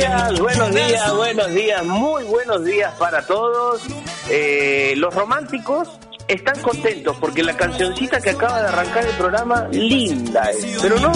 días, 0.00 0.40
buenos 0.40 0.74
días, 0.74 1.14
buenos 1.14 1.54
días, 1.54 1.84
muy 1.84 2.24
buenos 2.24 2.64
días 2.64 2.94
para 2.98 3.22
todos. 3.22 3.82
Eh, 4.30 4.94
los 4.96 5.14
románticos 5.14 5.88
están 6.26 6.58
contentos 6.62 7.16
porque 7.20 7.42
la 7.42 7.54
cancioncita 7.54 8.20
que 8.20 8.30
acaba 8.30 8.62
de 8.62 8.68
arrancar 8.68 9.04
el 9.04 9.14
programa, 9.16 9.68
linda 9.70 10.50
es. 10.50 10.78
Pero 10.80 10.98
no, 11.00 11.12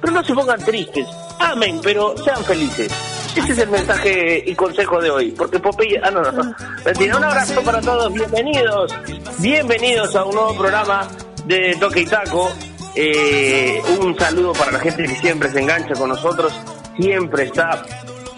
pero 0.00 0.12
no 0.12 0.22
se 0.22 0.34
pongan 0.34 0.60
tristes. 0.64 1.06
Amen, 1.40 1.80
pero 1.82 2.16
sean 2.16 2.44
felices. 2.44 2.92
Ese 3.34 3.52
es 3.52 3.58
el 3.58 3.70
mensaje 3.70 4.44
y 4.46 4.54
consejo 4.54 5.00
de 5.00 5.10
hoy. 5.10 5.30
Porque 5.32 5.58
Popeye. 5.58 6.00
Ah, 6.02 6.10
no, 6.10 6.20
no, 6.20 6.30
no. 6.30 6.42
Un 6.42 7.24
abrazo 7.24 7.62
para 7.62 7.80
todos. 7.80 8.12
Bienvenidos. 8.12 8.94
Bienvenidos 9.38 10.14
a 10.14 10.24
un 10.24 10.34
nuevo 10.34 10.54
programa 10.54 11.08
de 11.46 11.74
Toque 11.80 12.00
y 12.00 12.06
Taco. 12.06 12.52
Eh, 12.94 13.82
un 14.00 14.16
saludo 14.18 14.52
para 14.52 14.70
la 14.70 14.78
gente 14.78 15.04
que 15.04 15.16
siempre 15.16 15.50
se 15.50 15.60
engancha 15.60 15.94
con 15.94 16.10
nosotros. 16.10 16.52
Siempre 16.98 17.44
está 17.44 17.82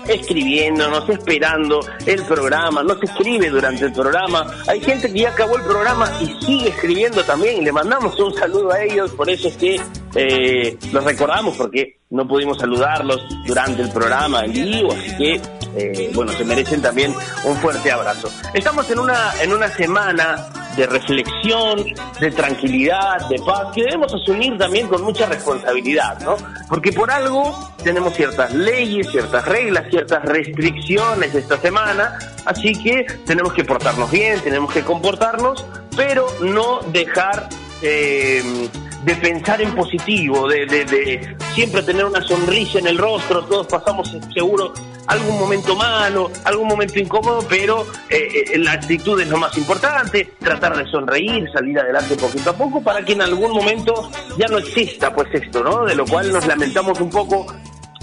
escribiéndonos, 0.08 1.08
esperando 1.08 1.80
el 2.06 2.22
programa, 2.24 2.82
nos 2.82 3.02
escribe 3.02 3.50
durante 3.50 3.86
el 3.86 3.92
programa. 3.92 4.46
Hay 4.66 4.80
gente 4.80 5.12
que 5.12 5.20
ya 5.20 5.30
acabó 5.30 5.56
el 5.56 5.62
programa 5.62 6.10
y 6.20 6.26
sigue 6.44 6.68
escribiendo 6.68 7.22
también. 7.24 7.64
Le 7.64 7.72
mandamos 7.72 8.18
un 8.20 8.34
saludo 8.34 8.72
a 8.72 8.82
ellos, 8.82 9.10
por 9.12 9.28
eso 9.28 9.48
es 9.48 9.56
que 9.56 9.80
eh, 10.14 10.78
los 10.92 11.04
recordamos, 11.04 11.56
porque 11.56 11.98
no 12.10 12.26
pudimos 12.28 12.58
saludarlos 12.58 13.20
durante 13.46 13.82
el 13.82 13.90
programa 13.90 14.44
en 14.44 14.52
vivo, 14.52 14.92
así 14.92 15.16
que 15.16 15.40
eh, 15.76 16.10
bueno, 16.14 16.32
se 16.32 16.44
merecen 16.44 16.80
también 16.80 17.12
un 17.44 17.56
fuerte 17.56 17.90
abrazo. 17.90 18.30
Estamos 18.52 18.88
en 18.90 19.00
una, 19.00 19.32
en 19.42 19.52
una 19.52 19.68
semana 19.68 20.63
de 20.76 20.86
reflexión, 20.86 21.84
de 22.20 22.30
tranquilidad, 22.30 23.28
de 23.28 23.38
paz, 23.40 23.72
que 23.74 23.84
debemos 23.84 24.12
asumir 24.14 24.56
también 24.58 24.88
con 24.88 25.02
mucha 25.02 25.26
responsabilidad, 25.26 26.20
¿no? 26.20 26.36
Porque 26.68 26.92
por 26.92 27.10
algo 27.10 27.72
tenemos 27.82 28.14
ciertas 28.14 28.52
leyes, 28.52 29.08
ciertas 29.10 29.44
reglas, 29.46 29.84
ciertas 29.90 30.24
restricciones 30.24 31.34
esta 31.34 31.58
semana, 31.58 32.18
así 32.44 32.72
que 32.72 33.04
tenemos 33.26 33.52
que 33.52 33.64
portarnos 33.64 34.10
bien, 34.10 34.40
tenemos 34.40 34.72
que 34.72 34.82
comportarnos, 34.82 35.64
pero 35.96 36.26
no 36.40 36.80
dejar 36.92 37.48
eh, 37.82 38.68
de 39.04 39.14
pensar 39.16 39.60
en 39.60 39.74
positivo, 39.74 40.48
de, 40.48 40.66
de, 40.66 41.36
siempre 41.54 41.82
tener 41.82 42.04
una 42.04 42.22
sonrisa 42.22 42.78
en 42.78 42.86
el 42.86 42.98
rostro, 42.98 43.44
todos 43.44 43.66
pasamos 43.66 44.16
seguro 44.32 44.72
algún 45.06 45.38
momento 45.38 45.76
malo, 45.76 46.30
algún 46.44 46.68
momento 46.68 46.98
incómodo, 46.98 47.44
pero 47.48 47.86
eh, 48.08 48.44
eh, 48.52 48.58
la 48.58 48.72
actitud 48.72 49.20
es 49.20 49.28
lo 49.28 49.36
más 49.36 49.56
importante, 49.58 50.32
tratar 50.38 50.76
de 50.76 50.90
sonreír, 50.90 51.46
salir 51.52 51.78
adelante 51.78 52.16
poquito 52.16 52.50
a 52.50 52.56
poco 52.56 52.82
para 52.82 53.04
que 53.04 53.12
en 53.12 53.22
algún 53.22 53.52
momento 53.52 54.10
ya 54.38 54.46
no 54.46 54.58
exista 54.58 55.14
pues 55.14 55.28
esto, 55.34 55.62
¿no? 55.62 55.84
De 55.84 55.94
lo 55.94 56.06
cual 56.06 56.32
nos 56.32 56.46
lamentamos 56.46 56.98
un 57.00 57.10
poco, 57.10 57.46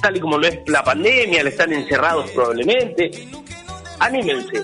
tal 0.02 0.18
y 0.18 0.20
como 0.20 0.38
lo 0.38 0.48
es 0.48 0.60
la 0.68 0.84
pandemia, 0.84 1.44
le 1.44 1.50
están 1.50 1.74
encerrados 1.74 2.30
probablemente. 2.32 3.10
Anímense, 4.00 4.64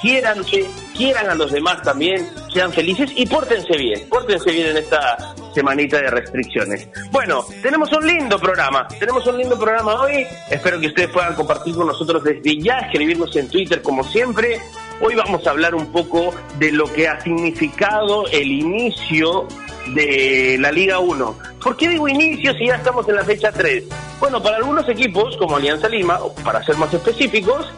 quiéranse, 0.00 0.66
quieran 0.96 1.28
a 1.28 1.34
los 1.34 1.52
demás 1.52 1.82
también, 1.82 2.28
sean 2.52 2.72
felices 2.72 3.10
y 3.14 3.26
pórtense 3.26 3.76
bien, 3.76 4.08
pórtense 4.08 4.50
bien 4.50 4.68
en 4.68 4.78
esta 4.78 5.29
semanita 5.54 5.98
de 5.98 6.10
restricciones. 6.10 6.88
Bueno, 7.10 7.44
tenemos 7.62 7.92
un 7.92 8.06
lindo 8.06 8.38
programa, 8.38 8.86
tenemos 8.98 9.26
un 9.26 9.38
lindo 9.38 9.58
programa 9.58 9.94
hoy, 10.02 10.26
espero 10.50 10.80
que 10.80 10.88
ustedes 10.88 11.10
puedan 11.10 11.34
compartir 11.34 11.74
con 11.74 11.86
nosotros 11.86 12.22
desde 12.22 12.58
ya, 12.58 12.78
escribirnos 12.78 13.34
en 13.36 13.48
Twitter 13.48 13.82
como 13.82 14.04
siempre. 14.04 14.60
Hoy 15.00 15.14
vamos 15.14 15.46
a 15.46 15.50
hablar 15.50 15.74
un 15.74 15.90
poco 15.92 16.34
de 16.58 16.72
lo 16.72 16.84
que 16.92 17.08
ha 17.08 17.20
significado 17.20 18.26
el 18.28 18.50
inicio 18.50 19.48
de 19.94 20.58
la 20.60 20.70
Liga 20.70 20.98
1. 20.98 21.38
¿Por 21.62 21.76
qué 21.76 21.88
digo 21.88 22.08
inicio 22.08 22.52
si 22.54 22.66
ya 22.66 22.76
estamos 22.76 23.08
en 23.08 23.16
la 23.16 23.24
fecha 23.24 23.50
3? 23.50 23.84
Bueno, 24.18 24.42
para 24.42 24.56
algunos 24.56 24.88
equipos, 24.88 25.36
como 25.36 25.56
Alianza 25.56 25.88
Lima, 25.88 26.18
para 26.44 26.62
ser 26.62 26.76
más 26.76 26.92
específicos, 26.92 27.72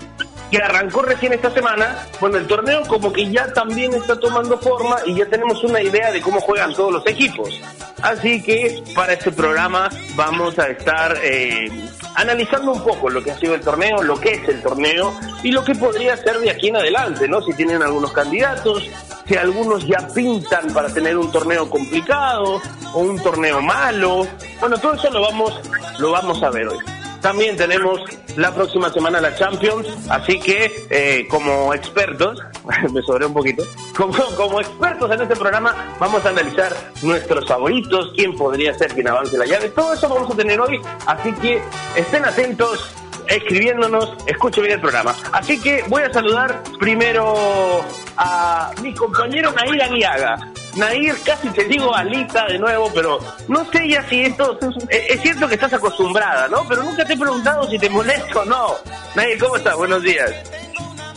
que 0.53 0.59
arrancó 0.59 1.01
recién 1.01 1.33
esta 1.33 1.51
semana, 1.51 2.07
bueno, 2.21 2.37
el 2.37 2.47
torneo 2.47 2.83
como 2.83 3.11
que 3.11 3.31
ya 3.31 3.51
también 3.55 3.95
está 3.95 4.21
tomando 4.21 4.59
forma 4.59 4.99
y 5.07 5.15
ya 5.15 5.25
tenemos 5.25 5.65
una 5.65 5.81
idea 5.81 6.13
de 6.13 6.21
cómo 6.21 6.43
juegan 6.43 6.75
todos 6.75 6.93
los 6.93 7.07
equipos. 7.07 7.59
Así 8.03 8.43
que 8.43 8.85
para 8.95 9.15
este 9.15 9.33
programa 9.33 9.89
vamos 10.15 10.59
a 10.59 10.69
estar 10.69 11.17
eh, 11.23 11.71
analizando 12.17 12.73
un 12.73 12.85
poco 12.85 13.09
lo 13.09 13.25
que 13.25 13.31
ha 13.31 13.39
sido 13.39 13.55
el 13.55 13.63
torneo, 13.63 14.03
lo 14.03 14.21
que 14.21 14.35
es 14.35 14.47
el 14.47 14.61
torneo 14.61 15.19
y 15.43 15.53
lo 15.53 15.65
que 15.65 15.75
podría 15.75 16.19
ser 16.19 16.39
de 16.39 16.51
aquí 16.51 16.69
en 16.69 16.77
adelante, 16.77 17.27
¿no? 17.27 17.41
Si 17.41 17.55
tienen 17.55 17.83
algunos 17.83 18.13
candidatos, 18.13 18.91
si 19.27 19.35
algunos 19.37 19.87
ya 19.87 20.07
pintan 20.15 20.75
para 20.75 20.93
tener 20.93 21.17
un 21.17 21.33
torneo 21.33 21.71
complicado 21.71 22.61
o 22.93 22.99
un 22.99 23.19
torneo 23.23 23.63
malo. 23.63 24.27
Bueno, 24.61 24.77
todo 24.77 24.93
eso 24.93 25.11
lo 25.11 25.23
vamos, 25.23 25.59
lo 25.99 26.11
vamos 26.11 26.43
a 26.43 26.51
ver 26.51 26.69
hoy. 26.69 26.92
También 27.23 27.57
tenemos 27.57 28.01
la 28.37 28.53
próxima 28.53 28.91
semana 28.91 29.21
la 29.21 29.35
Champions, 29.37 29.87
así 30.11 30.41
que 30.41 30.87
eh, 30.91 31.29
como 31.31 31.73
expertos, 31.73 32.41
me 32.93 33.01
sobré 33.03 33.27
un 33.27 33.33
poquito, 33.33 33.63
como, 33.97 34.61
expertos 34.61 35.09
en 35.13 35.23
este 35.23 35.37
programa 35.37 35.95
vamos 36.01 36.27
a 36.27 36.31
analizar 36.31 36.75
nuestros 37.03 37.47
favoritos, 37.47 38.13
quién 38.17 38.37
podría 38.37 38.75
ser 38.75 38.93
quien 38.93 39.07
avance 39.07 39.39
la 39.39 39.47
llave, 39.47 39.69
todo 39.69 39.95
eso 39.95 40.09
vamos 40.09 40.33
a 40.33 40.37
tener 40.37 40.61
hoy, 40.61 40.81
así 41.07 41.33
que 41.35 41.63
estén 41.95 42.25
atentos 42.25 42.93
escribiéndonos, 43.29 44.15
escuchen 44.27 44.65
bien 44.65 44.75
el 44.75 44.81
programa. 44.81 45.15
Así 45.31 45.61
que 45.61 45.85
voy 45.89 46.03
a 46.03 46.13
saludar 46.13 46.61
primero 46.81 47.85
a 48.17 48.73
mi 48.83 48.93
compañero 48.95 49.53
Nair 49.53 49.81
Aguiaga. 49.81 50.53
Nair, 50.77 51.15
casi 51.25 51.49
te 51.51 51.65
digo 51.65 51.95
Alita 51.95 52.47
de 52.47 52.59
nuevo, 52.59 52.91
pero 52.95 53.19
no 53.49 53.71
sé 53.71 53.89
ya 53.89 54.09
si 54.09 54.23
esto... 54.23 54.59
Es 54.89 55.21
cierto 55.21 55.47
que 55.47 55.55
estás 55.55 55.75
acostumbrada, 55.75 56.49
¿no? 56.49 56.67
Pero 56.69 56.83
nunca 56.83 57.05
te 57.05 57.13
he 57.13 57.19
preguntado 57.19 57.69
si 57.69 57.79
te 57.79 57.91
molesto 57.91 58.41
o 58.41 58.45
no. 58.45 58.75
Nair, 59.15 59.39
¿cómo 59.39 59.57
estás? 59.57 59.77
Buenos 59.77 60.03
días. 60.03 60.33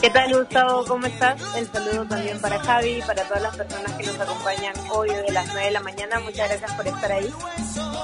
¿Qué 0.02 0.10
tal, 0.10 0.38
Gustavo? 0.38 0.86
¿Cómo 0.86 1.08
estás? 1.08 1.42
El 1.56 1.68
saludo 1.72 2.06
también 2.06 2.40
para 2.40 2.60
Javi, 2.60 3.02
para 3.08 3.24
todas 3.24 3.42
las 3.42 3.56
personas 3.56 3.92
que 3.94 4.06
nos 4.06 4.20
acompañan 4.20 4.74
hoy 4.92 5.10
de 5.10 5.32
las 5.32 5.48
9 5.48 5.66
de 5.66 5.72
la 5.72 5.80
mañana. 5.80 6.20
Muchas 6.20 6.50
gracias 6.50 6.74
por 6.74 6.88
estar 6.88 7.12
ahí. 7.12 7.34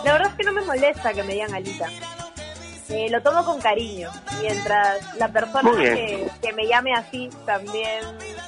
La 0.05 0.13
verdad 0.13 0.29
es 0.29 0.35
que 0.35 0.43
no 0.43 0.53
me 0.53 0.61
molesta 0.61 1.13
que 1.13 1.23
me 1.23 1.33
digan 1.33 1.53
Alita. 1.53 1.89
Eh, 2.89 3.07
lo 3.09 3.21
tomo 3.21 3.45
con 3.45 3.61
cariño. 3.61 4.09
Mientras 4.41 5.15
la 5.17 5.27
persona 5.27 5.71
que, 5.77 6.27
que, 6.41 6.53
me 6.53 6.67
llame 6.67 6.93
así 6.93 7.29
también 7.45 7.99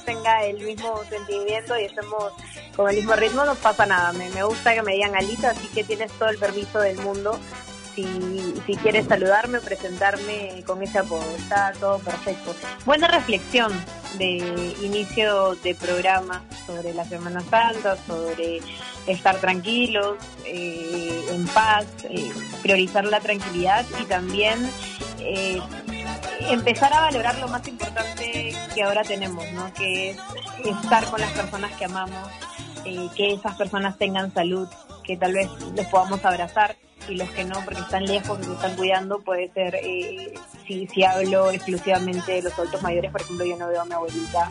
tenga 0.04 0.44
el 0.44 0.58
mismo 0.58 1.00
sentimiento 1.08 1.78
y 1.78 1.84
estemos 1.84 2.32
con 2.76 2.90
el 2.90 2.96
mismo 2.96 3.14
ritmo, 3.14 3.44
no 3.44 3.54
pasa 3.54 3.86
nada. 3.86 4.12
Me, 4.12 4.30
me 4.30 4.42
gusta 4.42 4.74
que 4.74 4.82
me 4.82 4.94
digan 4.94 5.14
Alita, 5.14 5.50
así 5.50 5.68
que 5.68 5.84
tienes 5.84 6.12
todo 6.12 6.28
el 6.28 6.38
permiso 6.38 6.80
del 6.80 6.98
mundo 6.98 7.38
si, 7.94 8.54
si 8.66 8.76
quieres 8.76 9.06
saludarme, 9.06 9.60
presentarme 9.60 10.62
con 10.66 10.82
ese 10.82 10.98
apodo. 10.98 11.24
Está 11.36 11.72
todo 11.78 11.98
perfecto. 11.98 12.54
Buena 12.84 13.08
reflexión 13.08 13.72
de 14.18 14.74
inicio 14.82 15.54
de 15.56 15.74
programa 15.74 16.42
sobre 16.66 16.94
la 16.94 17.04
Semana 17.04 17.40
Santa, 17.40 17.96
sobre 18.06 18.60
estar 19.06 19.36
tranquilos, 19.38 20.16
eh, 20.44 21.24
en 21.30 21.46
paz, 21.48 21.86
eh, 22.04 22.30
priorizar 22.62 23.04
la 23.04 23.20
tranquilidad 23.20 23.84
y 24.00 24.04
también 24.04 24.70
eh, 25.20 25.60
empezar 26.50 26.92
a 26.92 27.00
valorar 27.00 27.38
lo 27.38 27.48
más 27.48 27.66
importante 27.68 28.54
que 28.74 28.82
ahora 28.82 29.02
tenemos, 29.02 29.44
¿no? 29.52 29.72
que 29.74 30.10
es 30.10 30.18
estar 30.82 31.04
con 31.06 31.20
las 31.20 31.30
personas 31.32 31.72
que 31.72 31.84
amamos, 31.84 32.28
que 33.16 33.32
esas 33.32 33.56
personas 33.56 33.98
tengan 33.98 34.32
salud, 34.32 34.68
que 35.02 35.16
tal 35.16 35.32
vez 35.32 35.48
les 35.74 35.86
podamos 35.88 36.24
abrazar 36.24 36.76
y 37.08 37.16
los 37.16 37.28
que 37.30 37.44
no 37.44 37.60
porque 37.64 37.80
están 37.80 38.06
lejos 38.06 38.38
y 38.40 38.44
se 38.44 38.52
están 38.52 38.76
cuidando 38.76 39.20
puede 39.20 39.50
ser 39.52 39.74
eh, 39.74 40.32
si, 40.66 40.86
si 40.86 41.04
hablo 41.04 41.50
exclusivamente 41.50 42.32
de 42.32 42.42
los 42.42 42.54
adultos 42.54 42.80
mayores 42.82 43.10
por 43.10 43.20
ejemplo 43.20 43.44
yo 43.44 43.58
no 43.58 43.68
veo 43.68 43.82
a 43.82 43.84
mi 43.84 43.92
abuelita 43.92 44.48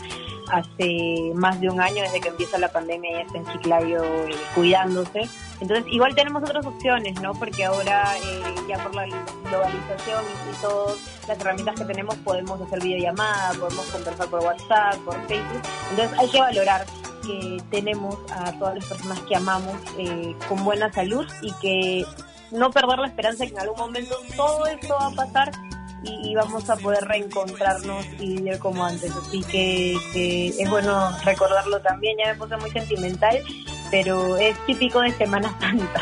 hace 0.52 1.32
más 1.36 1.60
de 1.62 1.70
un 1.70 1.80
año 1.80 2.04
desde 2.04 2.20
que 2.20 2.30
empieza 2.30 2.58
la 2.58 2.72
pandemia 2.72 3.12
ya 3.12 3.22
está 3.22 3.38
en 3.38 3.46
Chiclayo 3.48 4.04
eh, 4.04 4.36
cuidándose. 4.54 5.28
Entonces 5.62 5.86
igual 5.92 6.14
tenemos 6.16 6.44
otras 6.44 6.66
opciones 6.66 7.20
no 7.22 7.34
porque 7.34 7.66
ahora 7.66 8.18
eh, 8.18 8.56
ya 8.68 8.78
por 8.84 8.94
la 8.96 9.06
globalización 9.06 10.24
y, 10.52 10.62
todas 10.62 10.98
las 11.28 11.40
herramientas 11.40 11.76
que 11.76 11.86
tenemos 11.86 12.16
podemos 12.18 12.62
hacer 12.62 12.82
videollamada 12.82 13.54
podemos 13.60 13.86
conversar 13.88 14.28
por 14.28 14.40
WhatsApp 14.42 14.96
por 15.06 15.16
Facebook. 15.28 15.62
Entonces 15.92 16.20
hay 16.20 16.30
que 16.30 16.40
valorar 16.40 16.86
que 17.26 17.62
tenemos 17.72 18.18
a 18.32 18.52
todas 18.60 18.76
las 18.76 18.86
personas 18.86 19.20
que 19.22 19.36
amamos 19.36 19.76
con 20.48 20.64
buena 20.64 20.92
salud 20.92 21.26
y 21.42 21.52
que 21.54 22.06
no 22.52 22.72
perder 22.72 23.00
la 23.00 23.08
esperanza 23.08 23.46
que 23.46 23.52
en 23.52 23.60
algún 23.60 23.78
momento 23.78 24.16
todo 24.36 24.66
esto 24.68 24.96
va 25.00 25.08
a 25.08 25.12
pasar 25.12 25.52
y, 26.04 26.36
vamos 26.36 26.70
a 26.70 26.76
poder 26.76 27.04
reencontrarnos 27.06 28.06
y 28.20 28.36
vivir 28.36 28.60
como 28.60 28.86
antes. 28.86 29.16
Así 29.16 29.42
que, 29.44 30.48
es 30.48 30.70
bueno 30.70 31.12
recordarlo 31.24 31.80
también. 31.82 32.18
Ya 32.18 32.34
me 32.34 32.40
puse 32.40 32.58
muy 32.58 32.70
sentimental, 32.72 33.42
pero 33.90 34.38
es 34.38 34.58
típico 34.66 35.02
de 35.02 35.12
Semana 35.12 35.56
Santa. 35.62 36.02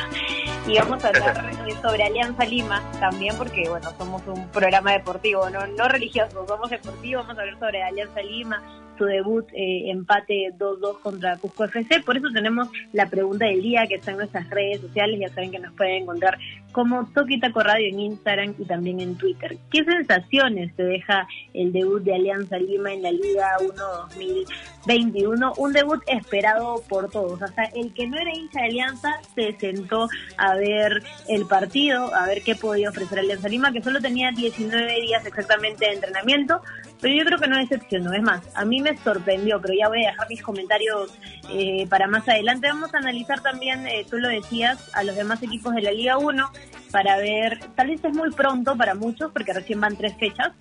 Y 0.68 0.78
vamos 0.78 1.04
a 1.04 1.08
hablar 1.10 1.52
sobre 1.82 2.04
Alianza 2.04 2.46
Lima 2.46 2.84
también, 3.00 3.36
porque 3.38 3.68
bueno, 3.70 3.92
somos 3.98 4.22
un 4.28 4.48
programa 4.50 4.94
deportivo, 4.94 5.50
no, 5.50 5.66
no 5.68 5.88
religioso, 5.88 6.46
somos 6.48 6.70
deportivos. 6.70 7.24
Vamos 7.24 7.38
a 7.38 7.42
hablar 7.42 7.60
sobre 7.60 7.84
Alianza 7.84 8.22
Lima, 8.22 8.62
su 8.98 9.06
debut 9.06 9.48
eh, 9.54 9.90
empate 9.90 10.54
2-2 10.58 11.00
contra 11.02 11.38
Cusco 11.38 11.66
FC. 11.66 12.02
Por 12.02 12.18
eso 12.18 12.28
tenemos 12.34 12.70
la 12.94 13.08
pregunta 13.08 13.46
del 13.46 13.62
día 13.62 13.88
que 13.88 13.96
está 13.96 14.12
en 14.12 14.18
nuestras 14.18 14.50
redes 14.50 14.82
sociales. 14.82 15.20
Ya 15.20 15.30
saben 15.30 15.52
que 15.52 15.60
nos 15.60 15.74
pueden 15.74 16.04
encontrar 16.04 16.38
como 16.72 17.06
Toquitaco 17.08 17.62
Radio 17.62 17.88
en 17.90 18.00
Instagram 18.00 18.56
y 18.58 18.66
también 18.66 19.00
en 19.00 19.16
Twitter. 19.16 19.58
¿Qué 19.70 19.84
sensaciones 19.84 20.74
te 20.76 20.84
deja 20.84 21.28
el 21.54 21.72
debut 21.72 22.02
de 22.04 22.16
Alianza 22.16 22.58
Lima 22.58 22.94
en 22.94 23.04
la 23.04 23.12
Liga 23.12 23.58
1 23.60 23.74
2021? 23.76 25.54
Un 25.58 25.74
debut 25.74 26.02
esperado 26.08 26.82
por 26.88 27.10
todos. 27.10 27.42
Hasta 27.42 27.64
el 27.76 27.94
que 27.94 28.08
no 28.08 28.18
era 28.18 28.34
hincha 28.34 28.62
de 28.62 28.68
Alianza 28.68 29.10
se 29.36 29.54
sentó 29.54 30.08
a 30.38 30.56
ver 30.56 31.04
el 31.28 31.46
partido, 31.46 32.14
a 32.16 32.26
ver 32.28 32.42
qué 32.42 32.56
podía 32.56 32.90
ofrecer 32.90 33.20
Alianza 33.20 33.50
Lima, 33.50 33.72
que 33.72 33.82
solo 33.82 34.00
tenía 34.00 34.32
19 34.32 35.02
días 35.02 35.26
exactamente 35.26 35.86
de 35.86 35.94
entrenamiento, 35.94 36.62
pero 37.01 37.15
yo 37.15 37.25
creo 37.25 37.39
que 37.39 37.48
no 37.48 37.57
decepcionó. 37.57 38.13
Es 38.13 38.21
más, 38.21 38.42
a 38.56 38.63
mí 38.63 38.80
me 38.80 38.95
sorprendió, 38.98 39.59
pero 39.59 39.74
ya 39.74 39.89
voy 39.89 40.06
a 40.06 40.12
dejar 40.12 40.30
mis 40.30 40.42
comentarios 40.44 41.12
eh, 41.50 41.88
para 41.89 42.07
más 42.07 42.30
adelante. 42.30 42.68
Vamos 42.68 42.94
a 42.94 43.00
analizar 43.00 43.42
también, 43.42 43.88
eh, 43.88 44.06
tú 44.09 44.18
lo 44.18 44.30
decías, 44.30 44.80
a 44.94 45.03
los 45.03 45.15
demás 45.15 45.42
equipos 45.42 45.74
de 45.74 45.81
la 45.81 45.92
Liga 45.92 46.18
1 46.19 46.51
para 46.92 47.18
ver, 47.18 47.59
tal 47.75 47.88
vez 47.88 48.03
es 48.03 48.13
muy 48.13 48.31
pronto 48.31 48.75
para 48.75 48.94
muchos 48.94 49.31
porque 49.31 49.53
recién 49.53 49.80
van 49.80 49.95
tres 49.95 50.13
fechas, 50.18 50.51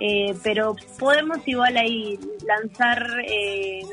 eh, 0.00 0.34
pero 0.42 0.74
podemos 0.98 1.38
igual 1.46 1.76
ahí 1.76 2.18
lanzar 2.44 3.08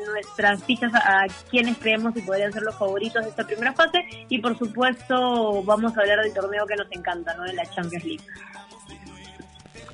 nuestras 0.08 0.64
fichas 0.64 0.92
a, 0.96 1.28
quienes 1.52 1.78
creemos 1.78 2.16
que 2.16 2.22
podrían 2.22 2.52
ser 2.52 2.64
los 2.64 2.76
favoritos 2.76 3.24
de 3.24 3.30
esta 3.30 3.46
primera 3.46 3.74
fase 3.74 4.04
y 4.28 4.40
por 4.40 4.58
supuesto 4.58 5.64
vamos 5.64 5.96
a 5.96 6.02
hablar 6.02 6.22
del 6.24 6.34
torneo 6.34 6.66
que 6.66 6.76
nos 6.76 6.92
encanta, 6.92 7.36
¿no? 7.36 7.44
De 7.44 7.54
la 7.54 7.66
Champions 7.68 8.04
League. 8.04 8.24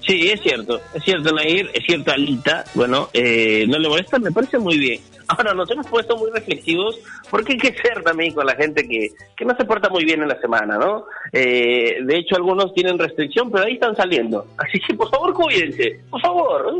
Sí, 0.01 0.29
es 0.29 0.41
cierto, 0.41 0.79
es 0.93 1.03
cierto, 1.03 1.33
Nair, 1.33 1.69
es 1.73 1.83
cierto, 1.85 2.11
Alita, 2.11 2.63
bueno, 2.73 3.09
eh, 3.13 3.65
no 3.67 3.77
le 3.77 3.89
molesta, 3.89 4.17
me 4.17 4.31
parece 4.31 4.57
muy 4.57 4.77
bien. 4.77 5.01
Ahora, 5.27 5.53
nos 5.53 5.69
hemos 5.69 5.85
puesto 5.87 6.17
muy 6.17 6.31
reflexivos 6.31 6.99
porque 7.29 7.53
hay 7.53 7.59
que 7.59 7.73
ser 7.75 8.01
también 8.01 8.33
con 8.33 8.45
la 8.45 8.55
gente 8.55 8.87
que, 8.87 9.09
que 9.35 9.45
no 9.45 9.55
se 9.55 9.65
porta 9.65 9.89
muy 9.89 10.03
bien 10.03 10.21
en 10.23 10.29
la 10.29 10.39
semana, 10.39 10.77
¿no? 10.77 11.05
Eh, 11.31 11.99
de 12.01 12.17
hecho, 12.17 12.35
algunos 12.35 12.73
tienen 12.73 12.97
restricción, 12.97 13.51
pero 13.51 13.65
ahí 13.65 13.73
están 13.73 13.95
saliendo. 13.95 14.47
Así 14.57 14.79
que, 14.79 14.95
por 14.95 15.09
favor, 15.11 15.33
cuídense, 15.33 15.99
por 16.09 16.21
favor. 16.21 16.73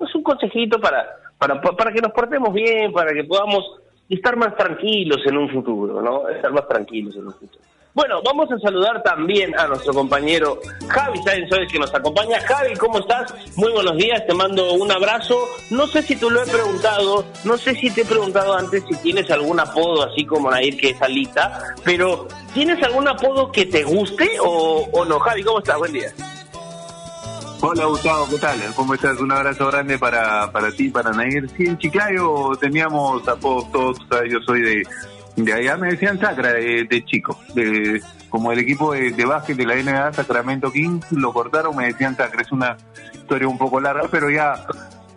Es 0.00 0.14
un 0.14 0.22
consejito 0.22 0.80
para, 0.80 1.04
para, 1.38 1.60
para 1.60 1.92
que 1.92 2.00
nos 2.00 2.12
portemos 2.12 2.54
bien, 2.54 2.92
para 2.92 3.12
que 3.12 3.24
podamos 3.24 3.64
estar 4.08 4.36
más 4.36 4.54
tranquilos 4.56 5.20
en 5.26 5.38
un 5.38 5.48
futuro, 5.48 6.00
¿no? 6.00 6.28
Estar 6.28 6.52
más 6.52 6.68
tranquilos 6.68 7.16
en 7.16 7.26
un 7.26 7.32
futuro. 7.32 7.64
Bueno, 7.94 8.22
vamos 8.24 8.50
a 8.50 8.58
saludar 8.58 9.02
también 9.02 9.54
a 9.58 9.66
nuestro 9.66 9.92
compañero 9.92 10.58
Javi 10.88 11.22
Sáenz 11.24 11.70
que 11.70 11.78
nos 11.78 11.94
acompaña. 11.94 12.40
Javi, 12.40 12.74
¿cómo 12.76 13.00
estás? 13.00 13.34
Muy 13.56 13.70
buenos 13.70 13.98
días, 13.98 14.26
te 14.26 14.32
mando 14.32 14.72
un 14.72 14.90
abrazo. 14.90 15.46
No 15.70 15.86
sé 15.86 16.02
si 16.02 16.16
tú 16.16 16.30
lo 16.30 16.42
he 16.42 16.46
preguntado, 16.46 17.26
no 17.44 17.58
sé 17.58 17.74
si 17.74 17.90
te 17.90 18.00
he 18.00 18.04
preguntado 18.06 18.54
antes 18.54 18.82
si 18.88 18.96
tienes 19.02 19.30
algún 19.30 19.60
apodo 19.60 20.04
así 20.04 20.24
como 20.24 20.50
Nair, 20.50 20.78
que 20.78 20.90
es 20.90 21.02
Alita, 21.02 21.74
pero 21.84 22.28
¿tienes 22.54 22.82
algún 22.82 23.06
apodo 23.08 23.52
que 23.52 23.66
te 23.66 23.82
guste 23.84 24.40
o, 24.40 24.88
o 24.90 25.04
no? 25.04 25.18
Javi, 25.18 25.42
¿cómo 25.42 25.58
estás? 25.58 25.76
Buen 25.76 25.92
día. 25.92 26.12
Hola 27.64 27.84
Gustavo, 27.84 28.26
¿qué 28.28 28.38
tal? 28.38 28.58
¿Cómo 28.74 28.94
estás? 28.94 29.20
Un 29.20 29.30
abrazo 29.30 29.68
grande 29.68 29.96
para, 29.96 30.50
para 30.50 30.72
ti, 30.72 30.88
para 30.88 31.12
Nair. 31.12 31.48
Sí, 31.56 31.66
en 31.66 31.78
Chiclayo 31.78 32.56
teníamos 32.58 33.28
apodos 33.28 33.70
todos, 33.70 33.98
yo 34.28 34.40
soy 34.44 34.62
de 34.62 34.82
de 35.36 35.52
allá 35.52 35.76
me 35.76 35.88
decían 35.88 36.18
Sacra 36.18 36.52
de, 36.52 37.04
chico. 37.04 37.38
De, 37.54 38.02
como 38.28 38.52
el 38.52 38.58
equipo 38.58 38.92
de, 38.92 39.24
básquet 39.24 39.56
de 39.56 39.66
la 39.66 39.76
NBA, 39.76 40.12
Sacramento 40.12 40.70
Kings, 40.70 41.10
lo 41.12 41.32
cortaron, 41.32 41.76
me 41.76 41.86
decían 41.86 42.16
Sacra. 42.16 42.42
Es 42.42 42.52
una 42.52 42.76
historia 43.12 43.48
un 43.48 43.58
poco 43.58 43.80
larga, 43.80 44.08
pero 44.10 44.30
ya 44.30 44.64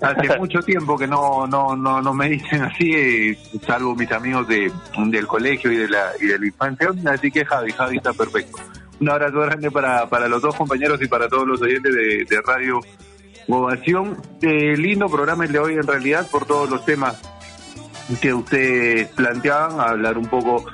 hace 0.02 0.38
mucho 0.40 0.60
tiempo 0.60 0.98
que 0.98 1.08
no 1.08 1.48
no 1.48 1.76
no, 1.76 2.02
no 2.02 2.14
me 2.14 2.30
dicen 2.30 2.64
así, 2.64 2.92
eh, 2.94 3.38
salvo 3.66 3.96
mis 3.96 4.12
amigos 4.12 4.48
de, 4.48 4.72
del 5.08 5.28
colegio 5.28 5.72
y 5.72 5.78
de 5.78 5.90
la 5.90 6.12
y 6.20 6.28
de 6.28 6.40
la 6.40 6.46
infancia. 6.46 6.90
Así 7.08 7.32
que 7.32 7.46
Javi, 7.46 7.72
Javi 7.72 7.98
está 7.98 8.14
perfecto. 8.14 8.58
Un 9.00 9.10
abrazo 9.10 9.40
grande 9.42 9.70
para, 9.70 10.08
para 10.08 10.30
los 10.30 10.42
dos 10.42 10.56
compañeros 10.56 11.02
y 11.02 11.08
para 11.08 11.28
todos 11.28 11.46
los 11.46 11.62
oyentes 11.62 11.94
de, 11.94 12.26
de 12.30 12.42
Radio 12.42 12.80
Ovación. 13.48 14.18
Eh, 14.42 14.76
lindo 14.78 15.10
programa 15.10 15.46
el 15.46 15.52
de 15.52 15.60
hoy 15.60 15.74
en 15.74 15.86
realidad 15.86 16.28
por 16.32 16.46
todos 16.46 16.70
los 16.70 16.86
temas 16.86 17.22
que 18.22 18.34
ustedes 18.34 19.10
planteaban, 19.10 19.80
hablar 19.80 20.18
un 20.18 20.28
poco 20.28 20.66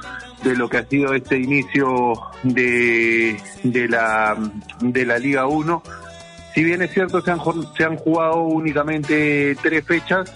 de 0.44 0.56
lo 0.56 0.70
que 0.70 0.78
ha 0.78 0.86
sido 0.86 1.14
este 1.14 1.38
inicio 1.38 2.14
de, 2.44 3.40
de, 3.64 3.88
la, 3.88 4.38
de 4.80 5.06
la 5.06 5.20
Liga 5.20 5.48
1. 5.48 5.84
Si 6.54 6.64
bien 6.64 6.82
es 6.82 6.92
cierto, 6.92 7.22
se 7.22 7.32
han, 7.32 7.40
se 7.78 7.84
han 7.84 7.96
jugado 7.98 8.42
únicamente 8.42 9.56
tres 9.62 9.86
fechas, 9.86 10.34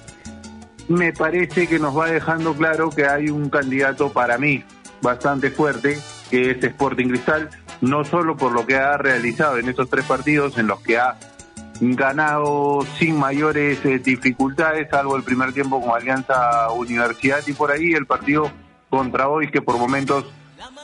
me 0.88 1.12
parece 1.12 1.68
que 1.68 1.80
nos 1.80 1.97
va 1.97 2.09
dejando 2.09 2.53
claro 2.53 2.89
que 2.89 3.06
hay 3.06 3.30
un 3.30 3.50
candidato 3.50 4.12
para 4.12 4.38
mí 4.38 4.63
bastante 5.01 5.51
fuerte, 5.51 6.00
que 6.30 6.51
es 6.51 6.63
Sporting 6.63 7.09
Cristal, 7.09 7.50
no 7.81 8.06
solo 8.06 8.38
por 8.38 8.51
lo 8.51 8.65
que 8.65 8.75
ha 8.75 8.97
realizado 8.97 9.57
en 9.57 9.68
estos 9.68 9.89
tres 9.89 10.06
partidos 10.06 10.57
en 10.57 10.68
los 10.68 10.80
que 10.81 10.97
ha 10.97 11.18
ganado 11.80 12.86
sin 12.98 13.18
mayores 13.18 13.83
eh, 13.86 14.00
dificultades, 14.00 14.89
salvo 14.89 15.16
el 15.16 15.24
primer 15.24 15.54
tiempo 15.54 15.81
con 15.81 15.95
Alianza 15.95 16.72
Universidad 16.72 17.45
y 17.45 17.54
por 17.54 17.72
ahí 17.72 17.94
el 17.94 18.06
partido 18.06 18.51
contra 18.89 19.27
hoy 19.27 19.50
que 19.50 19.62
por 19.62 19.77
momentos 19.77 20.25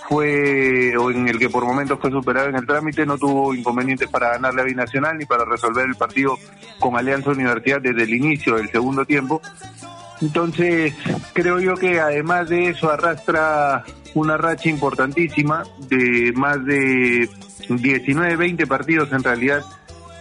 fue, 0.09 0.95
o 0.97 1.11
en 1.11 1.27
el 1.27 1.39
que 1.39 1.49
por 1.49 1.65
momentos 1.65 1.99
fue 1.99 2.11
superado 2.11 2.49
en 2.49 2.55
el 2.55 2.67
trámite, 2.67 3.05
no 3.05 3.17
tuvo 3.17 3.53
inconvenientes 3.53 4.09
para 4.09 4.31
ganarle 4.31 4.61
a 4.61 4.65
Binacional 4.65 5.17
ni 5.17 5.25
para 5.25 5.45
resolver 5.45 5.85
el 5.85 5.95
partido 5.95 6.37
con 6.79 6.97
Alianza 6.97 7.29
Universidad 7.31 7.81
desde 7.81 8.03
el 8.03 8.13
inicio 8.13 8.55
del 8.55 8.69
segundo 8.69 9.05
tiempo. 9.05 9.41
Entonces, 10.21 10.93
creo 11.33 11.59
yo 11.59 11.75
que 11.75 11.99
además 11.99 12.49
de 12.49 12.69
eso 12.69 12.91
arrastra 12.91 13.83
una 14.13 14.37
racha 14.37 14.69
importantísima 14.69 15.63
de 15.87 16.31
más 16.35 16.63
de 16.65 17.29
19, 17.69 18.35
20 18.35 18.67
partidos 18.67 19.11
en 19.13 19.23
realidad 19.23 19.63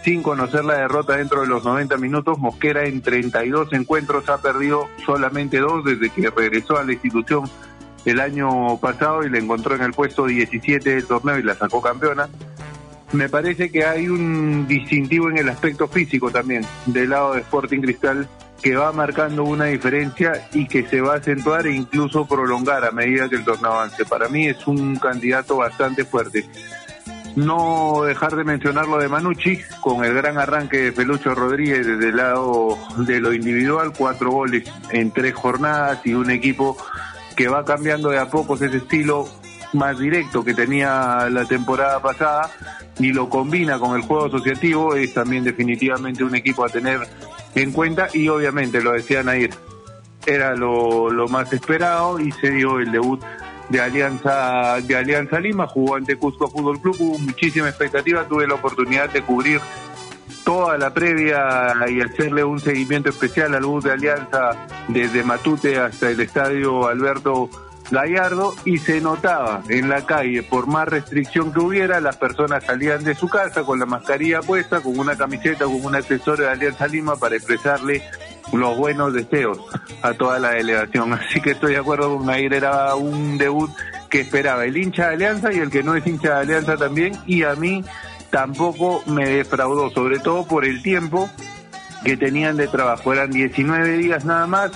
sin 0.03 0.23
conocer 0.23 0.65
la 0.65 0.75
derrota 0.75 1.17
dentro 1.17 1.41
de 1.41 1.47
los 1.47 1.63
90 1.63 1.97
minutos. 1.97 2.37
Mosquera 2.39 2.85
en 2.85 3.01
32 3.01 3.73
encuentros 3.73 4.27
ha 4.29 4.41
perdido 4.41 4.87
solamente 5.05 5.59
dos 5.59 5.83
desde 5.83 6.09
que 6.09 6.29
regresó 6.29 6.77
a 6.77 6.83
la 6.83 6.93
institución 6.93 7.49
el 8.05 8.19
año 8.19 8.77
pasado 8.77 9.23
y 9.23 9.29
le 9.29 9.39
encontró 9.39 9.75
en 9.75 9.83
el 9.83 9.93
puesto 9.93 10.25
17 10.25 10.89
del 10.89 11.05
torneo 11.05 11.37
y 11.37 11.43
la 11.43 11.55
sacó 11.55 11.81
campeona. 11.81 12.29
Me 13.11 13.27
parece 13.27 13.69
que 13.69 13.85
hay 13.85 14.07
un 14.07 14.67
distintivo 14.67 15.29
en 15.29 15.37
el 15.37 15.49
aspecto 15.49 15.87
físico 15.87 16.31
también 16.31 16.65
del 16.85 17.09
lado 17.09 17.33
de 17.33 17.41
Sporting 17.41 17.81
Cristal 17.81 18.27
que 18.61 18.75
va 18.75 18.91
marcando 18.91 19.43
una 19.43 19.65
diferencia 19.65 20.47
y 20.53 20.67
que 20.67 20.87
se 20.87 21.01
va 21.01 21.15
a 21.15 21.17
acentuar 21.17 21.65
e 21.65 21.73
incluso 21.73 22.25
prolongar 22.25 22.85
a 22.85 22.91
medida 22.91 23.27
que 23.27 23.35
el 23.35 23.43
torneo 23.43 23.73
avance. 23.73 24.05
Para 24.05 24.29
mí 24.29 24.47
es 24.47 24.65
un 24.67 24.95
candidato 24.97 25.57
bastante 25.57 26.05
fuerte. 26.05 26.45
No 27.35 28.03
dejar 28.03 28.35
de 28.35 28.43
mencionar 28.43 28.87
lo 28.87 28.97
de 28.97 29.07
Manucci, 29.07 29.61
con 29.79 30.03
el 30.03 30.13
gran 30.13 30.37
arranque 30.37 30.77
de 30.77 30.91
Pelucho 30.91 31.33
Rodríguez 31.33 31.85
desde 31.85 32.09
el 32.09 32.17
lado 32.17 32.77
de 32.97 33.21
lo 33.21 33.33
individual, 33.33 33.93
cuatro 33.97 34.31
goles 34.31 34.69
en 34.89 35.11
tres 35.11 35.33
jornadas 35.33 35.99
y 36.03 36.13
un 36.13 36.29
equipo 36.29 36.77
que 37.35 37.47
va 37.47 37.63
cambiando 37.63 38.09
de 38.09 38.19
a 38.19 38.29
poco 38.29 38.55
ese 38.55 38.75
estilo 38.75 39.27
más 39.73 39.97
directo 39.97 40.43
que 40.43 40.53
tenía 40.53 41.29
la 41.29 41.45
temporada 41.45 42.01
pasada 42.01 42.49
y 42.99 43.13
lo 43.13 43.29
combina 43.29 43.79
con 43.79 43.95
el 43.95 44.01
juego 44.01 44.25
asociativo, 44.25 44.95
es 44.95 45.13
también 45.13 45.45
definitivamente 45.45 46.25
un 46.25 46.35
equipo 46.35 46.65
a 46.65 46.69
tener 46.69 46.99
en 47.55 47.71
cuenta 47.71 48.09
y 48.13 48.27
obviamente 48.27 48.81
lo 48.81 48.91
decían 48.91 49.29
ayer, 49.29 49.51
era 50.25 50.53
lo 50.55 51.27
más 51.29 51.51
esperado 51.53 52.19
y 52.19 52.33
se 52.33 52.51
dio 52.51 52.79
el 52.79 52.91
debut 52.91 53.23
de 53.71 53.79
Alianza, 53.79 54.81
de 54.81 54.95
Alianza 54.95 55.39
Lima, 55.39 55.65
jugó 55.65 55.95
ante 55.95 56.17
Cusco 56.17 56.49
Fútbol 56.49 56.81
Club, 56.81 56.97
hubo 56.99 57.17
muchísima 57.19 57.69
expectativa, 57.69 58.25
tuve 58.27 58.45
la 58.47 58.55
oportunidad 58.55 59.09
de 59.09 59.21
cubrir 59.21 59.61
toda 60.43 60.77
la 60.77 60.93
previa 60.93 61.73
y 61.87 62.01
hacerle 62.01 62.43
un 62.43 62.59
seguimiento 62.59 63.09
especial 63.09 63.55
al 63.55 63.63
bus 63.63 63.83
de 63.83 63.91
Alianza 63.91 64.67
desde 64.87 65.23
Matute 65.23 65.79
hasta 65.79 66.09
el 66.09 66.19
estadio 66.19 66.87
Alberto 66.87 67.49
Gallardo 67.91 68.53
y 68.65 68.77
se 68.77 69.01
notaba 69.01 69.63
en 69.69 69.89
la 69.89 70.05
calle, 70.05 70.43
por 70.43 70.67
más 70.67 70.87
restricción 70.87 71.51
que 71.53 71.59
hubiera, 71.59 71.99
las 71.99 72.17
personas 72.17 72.63
salían 72.63 73.03
de 73.03 73.15
su 73.15 73.27
casa 73.27 73.63
con 73.63 73.79
la 73.79 73.85
mascarilla 73.85 74.41
puesta, 74.41 74.81
con 74.81 74.97
una 74.97 75.17
camiseta, 75.17 75.65
con 75.65 75.85
un 75.85 75.95
accesorio 75.95 76.45
de 76.45 76.51
Alianza 76.51 76.87
Lima 76.87 77.15
para 77.17 77.35
expresarle 77.35 78.01
los 78.53 78.77
buenos 78.77 79.13
deseos 79.13 79.59
a 80.01 80.13
toda 80.13 80.39
la 80.39 80.51
delegación. 80.51 81.13
Así 81.13 81.41
que 81.41 81.51
estoy 81.51 81.73
de 81.73 81.79
acuerdo 81.79 82.17
con 82.17 82.25
Nair, 82.25 82.53
era 82.53 82.95
un 82.95 83.37
debut 83.37 83.71
que 84.09 84.21
esperaba 84.21 84.65
el 84.65 84.77
hincha 84.77 85.07
de 85.07 85.13
Alianza 85.15 85.53
y 85.53 85.59
el 85.59 85.69
que 85.69 85.83
no 85.83 85.95
es 85.95 86.05
hincha 86.05 86.35
de 86.35 86.41
Alianza 86.41 86.77
también, 86.77 87.17
y 87.25 87.43
a 87.43 87.55
mí 87.55 87.83
tampoco 88.29 89.03
me 89.05 89.27
defraudó, 89.27 89.89
sobre 89.91 90.19
todo 90.19 90.45
por 90.47 90.65
el 90.65 90.81
tiempo 90.81 91.29
que 92.03 92.17
tenían 92.17 92.57
de 92.57 92.67
trabajo. 92.67 93.13
Eran 93.13 93.31
19 93.31 93.97
días 93.97 94.25
nada 94.25 94.47
más, 94.47 94.71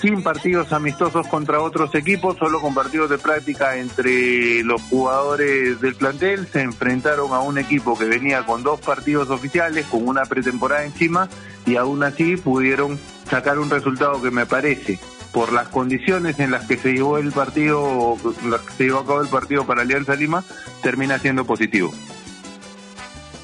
sin 0.00 0.22
partidos 0.22 0.72
amistosos 0.72 1.26
contra 1.28 1.60
otros 1.60 1.94
equipos, 1.94 2.36
solo 2.36 2.60
con 2.60 2.74
partidos 2.74 3.10
de 3.10 3.18
práctica 3.18 3.76
entre 3.76 4.62
los 4.64 4.80
jugadores 4.82 5.80
del 5.80 5.94
plantel. 5.94 6.46
Se 6.46 6.60
enfrentaron 6.60 7.32
a 7.32 7.40
un 7.40 7.58
equipo 7.58 7.98
que 7.98 8.04
venía 8.04 8.44
con 8.44 8.62
dos 8.62 8.80
partidos 8.80 9.30
oficiales, 9.30 9.86
con 9.86 10.06
una 10.06 10.24
pretemporada 10.24 10.84
encima, 10.84 11.28
y 11.66 11.76
aún 11.76 12.02
así 12.02 12.36
pudieron 12.36 12.98
sacar 13.28 13.58
un 13.58 13.70
resultado 13.70 14.20
que 14.22 14.30
me 14.30 14.46
parece 14.46 14.98
por 15.32 15.52
las 15.52 15.68
condiciones 15.68 16.38
en 16.40 16.50
las 16.50 16.66
que 16.66 16.76
se 16.76 16.92
llevó 16.92 17.18
el 17.18 17.32
partido, 17.32 18.16
las 18.46 18.60
que 18.60 18.72
se 18.74 18.84
llevó 18.84 19.00
a 19.00 19.06
cabo 19.06 19.20
el 19.22 19.28
partido 19.28 19.66
para 19.66 19.82
Alianza 19.82 20.14
Lima, 20.14 20.44
termina 20.82 21.18
siendo 21.18 21.46
positivo. 21.46 21.92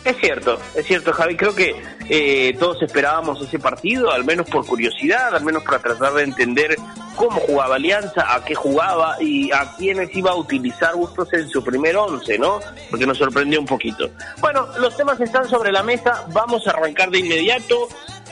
Es 0.08 0.16
cierto, 0.16 0.58
es 0.74 0.86
cierto, 0.86 1.12
Javi. 1.12 1.36
Creo 1.36 1.54
que 1.54 1.76
eh, 2.08 2.56
todos 2.58 2.80
esperábamos 2.80 3.42
ese 3.42 3.58
partido, 3.58 4.10
al 4.10 4.24
menos 4.24 4.48
por 4.48 4.64
curiosidad, 4.64 5.36
al 5.36 5.44
menos 5.44 5.62
para 5.64 5.80
tratar 5.80 6.14
de 6.14 6.22
entender 6.22 6.76
cómo 7.14 7.38
jugaba 7.40 7.74
Alianza, 7.74 8.34
a 8.34 8.42
qué 8.42 8.54
jugaba 8.54 9.18
y 9.20 9.52
a 9.52 9.76
quiénes 9.76 10.16
iba 10.16 10.30
a 10.30 10.34
utilizar 10.34 10.94
Bustos 10.94 11.30
en 11.34 11.46
su 11.50 11.62
primer 11.62 11.94
once, 11.98 12.38
¿no? 12.38 12.58
Porque 12.88 13.04
nos 13.04 13.18
sorprendió 13.18 13.60
un 13.60 13.66
poquito. 13.66 14.08
Bueno, 14.40 14.66
los 14.80 14.96
temas 14.96 15.20
están 15.20 15.46
sobre 15.46 15.70
la 15.70 15.82
mesa, 15.82 16.24
vamos 16.32 16.66
a 16.66 16.70
arrancar 16.70 17.10
de 17.10 17.18
inmediato. 17.18 17.88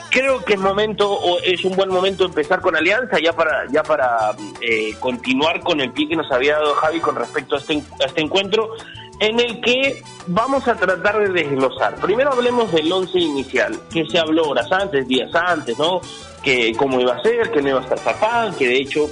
Creo 0.09 0.43
que 0.43 0.53
es 0.53 0.59
momento, 0.59 1.11
o 1.11 1.39
es 1.41 1.63
un 1.63 1.75
buen 1.75 1.89
momento 1.89 2.25
empezar 2.25 2.59
con 2.59 2.75
Alianza, 2.75 3.19
ya 3.19 3.33
para, 3.33 3.67
ya 3.71 3.83
para 3.83 4.31
eh, 4.61 4.95
continuar 4.99 5.59
con 5.59 5.79
el 5.79 5.91
pie 5.91 6.09
que 6.09 6.15
nos 6.15 6.31
había 6.31 6.53
dado 6.53 6.73
Javi 6.73 6.99
con 7.01 7.15
respecto 7.15 7.55
a 7.55 7.59
este, 7.59 7.83
a 8.01 8.05
este 8.07 8.21
encuentro 8.21 8.71
en 9.19 9.39
el 9.39 9.59
que 9.61 10.01
vamos 10.27 10.67
a 10.67 10.75
tratar 10.75 11.19
de 11.19 11.43
desglosar. 11.43 11.95
Primero 11.95 12.31
hablemos 12.33 12.71
del 12.71 12.91
once 12.91 13.19
inicial, 13.19 13.79
que 13.91 14.05
se 14.05 14.19
habló 14.19 14.49
horas 14.49 14.71
antes, 14.71 15.07
días 15.07 15.33
antes, 15.33 15.77
¿no? 15.77 16.01
Que 16.43 16.73
cómo 16.77 16.99
iba 16.99 17.15
a 17.15 17.21
ser, 17.21 17.51
que 17.51 17.61
no 17.61 17.69
iba 17.69 17.79
a 17.79 17.83
estar 17.83 17.99
Zapán, 17.99 18.55
que 18.55 18.67
de 18.67 18.77
hecho 18.77 19.09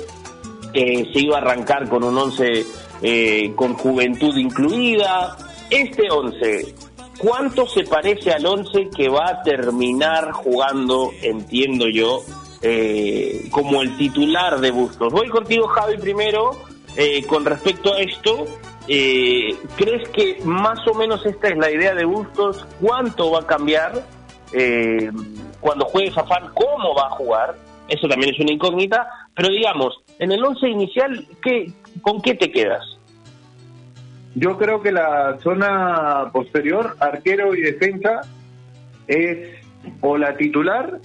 eh, 0.73 1.09
se 1.11 1.19
iba 1.19 1.37
a 1.37 1.41
arrancar 1.41 1.89
con 1.89 2.03
un 2.03 2.17
once 2.17 2.65
eh, 3.01 3.53
con 3.55 3.73
juventud 3.73 4.35
incluida. 4.37 5.35
Este 5.69 6.11
once, 6.11 6.75
¿cuánto 7.17 7.67
se 7.67 7.83
parece 7.83 8.31
al 8.31 8.45
once 8.45 8.89
que 8.95 9.09
va 9.09 9.27
a 9.27 9.41
terminar 9.41 10.31
jugando, 10.31 11.11
entiendo 11.23 11.87
yo, 11.89 12.21
eh, 12.61 13.47
como 13.49 13.81
el 13.81 13.97
titular 13.97 14.59
de 14.59 14.69
Bustos? 14.69 15.11
Voy 15.11 15.29
contigo, 15.29 15.67
Javi, 15.67 15.97
primero, 15.97 16.51
con 17.27 17.43
respecto 17.43 17.93
a 17.93 17.99
esto 17.99 18.45
eh, 18.87 19.55
¿Crees 19.75 20.07
que 20.09 20.39
más 20.43 20.85
o 20.87 20.93
menos 20.93 21.25
esta 21.25 21.47
es 21.47 21.57
la 21.57 21.71
idea 21.71 21.93
de 21.93 22.05
Bustos? 22.05 22.65
¿Cuánto 22.81 23.31
va 23.31 23.39
a 23.39 23.47
cambiar 23.47 24.03
eh, 24.53 25.11
cuando 25.59 25.85
juegue 25.85 26.11
Fafán? 26.11 26.51
¿Cómo 26.53 26.95
va 26.95 27.07
a 27.07 27.11
jugar? 27.11 27.55
Eso 27.87 28.07
también 28.07 28.33
es 28.33 28.39
una 28.39 28.51
incógnita. 28.51 29.07
Pero 29.35 29.49
digamos, 29.49 29.95
en 30.19 30.31
el 30.31 30.43
once 30.43 30.67
inicial, 30.67 31.27
¿qué, 31.41 31.71
¿con 32.01 32.21
qué 32.21 32.35
te 32.35 32.51
quedas? 32.51 32.83
Yo 34.35 34.57
creo 34.57 34.81
que 34.81 34.91
la 34.91 35.37
zona 35.41 36.29
posterior, 36.31 36.95
arquero 36.99 37.55
y 37.55 37.61
defensa, 37.61 38.21
es 39.07 39.55
o 40.01 40.17
la 40.17 40.35
titular 40.35 40.99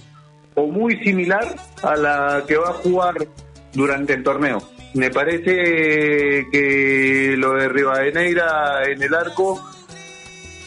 o 0.55 0.67
muy 0.67 0.97
similar 0.97 1.45
a 1.81 1.95
la 1.95 2.43
que 2.47 2.57
va 2.57 2.69
a 2.69 2.73
jugar 2.73 3.15
durante 3.73 4.13
el 4.13 4.23
torneo. 4.23 4.59
Me 4.93 5.09
parece 5.09 6.47
que 6.51 7.35
lo 7.37 7.53
de 7.53 7.69
Rivadeneira 7.69 8.83
en 8.85 9.01
el 9.01 9.13
arco 9.13 9.63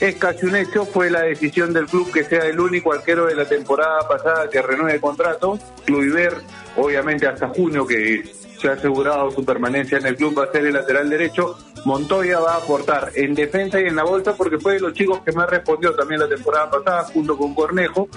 es 0.00 0.16
casi 0.16 0.46
un 0.46 0.56
hecho. 0.56 0.86
Fue 0.86 1.10
la 1.10 1.22
decisión 1.22 1.72
del 1.72 1.86
club 1.86 2.10
que 2.10 2.24
sea 2.24 2.46
el 2.46 2.58
único 2.58 2.92
arquero 2.92 3.26
de 3.26 3.34
la 3.34 3.44
temporada 3.44 4.08
pasada 4.08 4.48
que 4.48 4.62
renueve 4.62 5.00
contrato. 5.00 5.58
Cluiver, 5.84 6.34
obviamente 6.76 7.26
hasta 7.26 7.48
junio, 7.48 7.86
que 7.86 8.24
se 8.58 8.68
ha 8.68 8.72
asegurado 8.72 9.30
su 9.30 9.44
permanencia 9.44 9.98
en 9.98 10.06
el 10.06 10.16
club, 10.16 10.38
va 10.38 10.44
a 10.44 10.52
ser 10.52 10.64
el 10.64 10.72
lateral 10.72 11.10
derecho. 11.10 11.58
Montoya 11.84 12.40
va 12.40 12.54
a 12.54 12.56
aportar 12.58 13.10
en 13.14 13.34
defensa 13.34 13.78
y 13.78 13.84
en 13.84 13.96
la 13.96 14.04
bolsa 14.04 14.34
porque 14.34 14.58
fue 14.58 14.74
de 14.74 14.80
los 14.80 14.94
chicos 14.94 15.20
que 15.22 15.32
más 15.32 15.50
respondió 15.50 15.94
también 15.94 16.20
la 16.20 16.28
temporada 16.28 16.70
pasada 16.70 17.04
junto 17.04 17.36
con 17.36 17.54
Cornejo. 17.54 18.08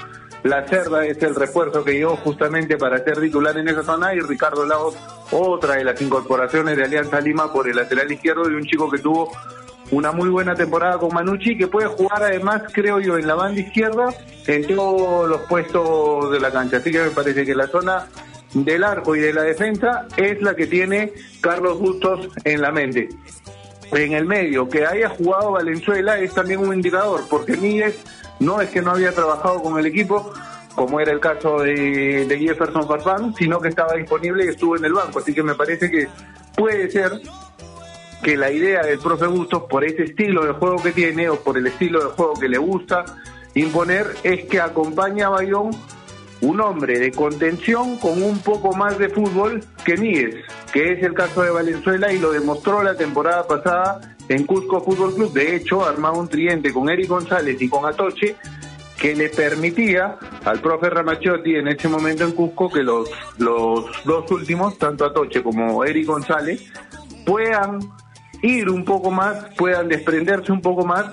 La 0.44 0.65
Cerda 0.67 1.06
es 1.06 1.22
el 1.24 1.36
refuerzo 1.36 1.84
que 1.84 1.94
llegó 1.94 2.15
justamente 2.17 2.77
para 2.77 3.03
ser 3.03 3.20
titular 3.20 3.58
en 3.58 3.67
esa 3.67 3.84
zona 3.84 4.13
y 4.13 4.20
Ricardo 4.20 4.65
Lagos, 4.65 4.96
otra 5.32 5.75
de 5.75 5.84
las 5.84 6.01
incorporaciones 6.01 6.77
de 6.77 6.84
Alianza 6.84 7.20
Lima 7.20 7.51
por 7.51 7.67
el 7.67 7.75
lateral 7.75 8.12
izquierdo 8.12 8.44
de 8.44 8.56
un 8.56 8.63
chico 8.63 8.89
que 8.89 9.00
tuvo 9.00 9.32
una 9.91 10.12
muy 10.12 10.29
buena 10.29 10.53
temporada 10.53 10.98
con 10.98 11.13
Manucci 11.13 11.58
que 11.58 11.67
puede 11.67 11.88
jugar 11.88 12.24
además, 12.24 12.63
creo 12.72 13.00
yo, 13.00 13.17
en 13.17 13.27
la 13.27 13.36
banda 13.36 13.62
izquierda 13.62 14.10
en 14.46 14.67
todos 14.67 15.27
los 15.27 15.41
puestos 15.41 16.32
de 16.32 16.39
la 16.39 16.51
cancha. 16.51 16.77
Así 16.77 16.91
que 16.91 17.00
me 17.00 17.10
parece 17.12 17.46
que 17.46 17.56
la 17.56 17.67
zona 17.67 18.08
del 18.53 18.84
arco 18.84 19.15
y 19.15 19.20
de 19.20 19.34
la 19.34 19.44
defensa 19.44 20.08
es 20.15 20.41
la 20.41 20.56
que 20.56 20.67
tiene 20.67 21.13
Carlos 21.41 21.79
Bustos 21.79 22.29
en 22.44 22.62
la 22.62 22.72
mente. 22.72 23.10
En 23.91 24.12
el 24.12 24.25
medio, 24.25 24.67
que 24.67 24.86
haya 24.86 25.10
jugado 25.10 25.51
Valenzuela 25.51 26.20
es 26.20 26.34
también 26.34 26.60
un 26.60 26.74
indicador, 26.74 27.22
porque 27.29 27.56
Míguez 27.56 28.03
no 28.39 28.62
es 28.62 28.70
que 28.70 28.82
no 28.82 28.91
había 28.91 29.12
trabajado 29.12 29.62
con 29.62 29.77
el 29.79 29.86
equipo, 29.86 30.32
como 30.75 31.00
era 31.00 31.12
el 31.12 31.20
caso 31.20 31.60
de, 31.60 32.27
Jefferson 32.39 32.88
Farfán, 32.88 33.34
sino 33.36 33.60
que 33.60 33.70
estaba 33.70 33.94
disponible 33.94 34.46
y 34.46 34.50
estuvo 34.50 34.77
en 34.77 34.86
el 34.86 34.94
banco. 34.94 35.20
Así 35.20 35.34
que 35.34 35.44
me 35.44 35.56
parece 35.56 35.89
que 35.89 36.08
puede 36.56 36.89
ser 36.91 37.13
que 38.22 38.38
la 38.38 38.51
idea 38.51 38.84
del 38.84 39.00
profe 39.00 39.27
Bustos, 39.27 39.63
por 39.63 39.84
ese 39.84 40.03
estilo 40.03 40.46
de 40.46 40.53
juego 40.53 40.82
que 40.82 40.91
tiene 40.91 41.29
o 41.29 41.39
por 41.39 41.58
el 41.58 41.67
estilo 41.67 42.03
de 42.03 42.12
juego 42.12 42.34
que 42.34 42.50
le 42.50 42.58
gusta 42.58 43.06
imponer, 43.56 44.08
es 44.24 44.46
que 44.46 44.60
acompaña 44.60 45.27
a 45.27 45.29
Bayón 45.29 45.72
un 46.41 46.62
hombre 46.62 47.00
de 47.00 47.12
contención 47.12 47.98
con 47.98 48.22
un 48.22 48.39
poco 48.39 48.74
más 48.74 48.98
de 49.00 49.10
fútbol 49.10 49.63
que 49.84 49.98
Níguez, 49.98 50.46
que 50.72 50.94
es 50.94 51.03
el 51.03 51.13
caso 51.13 51.41
de 51.41 51.50
Valenzuela 51.50 52.13
y 52.13 52.20
lo 52.20 52.32
demostró 52.32 52.84
la 52.84 52.96
temporada 52.96 53.48
pasada 53.48 54.16
en 54.29 54.46
Cusco 54.46 54.81
Fútbol 54.81 55.13
Club. 55.13 55.34
De 55.34 55.55
hecho, 55.55 55.86
armaba 55.86 56.17
un 56.17 56.27
triente 56.27 56.74
con 56.74 56.89
Eric 56.89 57.07
González 57.07 57.62
y 57.62 57.69
con 57.69 57.86
Atoche 57.86 58.36
que 59.00 59.15
le 59.15 59.29
permitía 59.29 60.17
al 60.43 60.60
profe 60.60 60.89
Ramachotti 60.89 61.55
en 61.55 61.67
ese 61.67 61.88
momento 61.88 62.24
en 62.24 62.31
Cusco 62.31 62.69
que 62.69 62.81
los, 62.81 63.10
los 63.38 63.86
dos 64.05 64.31
últimos, 64.31 64.77
tanto 64.77 65.05
Atoche 65.05 65.43
como 65.43 65.84
Eric 65.86 66.07
González, 66.07 66.72
puedan 67.25 67.79
ir 68.41 68.69
un 68.69 68.84
poco 68.84 69.12
más, 69.12 69.46
puedan 69.55 69.88
desprenderse 69.88 70.51
un 70.51 70.62
poco 70.62 70.86
más 70.86 71.05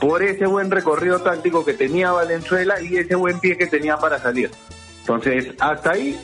por 0.00 0.22
ese 0.22 0.46
buen 0.46 0.70
recorrido 0.70 1.20
táctico 1.20 1.64
que 1.64 1.74
tenía 1.74 2.12
Valenzuela 2.12 2.80
y 2.80 2.96
ese 2.96 3.14
buen 3.14 3.40
pie 3.40 3.56
que 3.56 3.66
tenía 3.66 3.96
para 3.96 4.18
salir. 4.18 4.50
Entonces, 5.00 5.54
hasta 5.58 5.92
ahí, 5.92 6.18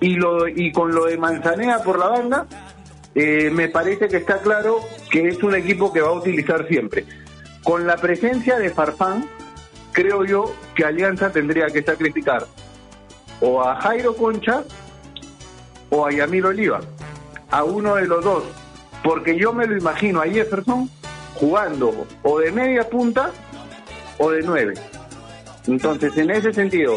y, 0.00 0.16
lo, 0.16 0.48
y 0.48 0.72
con 0.72 0.94
lo 0.94 1.06
de 1.06 1.16
Manzanea 1.16 1.82
por 1.82 1.98
la 1.98 2.08
banda, 2.08 2.46
eh, 3.14 3.50
me 3.50 3.68
parece 3.68 4.08
que 4.08 4.16
está 4.16 4.38
claro 4.38 4.80
que 5.10 5.28
es 5.28 5.42
un 5.42 5.54
equipo 5.54 5.92
que 5.92 6.00
va 6.00 6.08
a 6.08 6.12
utilizar 6.12 6.66
siempre. 6.68 7.04
Con 7.62 7.86
la 7.86 7.96
presencia 7.96 8.58
de 8.58 8.70
Farfán, 8.70 9.28
creo 9.92 10.24
yo 10.24 10.54
que 10.74 10.84
Alianza 10.84 11.30
tendría 11.30 11.66
que 11.66 11.82
sacrificar 11.82 12.46
o 13.40 13.62
a 13.62 13.76
Jairo 13.80 14.14
Concha 14.16 14.64
o 15.90 16.06
a 16.06 16.12
Yamil 16.12 16.46
Oliva, 16.46 16.80
a 17.50 17.64
uno 17.64 17.94
de 17.96 18.06
los 18.06 18.24
dos, 18.24 18.44
porque 19.02 19.38
yo 19.38 19.52
me 19.52 19.66
lo 19.66 19.76
imagino 19.76 20.20
a 20.20 20.26
Jefferson 20.26 20.90
jugando 21.34 22.06
o 22.22 22.38
de 22.38 22.52
media 22.52 22.88
punta 22.88 23.30
o 24.18 24.30
de 24.30 24.42
nueve. 24.42 24.74
Entonces, 25.66 26.16
en 26.16 26.30
ese 26.30 26.52
sentido, 26.52 26.96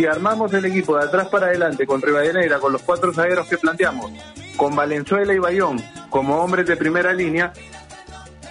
si 0.00 0.06
armamos 0.06 0.50
el 0.54 0.64
equipo 0.64 0.96
de 0.96 1.04
atrás 1.04 1.28
para 1.28 1.48
adelante 1.48 1.86
con 1.86 2.00
Rivadeneira, 2.00 2.58
con 2.58 2.72
los 2.72 2.80
cuatro 2.80 3.12
zagueros 3.12 3.46
que 3.46 3.58
planteamos, 3.58 4.10
con 4.56 4.74
Valenzuela 4.74 5.34
y 5.34 5.38
Bayón 5.38 5.78
como 6.08 6.42
hombres 6.42 6.66
de 6.66 6.74
primera 6.74 7.12
línea, 7.12 7.52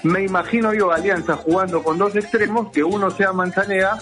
me 0.04 0.24
imagino 0.24 0.76
yo 0.76 0.92
Alianza 0.92 1.38
jugando 1.38 1.82
con 1.82 1.98
dos 1.98 2.16
extremos, 2.16 2.72
que 2.72 2.84
uno 2.84 3.10
sea 3.10 3.34
Manzanea, 3.34 3.98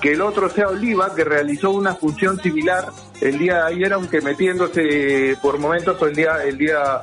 que 0.00 0.12
el 0.12 0.22
otro 0.22 0.48
sea 0.48 0.68
Oliva, 0.68 1.12
que 1.16 1.24
realizó 1.24 1.72
una 1.72 1.96
función 1.96 2.40
similar 2.40 2.86
el 3.20 3.38
día 3.38 3.56
de 3.56 3.74
ayer, 3.74 3.92
aunque 3.92 4.20
metiéndose 4.20 5.36
por 5.42 5.58
momentos 5.58 6.00
o 6.00 6.06
el 6.06 6.14
día, 6.14 6.44
el 6.44 6.56
día, 6.56 7.00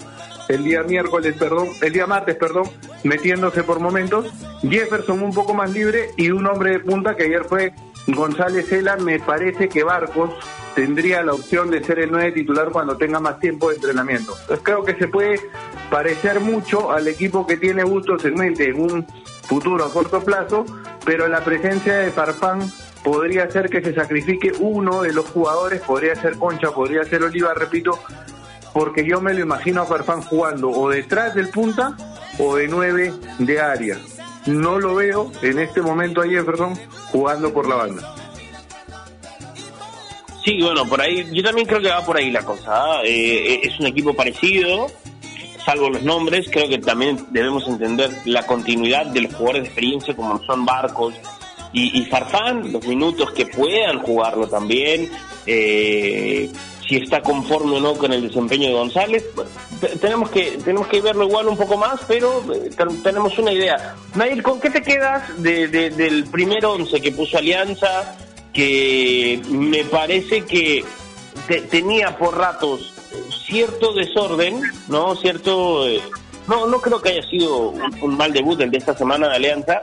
el 0.47 0.63
día 0.63 0.83
miércoles, 0.83 1.35
perdón, 1.37 1.67
el 1.81 1.91
día 1.91 2.07
martes, 2.07 2.37
perdón, 2.37 2.69
metiéndose 3.03 3.65
por 3.65 3.81
momentos. 3.81 4.31
Jefferson 4.61 5.21
un 5.21 5.33
poco 5.33 5.53
más 5.53 5.69
libre 5.69 6.11
y 6.15 6.31
un 6.31 6.47
hombre 6.47 6.71
de 6.71 6.79
punta 6.79 7.13
que 7.13 7.23
ayer 7.23 7.43
fue 7.43 7.73
González 8.07 8.67
Cela, 8.67 8.97
me 8.97 9.19
parece 9.19 9.69
que 9.69 9.83
Barcos 9.83 10.31
tendría 10.75 11.21
la 11.23 11.33
opción 11.33 11.69
de 11.69 11.83
ser 11.83 11.99
el 11.99 12.11
nueve 12.11 12.31
titular 12.31 12.69
cuando 12.71 12.97
tenga 12.97 13.19
más 13.19 13.39
tiempo 13.39 13.69
de 13.69 13.75
entrenamiento. 13.75 14.33
Entonces 14.41 14.59
creo 14.63 14.83
que 14.83 14.95
se 14.95 15.07
puede 15.07 15.39
parecer 15.89 16.39
mucho 16.39 16.91
al 16.91 17.07
equipo 17.07 17.45
que 17.45 17.57
tiene 17.57 17.83
Bustos 17.83 18.23
en 18.25 18.35
mente 18.35 18.69
en 18.69 18.81
un 18.81 19.05
futuro 19.43 19.85
a 19.85 19.91
corto 19.91 20.21
plazo, 20.21 20.65
pero 21.05 21.27
la 21.27 21.43
presencia 21.43 21.97
de 21.97 22.11
Farfán 22.11 22.61
podría 23.03 23.49
ser 23.49 23.69
que 23.69 23.81
se 23.81 23.93
sacrifique 23.93 24.51
uno 24.59 25.01
de 25.01 25.13
los 25.13 25.27
jugadores, 25.29 25.81
podría 25.81 26.15
ser 26.15 26.37
Concha, 26.37 26.71
podría 26.71 27.03
ser 27.03 27.23
Oliva, 27.23 27.53
repito, 27.53 27.99
porque 28.73 29.05
yo 29.05 29.19
me 29.19 29.33
lo 29.33 29.41
imagino 29.41 29.81
a 29.81 29.85
Farfán 29.85 30.21
jugando 30.21 30.69
o 30.69 30.89
detrás 30.89 31.35
del 31.35 31.49
punta 31.49 31.95
o 32.39 32.55
de 32.55 32.67
nueve 32.67 33.13
de 33.39 33.59
área. 33.59 33.97
No 34.45 34.79
lo 34.79 34.95
veo 34.95 35.31
en 35.41 35.59
este 35.59 35.81
momento 35.81 36.21
a 36.21 36.27
Jefferson 36.27 36.73
jugando 37.11 37.53
por 37.53 37.67
la 37.67 37.75
banda. 37.75 38.15
Sí, 40.43 40.59
bueno, 40.61 40.85
por 40.87 40.99
ahí, 40.99 41.27
yo 41.31 41.43
también 41.43 41.67
creo 41.67 41.81
que 41.81 41.89
va 41.89 42.03
por 42.03 42.17
ahí 42.17 42.31
la 42.31 42.43
cosa. 42.43 42.71
¿ah? 42.73 43.01
Eh, 43.05 43.61
es 43.63 43.79
un 43.79 43.85
equipo 43.85 44.13
parecido, 44.15 44.87
salvo 45.63 45.89
los 45.89 46.01
nombres, 46.01 46.49
creo 46.51 46.67
que 46.67 46.79
también 46.79 47.27
debemos 47.29 47.67
entender 47.67 48.09
la 48.25 48.45
continuidad 48.47 49.05
de 49.05 49.21
los 49.21 49.33
jugadores 49.35 49.63
de 49.63 49.67
experiencia 49.67 50.15
como 50.15 50.43
son 50.43 50.65
Barcos, 50.65 51.13
y, 51.73 52.03
Farfán, 52.05 52.71
los 52.73 52.85
minutos 52.85 53.31
que 53.31 53.45
puedan 53.45 53.99
jugarlo 53.99 54.47
también. 54.47 55.09
Eh, 55.45 56.51
si 56.91 56.97
está 56.97 57.21
conforme 57.21 57.77
o 57.77 57.79
no 57.79 57.93
con 57.93 58.11
el 58.11 58.27
desempeño 58.27 58.67
de 58.67 58.73
González. 58.73 59.23
tenemos 60.01 60.29
que 60.29 60.59
tenemos 60.61 60.87
que 60.87 60.99
verlo 60.99 61.23
igual 61.23 61.47
un 61.47 61.55
poco 61.55 61.77
más, 61.77 62.01
pero 62.05 62.43
eh, 62.53 62.69
tenemos 63.01 63.39
una 63.39 63.53
idea. 63.53 63.95
Nair, 64.15 64.43
¿con 64.43 64.59
qué 64.59 64.69
te 64.69 64.81
quedas 64.81 65.41
del 65.41 66.25
primer 66.29 66.65
once 66.65 66.99
que 66.99 67.13
puso 67.13 67.37
Alianza? 67.37 68.17
Que 68.51 69.41
me 69.47 69.85
parece 69.85 70.43
que 70.43 70.83
tenía 71.69 72.17
por 72.17 72.37
ratos 72.37 72.93
cierto 73.47 73.93
desorden, 73.93 74.61
¿no? 74.89 75.15
Cierto... 75.15 75.87
Eh, 75.87 76.01
no, 76.47 76.67
no 76.67 76.81
creo 76.81 77.01
que 77.01 77.11
haya 77.11 77.23
sido 77.29 77.69
un, 78.01 78.17
mal 78.17 78.33
debut 78.33 78.59
el 78.59 78.69
de 78.69 78.79
esta 78.79 78.97
semana 78.97 79.29
de 79.29 79.35
Alianza, 79.35 79.81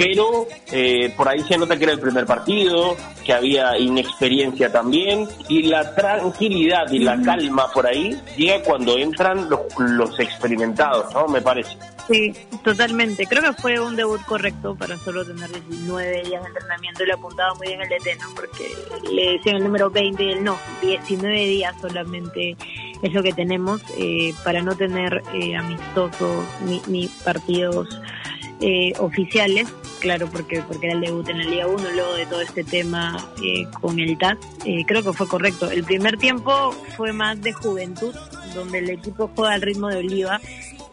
pero 0.00 0.46
eh, 0.72 1.12
por 1.14 1.28
ahí 1.28 1.40
se 1.42 1.58
nota 1.58 1.76
que 1.76 1.84
era 1.84 1.92
el 1.92 2.00
primer 2.00 2.24
partido, 2.24 2.96
que 3.22 3.34
había 3.34 3.76
inexperiencia 3.76 4.72
también, 4.72 5.28
y 5.46 5.64
la 5.64 5.94
tranquilidad 5.94 6.90
y 6.90 7.00
la 7.00 7.20
calma 7.20 7.70
por 7.70 7.86
ahí 7.86 8.18
llega 8.34 8.62
cuando 8.62 8.96
entran 8.96 9.46
los, 9.50 10.18
experimentados, 10.18 11.12
¿no? 11.12 11.26
Me 11.28 11.42
parece. 11.42 11.76
Sí, 12.08 12.32
totalmente. 12.64 13.26
Creo 13.26 13.42
que 13.42 13.52
fue 13.60 13.78
un 13.78 13.94
debut 13.94 14.22
correcto 14.24 14.74
para 14.74 14.96
solo 14.96 15.22
tener 15.22 15.50
19 15.68 16.22
días 16.22 16.42
de 16.44 16.48
entrenamiento 16.48 17.02
y 17.02 17.06
le 17.06 17.12
apuntaba 17.12 17.52
muy 17.56 17.66
bien 17.66 17.82
el 17.82 17.88
DT, 17.90 18.22
¿no? 18.22 18.34
Porque 18.34 18.72
le 19.12 19.32
decían 19.32 19.56
el 19.56 19.64
número 19.64 19.90
20 19.90 20.24
y 20.24 20.30
él 20.30 20.42
no, 20.42 20.58
19 20.80 21.36
días 21.44 21.74
solamente 21.78 22.56
es 23.02 23.12
lo 23.12 23.22
que 23.22 23.34
tenemos 23.34 23.82
eh, 23.98 24.32
para 24.44 24.62
no 24.62 24.74
tener 24.74 25.22
eh, 25.34 25.56
amistosos 25.56 26.46
ni, 26.64 26.80
ni 26.86 27.08
partidos 27.22 28.00
eh, 28.60 28.92
oficiales, 28.98 29.68
claro, 30.00 30.28
porque 30.30 30.62
porque 30.62 30.88
era 30.88 30.96
el 30.96 31.00
debut 31.00 31.28
en 31.28 31.38
la 31.38 31.44
Liga 31.44 31.66
1, 31.66 31.90
luego 31.94 32.14
de 32.14 32.26
todo 32.26 32.40
este 32.42 32.62
tema 32.62 33.16
eh, 33.42 33.66
con 33.80 33.98
el 33.98 34.18
TAS, 34.18 34.36
eh, 34.66 34.84
creo 34.86 35.02
que 35.02 35.12
fue 35.12 35.26
correcto. 35.26 35.70
El 35.70 35.84
primer 35.84 36.18
tiempo 36.18 36.72
fue 36.96 37.12
más 37.12 37.40
de 37.40 37.52
juventud, 37.52 38.14
donde 38.54 38.80
el 38.80 38.90
equipo 38.90 39.30
juega 39.34 39.54
al 39.54 39.62
ritmo 39.62 39.88
de 39.88 39.96
Oliva 39.96 40.40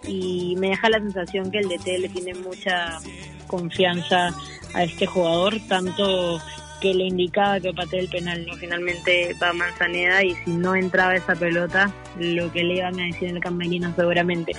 y 0.08 0.56
me 0.58 0.70
deja 0.70 0.90
la 0.90 1.00
sensación 1.00 1.52
que 1.52 1.60
el 1.60 1.68
DT 1.68 2.00
le 2.00 2.10
tiene 2.10 2.34
mucha 2.36 3.00
confianza 3.48 4.34
a 4.74 4.84
este 4.84 5.06
jugador, 5.06 5.60
tanto 5.68 6.40
que 6.80 6.94
le 6.94 7.06
indicaba 7.06 7.60
que 7.60 7.74
patee 7.74 8.02
el 8.02 8.08
penal, 8.08 8.46
¿no? 8.46 8.56
Finalmente 8.56 9.36
va 9.42 9.52
Manzaneda 9.52 10.24
y 10.24 10.36
si 10.46 10.52
no 10.52 10.76
entraba 10.76 11.16
esa 11.16 11.36
pelota, 11.36 11.92
lo 12.20 12.52
que 12.52 12.64
le 12.64 12.76
iban 12.76 13.00
a 13.00 13.06
decir 13.06 13.30
el 13.30 13.40
camerino 13.40 13.94
seguramente. 13.96 14.54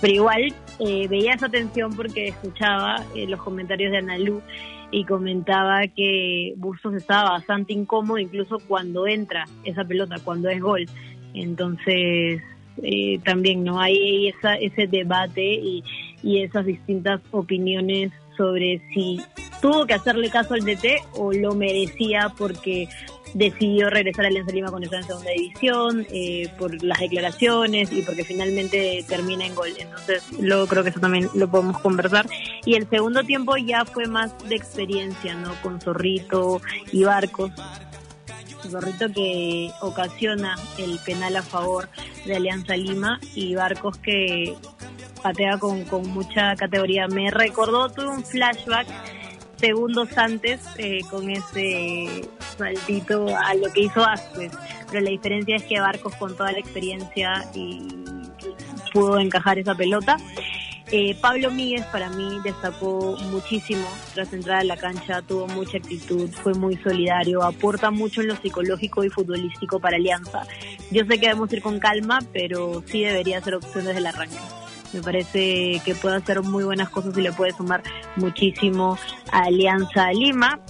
Pero 0.00 0.12
igual 0.12 0.54
eh, 0.78 1.08
veía 1.08 1.34
esa 1.34 1.48
tensión 1.48 1.94
porque 1.94 2.28
escuchaba 2.28 3.04
eh, 3.14 3.26
los 3.26 3.40
comentarios 3.42 3.90
de 3.90 3.98
Analú 3.98 4.40
y 4.90 5.04
comentaba 5.04 5.86
que 5.88 6.54
Bustos 6.56 6.94
estaba 6.94 7.30
bastante 7.30 7.72
incómodo 7.72 8.18
incluso 8.18 8.58
cuando 8.66 9.06
entra 9.06 9.44
esa 9.64 9.84
pelota, 9.84 10.16
cuando 10.22 10.48
es 10.48 10.60
gol. 10.60 10.86
Entonces, 11.34 12.42
eh, 12.82 13.18
también 13.24 13.64
no 13.64 13.80
hay 13.80 14.28
esa, 14.28 14.54
ese 14.54 14.86
debate 14.86 15.42
y, 15.42 15.84
y 16.22 16.42
esas 16.42 16.64
distintas 16.64 17.20
opiniones 17.32 18.12
sobre 18.36 18.80
si 18.94 19.20
tuvo 19.60 19.84
que 19.86 19.94
hacerle 19.94 20.30
caso 20.30 20.54
al 20.54 20.60
DT 20.60 21.02
o 21.14 21.32
lo 21.32 21.54
merecía 21.54 22.32
porque 22.38 22.88
decidió 23.34 23.90
regresar 23.90 24.24
a 24.24 24.28
Alianza 24.28 24.52
Lima 24.52 24.70
cuando 24.70 24.86
estaba 24.86 25.02
en 25.02 25.06
segunda 25.08 25.30
división, 25.30 26.06
eh, 26.10 26.48
por 26.58 26.82
las 26.82 26.98
declaraciones 26.98 27.92
y 27.92 28.02
porque 28.02 28.24
finalmente 28.24 29.04
termina 29.08 29.46
en 29.46 29.54
gol. 29.54 29.70
Entonces, 29.78 30.24
luego 30.40 30.66
creo 30.66 30.82
que 30.82 30.90
eso 30.90 31.00
también 31.00 31.28
lo 31.34 31.48
podemos 31.50 31.78
conversar. 31.80 32.26
Y 32.64 32.74
el 32.74 32.88
segundo 32.88 33.22
tiempo 33.24 33.56
ya 33.56 33.84
fue 33.84 34.06
más 34.06 34.32
de 34.48 34.56
experiencia, 34.56 35.34
¿no? 35.34 35.54
Con 35.62 35.80
Zorrito 35.80 36.60
y 36.92 37.04
Barcos. 37.04 37.52
Zorrito 38.68 39.10
que 39.12 39.70
ocasiona 39.80 40.56
el 40.78 40.98
penal 40.98 41.36
a 41.36 41.42
favor 41.42 41.88
de 42.26 42.36
Alianza 42.36 42.76
Lima 42.76 43.20
y 43.34 43.54
Barcos 43.54 43.96
que 43.98 44.54
patea 45.22 45.58
con, 45.58 45.84
con 45.84 46.08
mucha 46.08 46.54
categoría. 46.56 47.06
Me 47.08 47.30
recordó, 47.30 47.88
tuve 47.90 48.08
un 48.08 48.24
flashback 48.24 48.86
segundos 49.58 50.16
antes 50.16 50.60
eh, 50.76 51.00
con 51.10 51.30
ese 51.30 52.28
saltito 52.56 53.26
a 53.36 53.54
lo 53.54 53.72
que 53.72 53.82
hizo 53.82 54.04
Asquez. 54.04 54.52
Pero 54.90 55.04
la 55.04 55.10
diferencia 55.10 55.56
es 55.56 55.64
que 55.64 55.80
Barcos 55.80 56.14
con 56.16 56.36
toda 56.36 56.52
la 56.52 56.58
experiencia 56.58 57.44
y 57.54 57.88
pudo 58.92 59.18
encajar 59.18 59.58
esa 59.58 59.74
pelota. 59.74 60.16
Eh, 60.90 61.14
Pablo 61.20 61.50
Míguez 61.50 61.84
para 61.86 62.08
mí 62.08 62.38
destacó 62.42 63.14
muchísimo 63.30 63.86
tras 64.14 64.32
entrar 64.32 64.60
a 64.60 64.64
la 64.64 64.76
cancha, 64.76 65.20
tuvo 65.20 65.46
mucha 65.48 65.76
actitud, 65.76 66.30
fue 66.30 66.54
muy 66.54 66.76
solidario, 66.76 67.42
aporta 67.42 67.90
mucho 67.90 68.22
en 68.22 68.28
lo 68.28 68.36
psicológico 68.36 69.04
y 69.04 69.10
futbolístico 69.10 69.80
para 69.80 69.96
Alianza. 69.96 70.46
Yo 70.90 71.04
sé 71.04 71.18
que 71.18 71.26
debemos 71.26 71.52
ir 71.52 71.60
con 71.60 71.78
calma, 71.78 72.20
pero 72.32 72.82
sí 72.86 73.02
debería 73.02 73.42
ser 73.42 73.56
opción 73.56 73.84
desde 73.84 73.98
el 73.98 74.06
arranque. 74.06 74.38
Me 74.92 75.00
parece 75.02 75.80
que 75.84 75.94
puede 75.94 76.16
hacer 76.16 76.42
muy 76.42 76.64
buenas 76.64 76.88
cosas 76.88 77.16
y 77.16 77.20
le 77.20 77.32
puede 77.32 77.52
sumar 77.52 77.82
muchísimo 78.16 78.98
a 79.30 79.44
Alianza 79.44 80.12
Lima. 80.12 80.60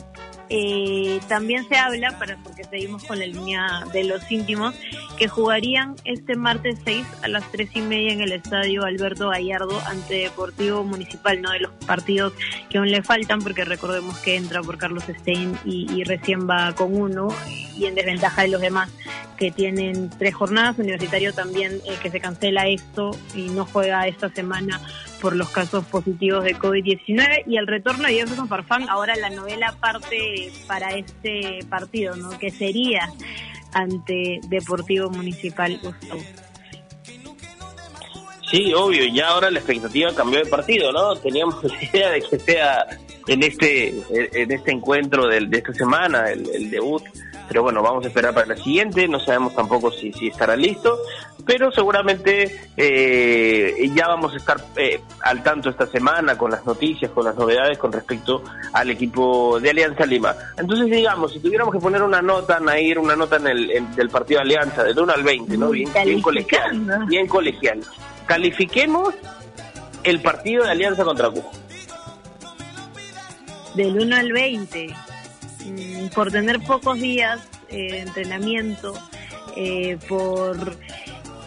Eh, 0.50 1.20
también 1.28 1.68
se 1.68 1.76
habla, 1.76 2.18
para 2.18 2.36
porque 2.38 2.64
seguimos 2.64 3.04
con 3.04 3.18
la 3.18 3.26
línea 3.26 3.84
de 3.92 4.04
los 4.04 4.30
íntimos, 4.30 4.74
que 5.18 5.28
jugarían 5.28 5.96
este 6.04 6.36
martes 6.36 6.78
6 6.84 7.06
a 7.22 7.28
las 7.28 7.50
3 7.52 7.70
y 7.74 7.80
media 7.82 8.12
en 8.12 8.20
el 8.20 8.32
estadio 8.32 8.84
Alberto 8.84 9.28
Gallardo 9.28 9.80
ante 9.86 10.14
Deportivo 10.14 10.84
Municipal, 10.84 11.42
no 11.42 11.50
de 11.50 11.60
los 11.60 11.72
partidos 11.86 12.32
que 12.70 12.78
aún 12.78 12.90
le 12.90 13.02
faltan, 13.02 13.40
porque 13.40 13.64
recordemos 13.64 14.18
que 14.18 14.36
entra 14.36 14.62
por 14.62 14.78
Carlos 14.78 15.04
Stein 15.20 15.58
y, 15.64 16.04
recién 16.04 16.48
va 16.48 16.72
con 16.74 16.96
uno 16.96 17.28
y 17.76 17.84
en 17.86 17.94
desventaja 17.94 18.42
de 18.42 18.48
los 18.48 18.60
demás 18.60 18.90
que 19.36 19.50
tienen 19.50 20.08
tres 20.10 20.34
jornadas. 20.34 20.78
Universitario 20.78 21.34
también 21.34 21.80
eh, 21.84 21.96
que 22.00 22.10
se 22.10 22.20
cancela 22.20 22.66
esto 22.66 23.10
y 23.34 23.48
no 23.48 23.66
juega 23.66 24.06
esta 24.06 24.30
semana 24.30 24.80
por 25.20 25.36
los 25.36 25.50
casos 25.50 25.84
positivos 25.86 26.44
de 26.44 26.56
COVID-19 26.56 27.44
y 27.46 27.56
el 27.56 27.66
retorno 27.66 28.06
de 28.06 28.14
Jefferson 28.14 28.48
Farfán, 28.48 28.88
ahora 28.88 29.16
la 29.16 29.30
novela 29.30 29.74
parte 29.80 30.50
para 30.66 30.90
este 30.90 31.60
partido, 31.68 32.16
¿no? 32.16 32.30
Que 32.38 32.50
sería 32.50 33.12
ante 33.72 34.40
Deportivo 34.48 35.10
Municipal 35.10 35.78
Gustavo. 35.82 36.20
Sí, 38.50 38.72
obvio, 38.72 39.04
ya 39.12 39.28
ahora 39.28 39.50
la 39.50 39.58
expectativa 39.58 40.14
cambió 40.14 40.42
de 40.42 40.46
partido, 40.46 40.90
¿no? 40.92 41.14
Teníamos 41.16 41.62
la 41.64 41.84
idea 41.84 42.10
de 42.10 42.22
que 42.22 42.38
sea 42.38 42.86
en 43.26 43.42
este 43.42 43.88
en 44.08 44.50
este 44.50 44.70
encuentro 44.72 45.26
de, 45.26 45.40
de 45.46 45.58
esta 45.58 45.74
semana, 45.74 46.30
el, 46.30 46.48
el 46.54 46.70
debut 46.70 47.02
pero 47.48 47.62
bueno, 47.62 47.82
vamos 47.82 48.04
a 48.04 48.08
esperar 48.08 48.34
para 48.34 48.46
la 48.46 48.56
siguiente, 48.56 49.08
no 49.08 49.18
sabemos 49.18 49.54
tampoco 49.54 49.90
si, 49.90 50.12
si 50.12 50.28
estará 50.28 50.54
listo, 50.54 50.98
pero 51.46 51.72
seguramente 51.72 52.68
eh, 52.76 53.90
ya 53.94 54.06
vamos 54.06 54.34
a 54.34 54.36
estar 54.36 54.58
eh, 54.76 55.00
al 55.22 55.42
tanto 55.42 55.70
esta 55.70 55.86
semana 55.86 56.36
con 56.36 56.50
las 56.50 56.66
noticias, 56.66 57.10
con 57.10 57.24
las 57.24 57.34
novedades 57.36 57.78
con 57.78 57.90
respecto 57.90 58.42
al 58.74 58.90
equipo 58.90 59.58
de 59.58 59.70
Alianza 59.70 60.04
Lima. 60.04 60.36
Entonces, 60.58 60.86
digamos, 60.90 61.32
si 61.32 61.40
tuviéramos 61.40 61.72
que 61.72 61.80
poner 61.80 62.02
una 62.02 62.20
nota, 62.20 62.60
Nair, 62.60 62.98
una 62.98 63.16
nota 63.16 63.36
en 63.36 63.46
el 63.46 63.94
del 63.96 64.10
partido 64.10 64.40
de 64.40 64.42
Alianza, 64.42 64.84
del 64.84 64.98
1 64.98 65.12
al 65.12 65.22
20, 65.22 65.56
¿no? 65.56 65.70
Bien, 65.70 65.90
bien 66.04 66.20
colegial, 66.20 67.06
bien 67.06 67.26
colegial. 67.26 67.80
Califiquemos 68.26 69.14
el 70.04 70.20
partido 70.20 70.64
de 70.64 70.70
Alianza 70.70 71.02
contra 71.02 71.30
Cuba. 71.30 71.50
Del 73.74 73.98
1 73.98 74.16
al 74.16 74.32
20. 74.32 75.07
Mm, 75.68 76.08
por 76.14 76.30
tener 76.30 76.60
pocos 76.60 76.98
días 76.98 77.40
eh, 77.68 77.92
de 77.92 78.00
entrenamiento, 78.00 78.94
eh, 79.56 79.98
por 80.08 80.76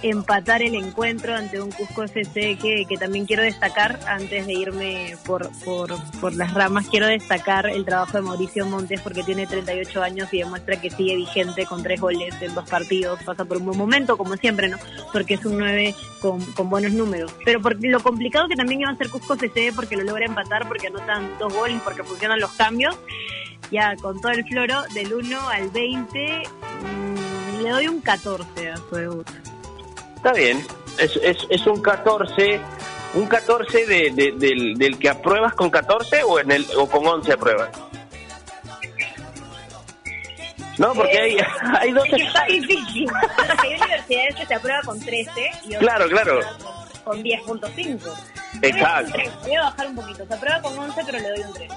empatar 0.03 0.63
el 0.63 0.73
encuentro 0.73 1.35
ante 1.35 1.61
un 1.61 1.71
Cusco 1.71 2.03
FC 2.03 2.57
que, 2.57 2.85
que 2.89 2.97
también 2.97 3.25
quiero 3.25 3.43
destacar, 3.43 3.99
antes 4.07 4.47
de 4.47 4.53
irme 4.53 5.15
por, 5.25 5.49
por, 5.63 5.95
por, 6.19 6.33
las 6.33 6.53
ramas, 6.53 6.87
quiero 6.89 7.05
destacar 7.05 7.67
el 7.67 7.85
trabajo 7.85 8.17
de 8.17 8.23
Mauricio 8.23 8.65
Montes 8.65 8.99
porque 9.01 9.23
tiene 9.23 9.45
38 9.45 10.01
años 10.01 10.33
y 10.33 10.39
demuestra 10.39 10.81
que 10.81 10.89
sigue 10.89 11.15
vigente 11.15 11.65
con 11.65 11.83
tres 11.83 12.01
goles 12.01 12.33
en 12.41 12.55
dos 12.55 12.67
partidos, 12.67 13.21
pasa 13.23 13.45
por 13.45 13.57
un 13.57 13.65
buen 13.67 13.77
momento, 13.77 14.17
como 14.17 14.35
siempre, 14.37 14.69
¿no? 14.69 14.77
Porque 15.13 15.35
es 15.35 15.45
un 15.45 15.59
9 15.59 15.93
con, 16.19 16.43
con 16.53 16.69
buenos 16.69 16.93
números. 16.93 17.31
Pero 17.45 17.61
por 17.61 17.77
lo 17.83 17.99
complicado 18.01 18.47
que 18.47 18.55
también 18.55 18.81
iba 18.81 18.89
a 18.89 18.95
ser 18.95 19.09
Cusco 19.09 19.35
FC 19.35 19.71
porque 19.75 19.95
lo 19.95 20.03
logra 20.03 20.25
empatar, 20.25 20.67
porque 20.67 20.87
anotan 20.87 21.37
dos 21.37 21.53
goles, 21.53 21.79
porque 21.83 22.03
funcionan 22.03 22.39
los 22.39 22.51
cambios 22.53 22.97
ya 23.69 23.95
con 24.01 24.19
todo 24.19 24.31
el 24.31 24.43
floro, 24.45 24.83
del 24.93 25.13
1 25.13 25.49
al 25.49 25.69
20, 25.69 26.43
mm, 26.81 27.61
le 27.63 27.69
doy 27.69 27.87
un 27.87 28.01
14 28.01 28.71
a 28.71 28.77
su 28.77 28.95
debut. 28.95 29.27
Está 30.15 30.33
bien, 30.33 30.65
es, 30.97 31.15
es, 31.17 31.37
es 31.49 31.67
un 31.67 31.81
14, 31.81 32.59
un 33.15 33.25
14 33.27 33.85
de, 33.85 34.33
del, 34.37 34.77
del, 34.77 34.99
que 34.99 35.09
apruebas 35.09 35.53
con 35.53 35.69
14 35.69 36.23
o, 36.23 36.39
en 36.39 36.51
el, 36.51 36.65
o 36.77 36.87
con 36.87 37.05
11 37.05 37.33
apruebas. 37.33 37.69
No, 40.77 40.93
porque 40.93 41.19
hay, 41.19 41.37
hay 41.79 41.91
dos... 41.91 42.05
está 42.11 42.45
difícil. 42.45 43.07
hay 43.59 43.75
universidades 43.75 44.35
que 44.35 44.45
se 44.45 44.55
aprueba 44.55 44.81
con 44.83 44.99
13 44.99 45.31
y 45.65 45.75
claro, 45.75 46.07
claro. 46.07 46.39
con 47.03 47.23
10.5. 47.23 47.99
Exacto. 48.61 49.19
Voy 49.41 49.55
a 49.55 49.61
bajar 49.61 49.87
un 49.87 49.95
poquito. 49.95 50.25
Se 50.25 50.33
aprueba 50.33 50.61
con 50.61 50.79
11, 50.79 51.01
pero 51.05 51.19
le 51.19 51.29
doy 51.29 51.41
un 51.41 51.53
3. 51.53 51.71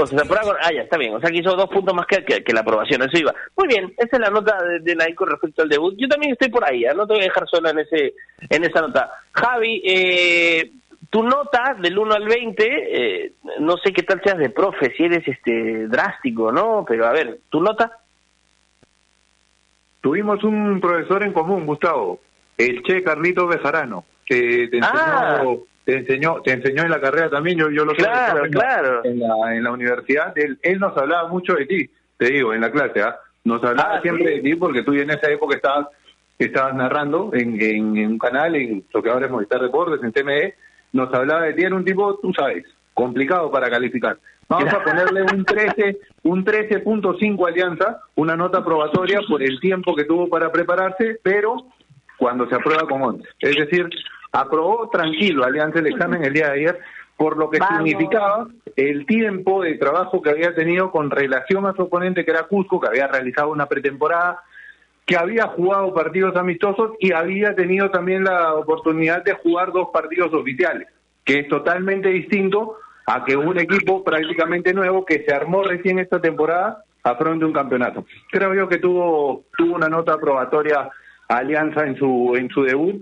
O 0.00 0.06
sea, 0.06 0.18
se 0.18 0.24
aprueba 0.24 0.44
con... 0.44 0.56
Ah, 0.62 0.72
ya, 0.72 0.82
está 0.82 0.96
bien. 0.96 1.12
O 1.14 1.20
sea, 1.20 1.28
que 1.28 1.38
hizo 1.38 1.56
dos 1.56 1.68
puntos 1.68 1.92
más 1.92 2.06
que, 2.06 2.22
que, 2.22 2.52
la 2.52 2.60
aprobación. 2.60 3.02
Eso 3.02 3.18
iba. 3.18 3.34
Muy 3.56 3.66
bien, 3.66 3.92
esa 3.96 4.16
es 4.16 4.20
la 4.20 4.30
nota 4.30 4.56
de, 4.62 4.78
de 4.78 5.14
con 5.16 5.28
respecto 5.28 5.62
al 5.62 5.68
debut. 5.68 5.94
Yo 5.98 6.06
también 6.06 6.32
estoy 6.32 6.48
por 6.50 6.64
ahí, 6.64 6.84
¿eh? 6.84 6.92
no 6.94 7.04
te 7.04 7.14
voy 7.14 7.22
a 7.22 7.26
dejar 7.26 7.48
sola 7.48 7.70
en, 7.70 7.80
ese, 7.80 8.14
en 8.48 8.64
esa 8.64 8.80
nota. 8.80 9.10
Javi, 9.32 9.82
eh, 9.84 10.70
tu 11.10 11.24
nota 11.24 11.74
del 11.80 11.98
1 11.98 12.14
al 12.14 12.28
20, 12.28 12.64
eh, 12.64 13.32
no 13.58 13.76
sé 13.78 13.92
qué 13.92 14.04
tal 14.04 14.22
seas 14.22 14.38
de 14.38 14.50
profe, 14.50 14.94
si 14.96 15.04
eres 15.04 15.26
este 15.26 15.88
drástico, 15.88 16.52
¿no? 16.52 16.84
Pero 16.86 17.04
a 17.04 17.12
ver, 17.12 17.40
¿tu 17.48 17.60
nota? 17.60 17.98
Tuvimos 20.00 20.44
un 20.44 20.80
profesor 20.80 21.24
en 21.24 21.32
común, 21.32 21.66
Gustavo, 21.66 22.20
el 22.56 22.84
Che 22.84 23.02
Carlito 23.02 23.48
Bejarano, 23.48 24.04
que 24.24 24.68
te 24.70 24.76
enseñó... 24.76 24.92
Ah 24.94 25.42
te 25.88 25.96
enseñó, 25.96 26.42
te 26.42 26.52
enseñó 26.52 26.82
en 26.82 26.90
la 26.90 27.00
carrera 27.00 27.30
también, 27.30 27.56
yo, 27.56 27.70
yo 27.70 27.82
lo 27.86 27.94
claro, 27.94 28.42
claro. 28.50 29.02
En, 29.06 29.20
la, 29.20 29.56
en 29.56 29.64
la 29.64 29.72
universidad, 29.72 30.36
él, 30.36 30.58
él 30.60 30.78
nos 30.78 30.94
hablaba 30.94 31.28
mucho 31.28 31.54
de 31.54 31.64
ti, 31.64 31.88
te 32.18 32.30
digo, 32.30 32.52
en 32.52 32.60
la 32.60 32.70
clase, 32.70 33.00
¿ah? 33.00 33.16
Nos 33.44 33.64
hablaba 33.64 33.94
ah, 33.94 34.02
siempre 34.02 34.32
de 34.32 34.40
ti 34.42 34.54
porque 34.54 34.82
tú 34.82 34.92
en 34.92 35.08
esa 35.08 35.30
época 35.30 35.56
estabas, 35.56 35.86
estabas 36.38 36.74
narrando 36.74 37.30
en, 37.32 37.58
en, 37.58 38.06
un 38.06 38.18
canal, 38.18 38.54
en 38.54 38.84
lo 38.92 39.02
que 39.02 39.08
ahora 39.08 39.24
es 39.24 39.32
Movistar 39.32 39.62
Deportes, 39.62 40.04
en 40.04 40.12
TME, 40.12 40.56
nos 40.92 41.14
hablaba 41.14 41.44
de 41.44 41.54
ti, 41.54 41.62
era 41.62 41.74
un 41.74 41.86
tipo, 41.86 42.18
tú 42.18 42.34
sabes, 42.34 42.66
complicado 42.92 43.50
para 43.50 43.70
calificar. 43.70 44.18
Vamos 44.46 44.70
a 44.70 44.84
ponerle 44.84 45.22
un 45.22 45.42
13, 45.42 46.00
un 46.24 46.44
13.5 46.44 47.48
Alianza, 47.48 48.02
una 48.14 48.36
nota 48.36 48.62
probatoria 48.62 49.20
por 49.26 49.42
el 49.42 49.58
tiempo 49.58 49.96
que 49.96 50.04
tuvo 50.04 50.28
para 50.28 50.52
prepararse, 50.52 51.18
pero 51.22 51.64
cuando 52.18 52.48
se 52.48 52.56
aprueba 52.56 52.86
con 52.86 53.00
11. 53.00 53.28
Es 53.40 53.56
decir, 53.56 53.88
aprobó 54.32 54.88
tranquilo 54.90 55.44
Alianza 55.44 55.78
el 55.78 55.86
examen 55.86 56.24
el 56.24 56.34
día 56.34 56.48
de 56.48 56.60
ayer, 56.60 56.78
por 57.16 57.36
lo 57.36 57.50
que 57.50 57.58
significaba 57.58 58.46
el 58.76 59.06
tiempo 59.06 59.62
de 59.62 59.74
trabajo 59.76 60.20
que 60.22 60.30
había 60.30 60.54
tenido 60.54 60.90
con 60.90 61.10
relación 61.10 61.66
a 61.66 61.72
su 61.72 61.82
oponente, 61.82 62.24
que 62.24 62.30
era 62.30 62.44
Cusco, 62.44 62.80
que 62.80 62.88
había 62.88 63.08
realizado 63.08 63.50
una 63.50 63.66
pretemporada, 63.66 64.42
que 65.06 65.16
había 65.16 65.46
jugado 65.48 65.94
partidos 65.94 66.36
amistosos 66.36 66.92
y 67.00 67.12
había 67.12 67.54
tenido 67.54 67.90
también 67.90 68.24
la 68.24 68.54
oportunidad 68.54 69.24
de 69.24 69.32
jugar 69.32 69.72
dos 69.72 69.88
partidos 69.92 70.32
oficiales, 70.34 70.86
que 71.24 71.40
es 71.40 71.48
totalmente 71.48 72.08
distinto 72.10 72.76
a 73.06 73.24
que 73.24 73.36
un 73.36 73.58
equipo 73.58 74.04
prácticamente 74.04 74.74
nuevo 74.74 75.04
que 75.04 75.24
se 75.24 75.34
armó 75.34 75.62
recién 75.62 75.98
esta 75.98 76.20
temporada 76.20 76.84
afronte 77.02 77.46
un 77.46 77.54
campeonato. 77.54 78.04
Creo 78.30 78.54
yo 78.54 78.68
que 78.68 78.78
tuvo 78.78 79.44
tuvo 79.56 79.76
una 79.76 79.88
nota 79.88 80.18
probatoria 80.18 80.90
Alianza 81.28 81.86
en 81.86 81.96
su 81.96 82.34
en 82.36 82.48
su 82.50 82.62
debut 82.62 83.00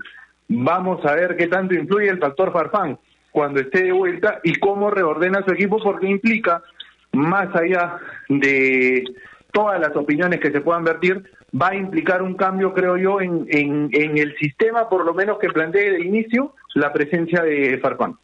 Vamos 0.49 1.05
a 1.05 1.13
ver 1.15 1.35
qué 1.35 1.47
tanto 1.47 1.73
influye 1.73 2.09
el 2.09 2.19
factor 2.19 2.53
Farfán 2.53 2.97
cuando 3.31 3.59
esté 3.59 3.83
de 3.83 3.91
vuelta 3.91 4.39
y 4.43 4.55
cómo 4.55 4.89
reordena 4.89 5.43
su 5.45 5.51
equipo, 5.51 5.77
porque 5.83 6.07
implica, 6.07 6.63
más 7.11 7.53
allá 7.55 7.97
de 8.29 9.03
todas 9.51 9.79
las 9.79 9.95
opiniones 9.95 10.39
que 10.39 10.51
se 10.51 10.61
puedan 10.61 10.85
vertir, 10.85 11.23
va 11.59 11.69
a 11.69 11.75
implicar 11.75 12.21
un 12.21 12.35
cambio, 12.35 12.73
creo 12.73 12.97
yo, 12.97 13.21
en, 13.21 13.45
en, 13.49 13.89
en 13.91 14.17
el 14.17 14.35
sistema, 14.37 14.89
por 14.89 15.05
lo 15.05 15.13
menos 15.13 15.37
que 15.37 15.49
plantee 15.49 15.91
de 15.91 16.05
inicio, 16.05 16.55
la 16.75 16.93
presencia 16.93 17.43
de 17.43 17.77
Farfán. 17.79 18.15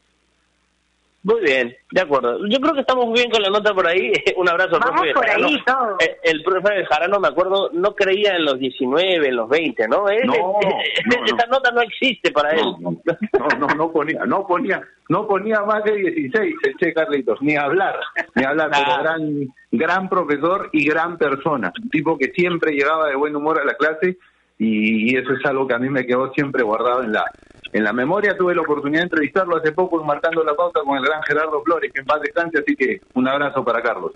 Muy 1.23 1.41
bien, 1.41 1.73
de 1.89 2.01
acuerdo. 2.01 2.37
Yo 2.49 2.59
creo 2.59 2.73
que 2.73 2.81
estamos 2.81 3.11
bien 3.13 3.31
con 3.31 3.41
la 3.41 3.49
nota 3.49 3.73
por 3.73 3.87
ahí. 3.87 4.11
Un 4.35 4.49
abrazo 4.49 4.75
al 4.75 4.81
profe 4.81 5.13
por 5.13 5.29
ahí, 5.29 5.57
todo. 5.65 5.95
Eh, 6.01 6.17
el, 6.23 6.43
profe 6.43 6.73
de 6.75 6.85
Jarano, 6.85 7.17
me 7.21 7.29
acuerdo, 7.29 7.69
no 7.71 7.95
creía 7.95 8.35
en 8.35 8.43
los 8.43 8.59
19, 8.59 9.29
en 9.29 9.35
los 9.35 9.47
20, 9.47 9.87
¿no? 9.87 10.03
no, 10.03 10.59
esa 11.25 11.47
nota 11.47 11.71
no 11.71 11.81
existe 11.81 12.31
para 12.31 12.51
él. 12.51 12.65
No, 12.79 12.97
no, 13.57 13.67
no, 13.67 13.91
ponía, 13.91 14.25
no 14.25 14.45
ponía, 14.45 14.81
no 15.07 15.25
ponía 15.25 15.61
más 15.61 15.85
de 15.85 15.95
16 15.95 16.55
el 16.63 16.75
Che 16.75 16.93
Carlitos, 16.93 17.41
ni 17.41 17.55
hablar, 17.55 17.97
ni 18.35 18.43
hablar, 18.43 18.69
pero 18.71 19.01
gran, 19.01 19.47
gran 19.71 20.09
profesor 20.09 20.69
y 20.73 20.85
gran 20.85 21.17
persona. 21.17 21.71
Un 21.81 21.89
tipo 21.89 22.17
que 22.17 22.31
siempre 22.35 22.73
llegaba 22.73 23.07
de 23.07 23.15
buen 23.15 23.33
humor 23.33 23.61
a 23.61 23.63
la 23.65 23.75
clase 23.75 24.17
y 24.57 25.15
eso 25.15 25.33
es 25.33 25.45
algo 25.45 25.67
que 25.67 25.73
a 25.73 25.79
mí 25.79 25.89
me 25.89 26.05
quedó 26.05 26.33
siempre 26.33 26.63
guardado 26.63 27.03
en 27.03 27.13
la 27.13 27.25
en 27.73 27.83
la 27.83 27.91
memoria. 27.91 28.37
Tuve 28.37 28.55
la 28.55 28.61
oportunidad 28.61 29.01
de 29.01 29.05
entrevistarlo 29.05 29.57
hace 29.57 29.71
poco 29.71 30.03
Marcando 30.03 30.43
la 30.43 30.55
Pauta 30.55 30.81
con 30.85 30.97
el 30.97 31.03
gran 31.03 31.21
Gerardo 31.23 31.61
Flores, 31.63 31.91
que 31.91 31.99
en 31.99 32.05
paz 32.05 32.21
descanse, 32.21 32.59
así 32.59 32.75
que 32.75 33.01
un 33.15 33.27
abrazo 33.27 33.63
para 33.63 33.81
Carlos. 33.81 34.13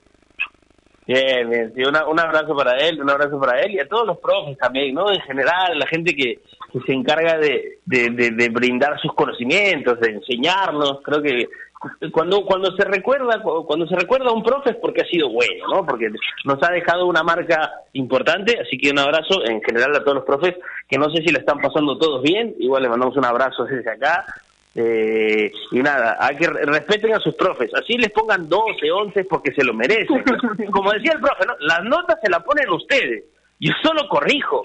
Bien, 1.07 1.49
bien, 1.49 1.71
sí, 1.73 1.83
un 1.83 2.19
abrazo 2.19 2.53
para 2.53 2.77
él, 2.85 3.01
un 3.01 3.09
abrazo 3.09 3.39
para 3.39 3.61
él 3.61 3.71
y 3.71 3.79
a 3.79 3.87
todos 3.87 4.05
los 4.05 4.17
profes 4.17 4.57
también, 4.57 4.93
¿no? 4.93 5.09
En 5.09 5.21
general, 5.21 5.79
la 5.79 5.87
gente 5.87 6.13
que, 6.13 6.39
se 6.85 6.93
encarga 6.93 7.37
de, 7.37 7.79
de, 7.85 8.49
brindar 8.49 8.99
sus 8.99 9.13
conocimientos, 9.13 9.99
de 10.01 10.11
enseñarnos, 10.11 10.99
creo 11.01 11.21
que 11.23 11.47
cuando 12.11 12.43
cuando 12.45 12.75
se 12.75 12.83
recuerda 12.85 13.41
cuando 13.41 13.85
se 13.87 13.95
recuerda 13.95 14.29
a 14.29 14.33
un 14.33 14.43
profe 14.43 14.71
es 14.71 14.75
porque 14.77 15.01
ha 15.01 15.07
sido 15.07 15.29
bueno, 15.29 15.67
¿no? 15.71 15.85
Porque 15.85 16.09
nos 16.43 16.61
ha 16.63 16.71
dejado 16.71 17.05
una 17.05 17.23
marca 17.23 17.71
importante, 17.93 18.59
así 18.59 18.77
que 18.77 18.89
un 18.89 18.99
abrazo 18.99 19.45
en 19.45 19.61
general 19.61 19.95
a 19.95 19.99
todos 19.99 20.15
los 20.15 20.25
profes 20.25 20.55
que 20.87 20.97
no 20.97 21.09
sé 21.11 21.21
si 21.21 21.31
le 21.31 21.39
están 21.39 21.59
pasando 21.59 21.97
todos 21.97 22.23
bien, 22.23 22.55
igual 22.59 22.83
le 22.83 22.89
mandamos 22.89 23.15
un 23.17 23.25
abrazo 23.25 23.65
desde 23.65 23.91
acá. 23.91 24.25
Eh, 24.79 25.51
y 25.71 25.79
nada, 25.79 26.17
hay 26.19 26.35
que 26.35 26.47
respeten 26.47 27.11
a 27.13 27.19
sus 27.19 27.33
profes, 27.33 27.73
así 27.73 27.97
les 27.97 28.11
pongan 28.11 28.47
12, 28.47 28.91
11 28.91 29.23
porque 29.25 29.51
se 29.51 29.63
lo 29.63 29.73
merecen. 29.73 30.23
Como 30.71 30.91
decía 30.91 31.13
el 31.13 31.19
profe, 31.19 31.45
¿no? 31.47 31.55
las 31.59 31.83
notas 31.83 32.19
se 32.23 32.29
las 32.29 32.43
ponen 32.43 32.69
ustedes, 32.69 33.23
yo 33.59 33.73
solo 33.83 34.07
corrijo. 34.07 34.61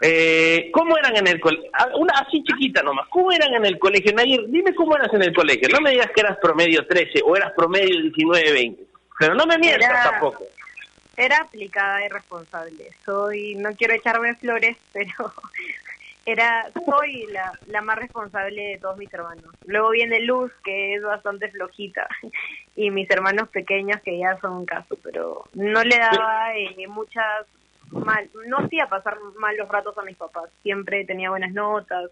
Eh, 0.00 0.70
¿Cómo 0.72 0.96
eran 0.96 1.16
en 1.16 1.26
el 1.26 1.40
colegio? 1.40 1.68
Ah, 1.72 1.88
una 1.96 2.14
así 2.20 2.42
chiquita 2.44 2.82
nomás. 2.82 3.08
¿Cómo 3.08 3.32
eran 3.32 3.54
en 3.54 3.66
el 3.66 3.78
colegio? 3.78 4.12
Nair, 4.12 4.46
dime 4.48 4.74
cómo 4.74 4.96
eras 4.96 5.12
en 5.12 5.22
el 5.22 5.34
colegio. 5.34 5.68
No 5.70 5.80
me 5.80 5.90
digas 5.90 6.10
que 6.14 6.20
eras 6.20 6.38
promedio 6.40 6.86
13 6.86 7.22
o 7.24 7.36
eras 7.36 7.52
promedio 7.56 8.00
19, 8.02 8.52
20. 8.52 8.82
Pero 9.18 9.34
no 9.34 9.46
me 9.46 9.58
mientas 9.58 10.10
tampoco. 10.10 10.44
Era 11.16 11.38
aplicada 11.38 12.04
y 12.04 12.08
responsable. 12.08 12.90
Soy, 13.04 13.56
no 13.56 13.74
quiero 13.74 13.94
echarme 13.94 14.36
flores, 14.36 14.76
pero 14.92 15.32
era 16.24 16.70
soy 16.84 17.26
la, 17.32 17.52
la 17.66 17.80
más 17.80 17.96
responsable 17.96 18.62
de 18.62 18.78
todos 18.78 18.98
mis 18.98 19.12
hermanos. 19.12 19.46
Luego 19.66 19.90
viene 19.90 20.20
Luz, 20.20 20.52
que 20.62 20.94
es 20.94 21.02
bastante 21.02 21.50
flojita, 21.50 22.06
y 22.76 22.90
mis 22.90 23.10
hermanos 23.10 23.48
pequeños, 23.48 24.00
que 24.02 24.18
ya 24.18 24.38
son 24.40 24.52
un 24.52 24.66
caso, 24.66 24.96
pero 25.02 25.44
no 25.54 25.82
le 25.82 25.98
daba 25.98 26.54
eh, 26.54 26.86
muchas 26.86 27.46
mal, 27.90 28.28
no 28.46 28.58
hacía 28.58 28.86
pasar 28.86 29.18
malos 29.38 29.68
ratos 29.68 29.96
a 29.98 30.02
mis 30.02 30.16
papás, 30.16 30.50
siempre 30.62 31.04
tenía 31.04 31.30
buenas 31.30 31.52
notas. 31.52 32.10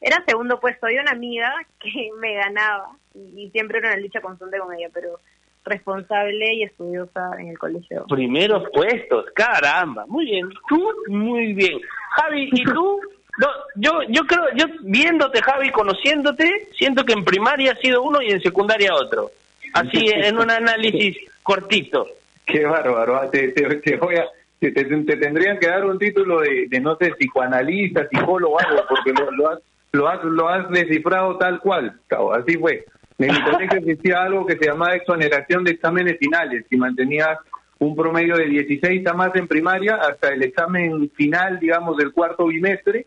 Era 0.00 0.22
segundo 0.26 0.60
puesto, 0.60 0.86
había 0.86 1.02
una 1.02 1.12
amiga 1.12 1.52
que 1.80 2.10
me 2.18 2.34
ganaba 2.34 2.90
y, 3.14 3.48
siempre 3.50 3.78
era 3.78 3.92
una 3.92 4.00
lucha 4.00 4.20
constante 4.20 4.58
con 4.58 4.74
ella, 4.74 4.88
pero 4.92 5.18
responsable 5.64 6.54
y 6.54 6.62
estudiosa 6.64 7.30
en 7.38 7.48
el 7.48 7.58
colegio. 7.58 8.04
Primeros 8.08 8.68
puestos, 8.70 9.26
caramba, 9.34 10.04
muy 10.06 10.26
bien, 10.26 10.48
tú 10.68 10.92
muy 11.08 11.54
bien. 11.54 11.80
Javi, 12.10 12.50
¿y 12.52 12.64
tú? 12.64 13.00
No, 13.36 13.48
yo, 13.74 13.90
yo 14.10 14.22
creo, 14.28 14.44
yo 14.54 14.66
viéndote, 14.82 15.42
Javi, 15.42 15.68
conociéndote, 15.70 16.68
siento 16.78 17.04
que 17.04 17.14
en 17.14 17.24
primaria 17.24 17.72
has 17.72 17.80
sido 17.80 18.00
uno 18.00 18.22
y 18.22 18.30
en 18.30 18.40
secundaria 18.40 18.94
otro. 18.94 19.32
Así 19.72 20.06
en 20.06 20.38
un 20.38 20.48
análisis 20.52 21.16
cortito. 21.42 22.06
Qué 22.46 22.64
bárbaro, 22.64 23.28
te, 23.30 23.48
te 23.50 23.96
voy 23.96 24.14
a 24.14 24.26
te, 24.72 24.84
tendrían 24.84 25.58
que 25.58 25.68
dar 25.68 25.84
un 25.84 25.98
título 25.98 26.40
de, 26.40 26.68
no 26.80 26.96
sé, 26.96 27.12
psicoanalista, 27.18 28.08
psicólogo, 28.08 28.58
algo, 28.60 28.82
porque 28.88 29.12
lo, 29.12 29.50
has, 29.50 29.58
lo, 29.92 30.08
has, 30.08 30.24
lo 30.24 30.48
has 30.48 30.70
descifrado 30.70 31.36
tal 31.38 31.60
cual, 31.60 31.98
así 32.34 32.56
fue. 32.56 32.84
En 33.18 33.32
mi 33.32 33.42
colegio 33.42 33.78
existía 33.78 34.22
algo 34.22 34.44
que 34.44 34.56
se 34.56 34.66
llamaba 34.66 34.96
exoneración 34.96 35.64
de 35.64 35.72
exámenes 35.72 36.18
finales, 36.18 36.64
y 36.70 36.76
mantenías 36.76 37.38
un 37.78 37.94
promedio 37.94 38.36
de 38.36 38.46
16 38.46 39.06
a 39.06 39.14
más 39.14 39.34
en 39.34 39.46
primaria 39.46 39.96
hasta 39.96 40.28
el 40.28 40.42
examen 40.42 41.10
final, 41.10 41.58
digamos, 41.60 41.96
del 41.96 42.12
cuarto 42.12 42.46
bimestre, 42.46 43.06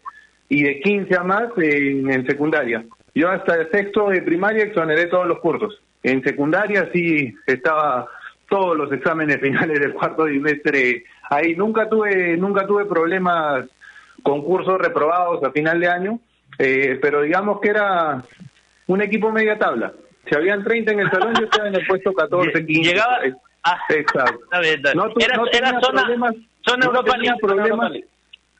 y 0.49 0.63
de 0.63 0.79
15 0.79 1.15
a 1.15 1.23
más 1.23 1.49
en 1.57 2.25
secundaria. 2.25 2.85
Yo 3.13 3.29
hasta 3.29 3.55
el 3.55 3.71
sexto 3.71 4.09
de 4.09 4.21
primaria 4.21 4.65
exoneré 4.65 5.07
todos 5.07 5.27
los 5.27 5.39
cursos. 5.39 5.81
En 6.03 6.23
secundaria 6.23 6.87
sí 6.93 7.33
estaba 7.47 8.07
todos 8.47 8.77
los 8.77 8.91
exámenes 8.91 9.37
finales 9.41 9.79
del 9.79 9.93
cuarto 9.93 10.25
bimestre 10.25 11.03
ahí. 11.29 11.55
Nunca 11.55 11.89
tuve, 11.89 12.37
nunca 12.37 12.65
tuve 12.65 12.85
problemas 12.85 13.65
con 14.23 14.41
cursos 14.43 14.79
reprobados 14.79 15.43
a 15.43 15.51
final 15.51 15.79
de 15.79 15.87
año, 15.87 16.19
eh, 16.59 16.99
pero 17.01 17.21
digamos 17.21 17.61
que 17.61 17.69
era 17.69 18.23
un 18.87 19.01
equipo 19.01 19.31
media 19.31 19.57
tabla. 19.57 19.93
Si 20.27 20.35
habían 20.35 20.63
30 20.63 20.91
en 20.91 20.99
el 20.99 21.09
salón, 21.09 21.33
yo 21.39 21.45
estaba 21.45 21.67
en 21.67 21.75
el 21.75 21.87
puesto 21.87 22.13
14, 22.13 22.65
15. 22.65 22.89
Llegaba. 22.89 23.19
Ah, 23.63 23.79
exacto. 23.89 24.39
No, 24.51 25.05
era, 25.19 25.43
tenía 25.51 25.79
zona, 25.81 26.01
problemas, 26.01 26.35
no 26.93 27.03
tenía 27.03 27.35
problemas. 27.41 27.91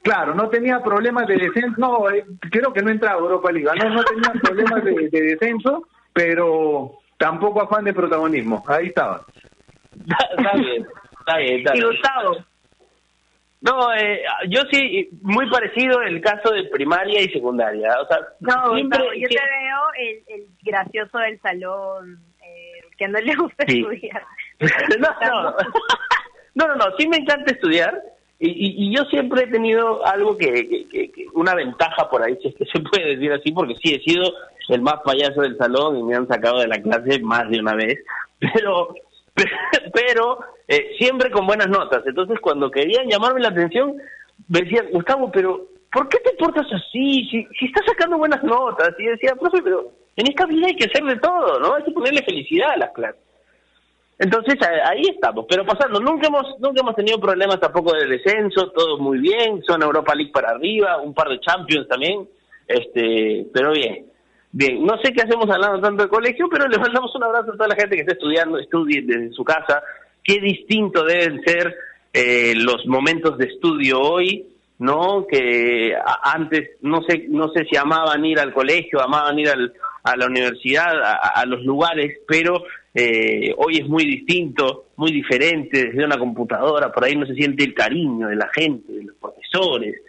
Claro, 0.01 0.35
no 0.35 0.49
tenía 0.49 0.81
problemas 0.81 1.27
de 1.27 1.37
descenso. 1.37 1.75
No, 1.77 2.09
eh, 2.09 2.25
creo 2.51 2.71
que 2.71 2.81
no 2.81 2.91
entraba 2.91 3.19
Europa 3.19 3.51
Liga. 3.51 3.73
No, 3.75 3.89
no 3.89 4.03
tenía 4.03 4.31
problemas 4.41 4.83
de, 4.83 5.09
de 5.09 5.21
descenso, 5.21 5.87
pero 6.13 6.99
tampoco 7.17 7.61
afán 7.61 7.85
de 7.85 7.93
protagonismo. 7.93 8.63
Ahí 8.67 8.87
estaba. 8.87 9.25
está 10.37 10.53
bien, 10.53 10.87
está 11.19 11.37
bien. 11.37 11.57
Está 11.57 11.73
bien. 11.73 11.75
Y 11.75 11.81
Gustavo, 11.81 12.37
no, 13.61 13.93
eh, 13.93 14.21
yo 14.49 14.61
sí, 14.71 15.09
muy 15.21 15.49
parecido 15.49 16.01
el 16.01 16.21
caso 16.21 16.53
de 16.53 16.65
primaria 16.65 17.21
y 17.21 17.29
secundaria. 17.29 17.89
O 18.01 18.07
sea, 18.07 18.19
no, 18.39 18.77
yo 18.77 18.89
te 18.89 18.97
veo 18.97 19.81
el, 19.99 20.23
el, 20.27 20.47
gracioso 20.61 21.17
del 21.17 21.39
salón, 21.41 22.19
eh, 22.41 22.81
que 22.97 23.07
no 23.07 23.19
le 23.19 23.35
gusta 23.35 23.63
estudiar. 23.65 24.23
no, 24.99 25.09
no. 25.27 25.55
no, 26.55 26.67
no, 26.67 26.75
no, 26.75 26.85
sí 26.97 27.07
me 27.07 27.17
encanta 27.17 27.51
estudiar 27.51 28.01
y, 28.39 28.85
y, 28.85 28.95
yo 28.95 29.03
siempre 29.05 29.43
he 29.43 29.47
tenido 29.47 30.05
algo 30.05 30.37
que, 30.37 30.87
que, 30.91 31.11
una 31.33 31.55
ventaja 31.55 32.07
por 32.07 32.21
ahí, 32.21 32.37
si 32.39 32.49
es 32.49 32.55
que 32.55 32.65
se 32.65 32.79
puede 32.81 33.15
decir 33.15 33.31
así, 33.33 33.51
porque 33.51 33.75
sí 33.81 33.95
he 33.95 33.99
sido 33.99 34.31
el 34.69 34.81
más 34.81 34.97
payaso 35.03 35.41
del 35.41 35.57
salón 35.57 35.97
y 35.97 36.03
me 36.03 36.15
han 36.15 36.27
sacado 36.27 36.59
de 36.59 36.67
la 36.67 36.79
clase 36.79 37.19
más 37.21 37.49
de 37.49 37.59
una 37.59 37.73
vez, 37.73 37.97
pero 38.39 38.93
pero 39.93 40.39
eh, 40.67 40.95
siempre 40.97 41.31
con 41.31 41.45
buenas 41.45 41.69
notas. 41.69 42.03
Entonces, 42.05 42.39
cuando 42.39 42.71
querían 42.71 43.07
llamarme 43.07 43.41
la 43.41 43.49
atención, 43.49 43.95
me 44.47 44.61
decían, 44.61 44.87
Gustavo, 44.91 45.31
pero 45.31 45.67
¿por 45.91 46.09
qué 46.09 46.19
te 46.19 46.33
portas 46.33 46.65
así? 46.71 47.27
Si, 47.29 47.47
si 47.59 47.65
estás 47.65 47.85
sacando 47.85 48.17
buenas 48.17 48.43
notas. 48.43 48.93
Y 48.99 49.05
decía, 49.05 49.35
profe, 49.39 49.61
pero 49.61 49.91
en 50.15 50.27
esta 50.27 50.45
vida 50.45 50.67
hay 50.67 50.75
que 50.75 50.85
hacer 50.85 51.03
de 51.03 51.17
todo, 51.17 51.59
¿no? 51.59 51.75
Hay 51.75 51.83
que 51.83 51.91
ponerle 51.91 52.23
felicidad 52.23 52.71
a 52.71 52.77
las 52.77 52.91
clases. 52.91 53.21
Entonces 54.19 54.55
ahí 54.83 55.03
estamos, 55.13 55.45
pero 55.47 55.63
pasando, 55.63 55.99
nunca 55.99 56.25
hemos 56.27 56.59
nunca 56.59 56.81
hemos 56.81 56.95
tenido 56.95 57.19
problemas 57.19 57.59
tampoco 57.59 57.93
de 57.93 58.07
descenso, 58.07 58.71
todo 58.71 58.97
muy 58.97 59.19
bien, 59.19 59.61
son 59.61 59.83
Europa 59.83 60.15
League 60.15 60.31
para 60.31 60.49
arriba, 60.49 60.99
un 60.99 61.13
par 61.13 61.29
de 61.29 61.39
Champions 61.39 61.87
también, 61.87 62.27
este, 62.67 63.45
pero 63.53 63.73
bien. 63.73 64.07
Bien, 64.51 64.83
no 64.85 64.97
sé 65.03 65.11
qué 65.13 65.21
hacemos 65.23 65.49
hablando 65.49 65.81
tanto 65.81 66.03
de 66.03 66.09
colegio, 66.09 66.47
pero 66.49 66.67
le 66.67 66.77
mandamos 66.77 67.13
un 67.15 67.23
abrazo 67.23 67.51
a 67.51 67.57
toda 67.57 67.67
la 67.67 67.75
gente 67.75 67.95
que 67.95 68.01
está 68.01 68.13
estudiando, 68.13 68.57
estudie 68.57 69.01
desde 69.01 69.31
su 69.31 69.43
casa. 69.43 69.83
Qué 70.23 70.39
distinto 70.39 71.03
deben 71.03 71.41
ser 71.43 71.75
eh, 72.13 72.53
los 72.55 72.85
momentos 72.87 73.37
de 73.37 73.45
estudio 73.45 73.99
hoy, 73.99 74.47
¿no? 74.79 75.25
Que 75.27 75.93
antes 76.23 76.71
no 76.81 77.01
sé 77.03 77.25
no 77.29 77.49
sé 77.49 77.65
si 77.65 77.77
amaban 77.77 78.25
ir 78.25 78.39
al 78.39 78.53
colegio, 78.53 79.01
amaban 79.01 79.37
ir 79.37 79.49
al, 79.49 79.73
a 80.03 80.15
la 80.15 80.25
universidad, 80.25 80.93
a, 81.03 81.45
los 81.45 81.63
lugares, 81.63 82.19
pero 82.27 82.63
eh, 82.93 83.53
hoy 83.57 83.77
es 83.79 83.87
muy 83.87 84.05
distinto, 84.05 84.85
muy 84.95 85.11
diferente 85.11 85.87
desde 85.87 86.05
una 86.05 86.17
computadora, 86.17 86.91
por 86.91 87.03
ahí 87.03 87.15
no 87.15 87.25
se 87.25 87.35
siente 87.35 87.63
el 87.65 87.73
cariño 87.73 88.27
de 88.29 88.37
la 88.37 88.49
gente, 88.53 88.93
de 88.93 89.03
los 89.03 89.15
profesores. 89.17 90.01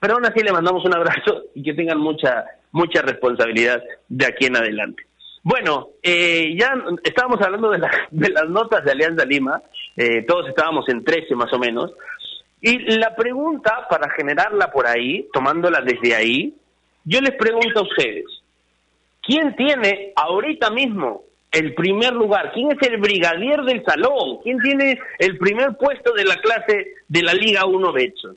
Pero 0.00 0.14
aún 0.14 0.24
así 0.24 0.42
le 0.42 0.52
mandamos 0.52 0.84
un 0.84 0.96
abrazo 0.96 1.44
y 1.54 1.62
que 1.62 1.74
tengan 1.74 1.98
mucha 1.98 2.44
mucha 2.72 3.02
responsabilidad 3.02 3.82
de 4.08 4.26
aquí 4.26 4.46
en 4.46 4.56
adelante. 4.56 5.04
Bueno, 5.44 5.88
eh, 6.02 6.54
ya 6.58 6.74
estábamos 7.02 7.40
hablando 7.40 7.70
de, 7.70 7.80
de, 8.10 8.30
las 8.30 8.48
notas 8.48 8.84
de 8.84 8.92
Alianza 8.92 9.24
Lima, 9.24 9.62
eh, 9.96 10.22
todos 10.22 10.48
estábamos 10.48 10.88
en 10.88 11.04
13 11.04 11.34
más 11.34 11.52
o 11.52 11.58
menos, 11.58 11.92
y 12.60 12.78
la 12.96 13.16
pregunta, 13.16 13.88
para 13.90 14.08
generarla 14.10 14.70
por 14.70 14.86
ahí, 14.86 15.28
tomándola 15.32 15.80
desde 15.80 16.14
ahí, 16.14 16.54
yo 17.04 17.20
les 17.20 17.32
pregunto 17.32 17.80
a 17.80 17.82
ustedes, 17.82 18.24
¿quién 19.20 19.56
tiene 19.56 20.12
ahorita 20.14 20.70
mismo 20.70 21.24
el 21.50 21.74
primer 21.74 22.12
lugar? 22.12 22.52
¿Quién 22.54 22.70
es 22.70 22.88
el 22.88 22.98
brigadier 22.98 23.62
del 23.62 23.84
salón? 23.84 24.38
¿Quién 24.44 24.58
tiene 24.60 25.00
el 25.18 25.38
primer 25.38 25.76
puesto 25.76 26.12
de 26.14 26.24
la 26.24 26.36
clase 26.36 26.94
de 27.08 27.22
la 27.22 27.34
Liga 27.34 27.66
1 27.66 27.92
Betson? 27.92 28.36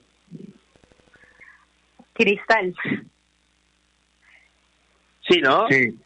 Cristal. 2.13 2.73
Sí, 5.27 5.41
¿no? 5.41 5.67
Sí. 5.67 5.97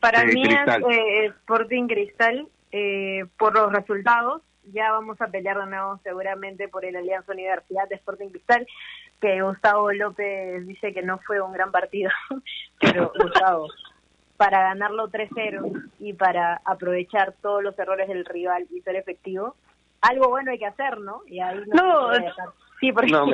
Para 0.00 0.24
mí 0.24 0.42
es 0.42 0.68
eh, 0.90 1.26
Sporting 1.26 1.86
Cristal 1.86 2.46
eh, 2.72 3.24
por 3.38 3.54
los 3.54 3.72
resultados. 3.72 4.42
Ya 4.72 4.92
vamos 4.92 5.20
a 5.20 5.28
pelear 5.28 5.58
de 5.58 5.66
nuevo 5.66 6.00
seguramente 6.02 6.68
por 6.68 6.84
el 6.84 6.96
Alianza 6.96 7.32
Universidad 7.32 7.88
de 7.88 7.96
Sporting 7.96 8.28
Cristal, 8.28 8.66
que 9.20 9.42
Gustavo 9.42 9.92
López 9.92 10.66
dice 10.66 10.92
que 10.92 11.02
no 11.02 11.18
fue 11.18 11.40
un 11.40 11.52
gran 11.52 11.70
partido, 11.70 12.10
pero 12.80 13.12
Gustavo, 13.18 13.68
para 14.36 14.62
ganarlo 14.62 15.08
3-0 15.08 15.90
y 16.00 16.14
para 16.14 16.60
aprovechar 16.64 17.34
todos 17.40 17.62
los 17.62 17.78
errores 17.78 18.08
del 18.08 18.24
rival 18.24 18.66
y 18.70 18.80
ser 18.80 18.96
efectivo, 18.96 19.54
algo 20.00 20.28
bueno 20.28 20.50
hay 20.50 20.58
que 20.58 20.66
hacer, 20.66 20.98
¿no? 20.98 21.22
Y 21.26 21.40
ahí 21.40 21.60
no, 21.66 22.10
sí, 22.84 22.92
porque, 22.92 23.12
no, 23.12 23.26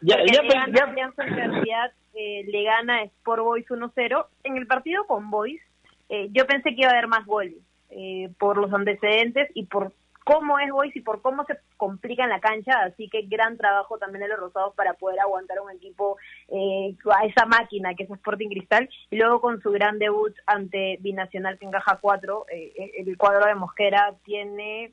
ya, 0.00 0.16
ya, 0.24 0.42
ya, 0.72 0.84
Alianza 0.84 1.22
Universidad 1.22 1.92
eh, 2.14 2.44
le 2.46 2.64
gana 2.64 3.02
Sport 3.02 3.42
Boys 3.42 3.66
1-0. 3.68 4.26
En 4.44 4.56
el 4.56 4.66
partido 4.66 5.06
con 5.06 5.30
Boys, 5.30 5.60
eh, 6.08 6.28
yo 6.32 6.46
pensé 6.46 6.70
que 6.74 6.82
iba 6.82 6.90
a 6.90 6.92
haber 6.92 7.06
más 7.06 7.24
goles 7.24 7.56
eh, 7.90 8.30
por 8.38 8.56
los 8.58 8.72
antecedentes 8.72 9.48
y 9.54 9.64
por 9.66 9.92
cómo 10.24 10.58
es 10.58 10.70
Boys 10.70 10.94
y 10.94 11.00
por 11.00 11.22
cómo 11.22 11.44
se 11.44 11.58
complica 11.76 12.24
en 12.24 12.30
la 12.30 12.40
cancha, 12.40 12.72
así 12.82 13.08
que 13.08 13.22
gran 13.22 13.56
trabajo 13.56 13.96
también 13.98 14.22
de 14.22 14.28
los 14.28 14.38
Rosados 14.38 14.74
para 14.74 14.94
poder 14.94 15.18
aguantar 15.18 15.60
un 15.60 15.70
equipo 15.70 16.18
a 16.52 17.24
esa 17.24 17.46
máquina 17.46 17.94
que 17.94 18.04
es 18.04 18.10
Sporting 18.10 18.50
Cristal, 18.50 18.88
y 19.10 19.16
luego 19.16 19.40
con 19.40 19.60
su 19.62 19.72
gran 19.72 19.98
debut 19.98 20.34
ante 20.46 20.98
Binacional 21.00 21.58
que 21.58 21.64
encaja 21.66 21.98
4, 22.00 22.46
el 22.50 23.16
cuadro 23.16 23.46
de 23.46 23.54
Mosquera 23.54 24.14
tiene 24.24 24.92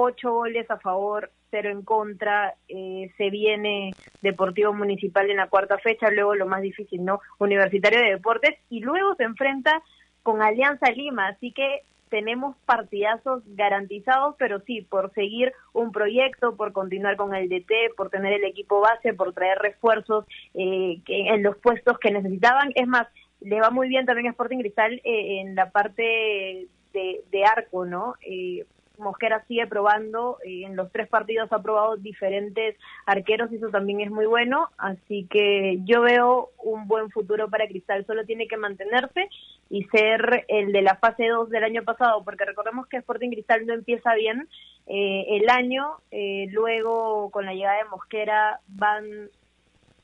ocho 0.00 0.32
goles 0.32 0.70
a 0.70 0.78
favor, 0.78 1.30
cero 1.50 1.70
en 1.70 1.82
contra, 1.82 2.54
eh, 2.68 3.10
se 3.16 3.30
viene 3.30 3.92
Deportivo 4.22 4.72
Municipal 4.72 5.30
en 5.30 5.38
la 5.38 5.48
cuarta 5.48 5.78
fecha, 5.78 6.10
luego 6.10 6.34
lo 6.34 6.46
más 6.46 6.62
difícil, 6.62 7.04
¿no? 7.04 7.20
Universitario 7.38 8.00
de 8.00 8.10
Deportes, 8.10 8.56
y 8.68 8.80
luego 8.80 9.14
se 9.16 9.24
enfrenta 9.24 9.82
con 10.22 10.42
Alianza 10.42 10.90
Lima, 10.90 11.28
así 11.28 11.52
que 11.52 11.82
tenemos 12.10 12.56
partidazos 12.66 13.42
garantizados, 13.46 14.34
pero 14.38 14.60
sí, 14.60 14.82
por 14.82 15.12
seguir 15.14 15.52
un 15.72 15.92
proyecto, 15.92 16.56
por 16.56 16.72
continuar 16.72 17.16
con 17.16 17.34
el 17.34 17.48
DT, 17.48 17.94
por 17.96 18.10
tener 18.10 18.32
el 18.34 18.44
equipo 18.44 18.80
base, 18.80 19.14
por 19.14 19.32
traer 19.32 19.58
refuerzos 19.58 20.26
eh, 20.54 21.00
en 21.06 21.42
los 21.42 21.56
puestos 21.58 21.98
que 21.98 22.10
necesitaban. 22.10 22.72
Es 22.74 22.88
más, 22.88 23.06
le 23.40 23.60
va 23.60 23.70
muy 23.70 23.88
bien 23.88 24.06
también 24.06 24.26
a 24.26 24.30
Sporting 24.30 24.58
Cristal 24.58 25.00
eh, 25.04 25.40
en 25.40 25.54
la 25.54 25.70
parte 25.70 26.66
de, 26.92 27.24
de 27.30 27.44
arco, 27.44 27.86
¿no? 27.86 28.14
Eh, 28.22 28.66
Mosquera 29.00 29.44
sigue 29.46 29.66
probando, 29.66 30.38
y 30.44 30.64
en 30.64 30.76
los 30.76 30.90
tres 30.92 31.08
partidos 31.08 31.52
ha 31.52 31.62
probado 31.62 31.96
diferentes 31.96 32.76
arqueros 33.06 33.50
y 33.52 33.56
eso 33.56 33.68
también 33.68 34.00
es 34.00 34.10
muy 34.10 34.26
bueno, 34.26 34.68
así 34.78 35.26
que 35.30 35.78
yo 35.84 36.02
veo 36.02 36.50
un 36.58 36.86
buen 36.86 37.10
futuro 37.10 37.48
para 37.48 37.66
Cristal, 37.66 38.06
solo 38.06 38.24
tiene 38.24 38.46
que 38.46 38.56
mantenerse 38.56 39.28
y 39.68 39.84
ser 39.84 40.44
el 40.48 40.72
de 40.72 40.82
la 40.82 40.96
fase 40.96 41.26
2 41.26 41.50
del 41.50 41.64
año 41.64 41.82
pasado, 41.82 42.22
porque 42.24 42.44
recordemos 42.44 42.86
que 42.86 42.98
Sporting 42.98 43.30
Cristal 43.30 43.66
no 43.66 43.74
empieza 43.74 44.14
bien 44.14 44.48
eh, 44.86 45.24
el 45.28 45.48
año, 45.48 45.98
eh, 46.10 46.46
luego 46.50 47.30
con 47.30 47.46
la 47.46 47.54
llegada 47.54 47.78
de 47.78 47.88
Mosquera 47.90 48.60
van 48.66 49.30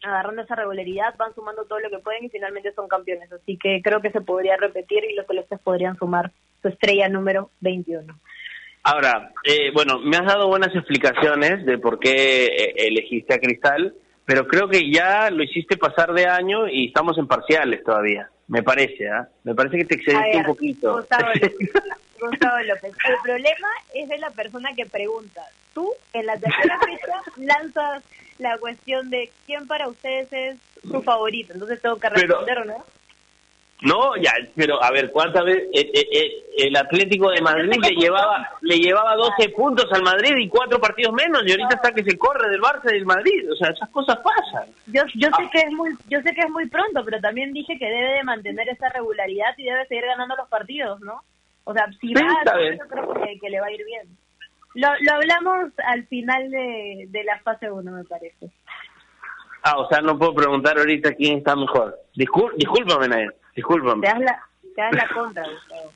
agarrando 0.03 0.43
esa 0.43 0.55
regularidad, 0.55 1.17
van 1.17 1.35
sumando 1.35 1.65
todo 1.65 1.81
lo 1.81 1.91
que 1.91 1.99
pueden 1.99 2.25
y 2.25 2.29
finalmente 2.29 2.73
son 2.73 2.89
campeones. 2.89 3.33
Así 3.33 3.57
que 3.57 3.83
creo 3.83 4.01
que 4.01 4.13
se 4.13 4.21
podría 4.21 4.57
repetir 4.57 5.05
y 5.05 5.15
los 5.15 5.27
celestes 5.27 5.59
podrían 5.61 5.97
sumar 5.97 6.33
su 6.63 6.69
estrella 6.69 7.09
número 7.09 7.51
21. 7.61 8.15
Ahora, 8.89 9.33
eh, 9.43 9.73
bueno, 9.75 9.99
me 9.99 10.17
has 10.17 10.27
dado 10.27 10.47
buenas 10.47 10.73
explicaciones 10.73 11.67
de 11.67 11.77
por 11.77 11.99
qué 11.99 12.47
eh, 12.47 12.75
elegiste 12.87 13.35
a 13.35 13.41
Cristal, 13.41 13.93
pero 14.25 14.47
creo 14.47 14.69
que 14.69 14.89
ya 14.89 15.29
lo 15.29 15.43
hiciste 15.43 15.77
pasar 15.77 16.13
de 16.13 16.27
año 16.27 16.69
y 16.69 16.87
estamos 16.87 17.19
en 17.19 17.27
parciales 17.27 17.83
todavía, 17.83 18.31
me 18.47 18.63
parece, 18.63 19.09
¿ah? 19.11 19.29
Me 19.43 19.57
parece 19.57 19.79
que 19.79 19.87
te 19.87 19.97
excediste 19.97 20.37
un 20.37 20.45
poquito. 20.45 20.99
Gustavo 20.99 21.29
López, 21.35 21.53
Gustavo 22.21 22.59
López, 22.61 22.93
el 23.09 23.17
problema 23.25 23.69
es 23.93 24.09
de 24.09 24.19
la 24.19 24.31
persona 24.31 24.71
que 24.77 24.87
pregunta. 24.87 25.43
Tú, 25.75 25.91
en 26.13 26.27
la 26.27 26.37
tercera 26.37 26.79
fecha, 26.85 27.23
lanzas 27.39 28.05
la 28.39 28.57
cuestión 28.59 29.11
de 29.11 29.33
quién 29.47 29.67
para 29.67 29.89
ustedes 29.89 30.33
es 30.33 30.59
su 30.89 31.03
favorito, 31.03 31.55
entonces 31.55 31.83
tengo 31.83 31.97
que 31.97 32.09
responder, 32.09 32.67
¿no? 32.67 32.85
No, 33.83 34.17
ya, 34.17 34.33
pero 34.55 34.83
a 34.83 34.91
ver, 34.91 35.11
¿cuántas 35.13 35.45
veces 35.45 35.65
eh, 35.75 35.91
eh, 35.93 36.09
eh, 36.11 36.67
el 36.67 36.77
Atlético 36.77 37.31
de 37.31 37.43
Madrid 37.43 37.79
le 37.83 37.95
llevaba 37.95 38.49
le 38.63 38.79
llevaba 38.79 39.15
12 39.17 39.51
puntos 39.51 39.87
al 39.93 40.03
Madrid 40.03 40.35
y 40.39 40.49
cuatro 40.49 40.81
partidos 40.81 41.13
menos 41.13 41.43
y 41.45 41.51
ahorita 41.51 41.77
está 41.77 41.93
que 41.93 42.03
se 42.03 42.17
corre 42.17 42.49
del 42.49 42.61
Barça 42.61 42.89
y 42.91 42.95
del 42.95 43.05
Madrid, 43.05 43.53
o 43.53 43.55
sea, 43.55 43.69
esas 43.69 43.91
cosas 43.91 44.17
pasan. 44.19 44.71
Yo 44.87 45.03
yo 45.15 45.29
sé 45.37 45.49
que 45.53 45.59
es 45.59 45.73
muy 45.73 45.95
yo 46.09 46.23
sé 46.23 46.35
que 46.35 46.41
es 46.41 46.51
muy 46.51 46.67
pronto, 46.69 47.05
pero 47.05 47.21
también 47.21 47.53
dije 47.53 47.79
que 47.79 47.85
debe 47.85 48.15
de 48.15 48.25
mantener 48.25 48.67
esa 48.71 48.89
regularidad 48.89 49.53
y 49.59 49.65
debe 49.65 49.87
seguir 49.87 50.07
ganando 50.07 50.37
los 50.37 50.49
partidos, 50.49 50.99
¿no? 51.01 51.21
O 51.65 51.75
sea, 51.75 51.87
si 52.01 52.15
va, 52.15 52.23
yo 52.23 52.89
creo 52.89 53.13
que, 53.41 53.51
le 53.51 53.61
va 53.61 53.67
a 53.67 53.73
ir 53.73 53.85
bien. 53.85 54.09
Lo, 54.75 54.89
lo 55.01 55.13
hablamos 55.15 55.73
al 55.85 56.07
final 56.07 56.51
de, 56.51 57.07
de 57.09 57.25
la 57.25 57.41
fase 57.41 57.71
1, 57.71 57.91
me 57.91 58.05
parece. 58.05 58.49
Ah, 59.65 59.79
o 59.79 59.89
sea, 59.89 60.01
no 60.01 60.17
puedo 60.17 60.33
preguntar 60.33 60.79
ahorita 60.79 61.13
quién 61.15 61.39
está 61.39 61.57
mejor. 61.57 61.99
Discul 62.15 62.53
discúlpame, 62.57 63.09
Nair. 63.09 63.35
Disculpame. 63.57 64.03
Te 64.03 64.09
das 64.09 64.21
la, 64.21 64.43
te 64.75 64.97
la 64.97 65.09
contra, 65.09 65.43
Gustavo. 65.43 65.93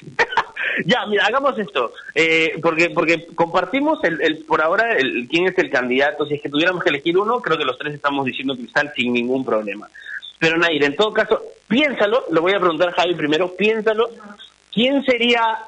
ya, 0.86 1.04
mira, 1.06 1.26
hagamos 1.26 1.58
esto, 1.58 1.92
eh, 2.14 2.58
porque 2.62 2.90
porque 2.90 3.26
compartimos 3.34 4.02
el, 4.04 4.20
el 4.22 4.44
por 4.44 4.62
ahora 4.62 4.96
el, 4.96 5.28
quién 5.28 5.46
es 5.46 5.58
el 5.58 5.70
candidato. 5.70 6.24
Si 6.26 6.34
es 6.34 6.42
que 6.42 6.48
tuviéramos 6.48 6.82
que 6.82 6.90
elegir 6.90 7.18
uno, 7.18 7.40
creo 7.40 7.58
que 7.58 7.64
los 7.64 7.78
tres 7.78 7.94
estamos 7.94 8.24
diciendo 8.24 8.56
Cristal 8.56 8.92
sin 8.94 9.12
ningún 9.12 9.44
problema. 9.44 9.88
Pero 10.38 10.56
Nair, 10.56 10.84
en 10.84 10.96
todo 10.96 11.12
caso, 11.12 11.42
piénsalo, 11.68 12.24
lo 12.30 12.40
voy 12.40 12.54
a 12.54 12.60
preguntar 12.60 12.88
a 12.88 12.92
Javi 12.92 13.14
primero, 13.14 13.54
piénsalo, 13.56 14.08
¿quién 14.72 15.04
sería 15.04 15.58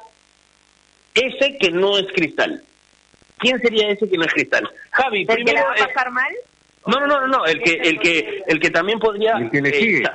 ese 1.13 1.57
que 1.59 1.69
no 1.69 1.97
es 1.99 2.07
Cristal? 2.11 2.63
¿Quién 3.37 3.61
sería 3.61 3.89
ese 3.89 4.09
que 4.09 4.17
no 4.17 4.25
es 4.25 4.33
Cristal? 4.33 4.67
Javi, 4.91 5.25
primero... 5.25 5.61
va 5.63 5.73
a 5.73 5.87
pasar 5.87 6.09
mal? 6.09 6.33
No, 6.87 6.99
no, 6.99 7.07
no, 7.07 7.27
no, 7.27 7.45
el 7.45 7.61
que, 7.61 7.73
el 7.73 7.99
que, 7.99 8.43
el 8.47 8.59
que 8.59 8.71
también 8.71 8.99
podría... 8.99 9.33
El 9.33 9.51
que 9.51 9.61
le 9.61 9.73
sigue. 9.73 10.09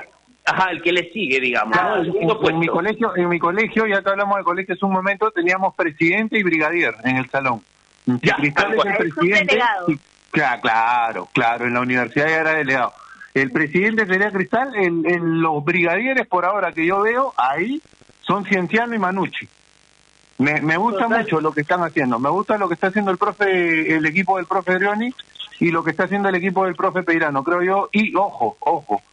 Ajá, 0.49 0.71
el 0.71 0.81
que 0.81 0.91
le 0.91 1.11
sigue, 1.11 1.39
digamos. 1.39 1.77
en, 2.07 2.59
mi 2.59 2.67
colegio, 2.67 3.15
en 3.15 3.29
mi 3.29 3.37
colegio, 3.37 3.85
ya 3.85 4.01
que 4.01 4.09
hablamos 4.09 4.37
de 4.37 4.43
colegio 4.43 4.73
hace 4.73 4.83
un 4.83 4.93
momento, 4.93 5.29
teníamos 5.29 5.75
presidente 5.75 6.39
y 6.39 6.43
brigadier 6.43 6.95
en 7.03 7.17
el 7.17 7.29
salón. 7.29 7.61
Ya, 8.23 8.35
Cristal 8.35 8.73
es 8.73 8.85
el 8.85 8.97
presidente. 8.97 9.59
claro, 10.31 10.61
claro, 10.61 11.29
claro, 11.33 11.65
en 11.65 11.73
la 11.75 11.81
universidad 11.81 12.27
ya 12.27 12.37
era 12.37 12.53
delegado. 12.53 12.93
El 13.35 13.51
presidente 13.51 14.07
sería 14.07 14.31
Cristal, 14.31 14.75
en, 14.75 15.41
los 15.41 15.63
brigadieres 15.63 16.25
por 16.25 16.45
ahora 16.45 16.71
que 16.71 16.83
yo 16.83 17.01
veo, 17.01 17.31
ahí 17.37 17.79
son 18.21 18.43
Cienciano 18.45 18.95
y 18.95 18.99
Manucci. 18.99 19.47
Me, 20.39 20.61
me 20.61 20.77
gusta 20.77 21.07
mucho 21.07 21.41
lo 21.41 21.51
que 21.51 21.61
están 21.61 21.83
haciendo, 21.83 22.17
me 22.17 22.29
gusta 22.29 22.57
lo 22.57 22.67
que 22.67 22.73
está 22.73 22.87
haciendo 22.87 23.11
el 23.11 23.17
profe, 23.19 23.95
el 23.95 24.05
equipo 24.05 24.37
del 24.37 24.47
profe 24.47 24.75
Drioni 24.75 25.13
y 25.59 25.69
lo 25.69 25.83
que 25.83 25.91
está 25.91 26.05
haciendo 26.05 26.29
el 26.29 26.35
equipo 26.35 26.65
del 26.65 26.75
profe 26.75 27.03
Peirano, 27.03 27.43
creo 27.43 27.61
yo, 27.61 27.89
y 27.91 28.15
ojo, 28.15 28.57
ojo, 28.61 29.03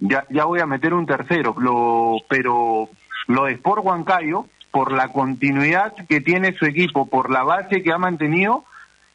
ya, 0.00 0.24
ya 0.30 0.44
voy 0.44 0.60
a 0.60 0.66
meter 0.66 0.94
un 0.94 1.06
tercero, 1.06 1.54
lo, 1.58 2.16
pero 2.28 2.88
lo 3.28 3.44
de 3.44 3.52
Sport 3.52 3.84
Huancayo, 3.84 4.46
por 4.70 4.92
la 4.92 5.08
continuidad 5.08 5.94
que 6.08 6.20
tiene 6.20 6.54
su 6.54 6.64
equipo, 6.64 7.06
por 7.06 7.30
la 7.30 7.42
base 7.42 7.82
que 7.82 7.92
ha 7.92 7.98
mantenido 7.98 8.64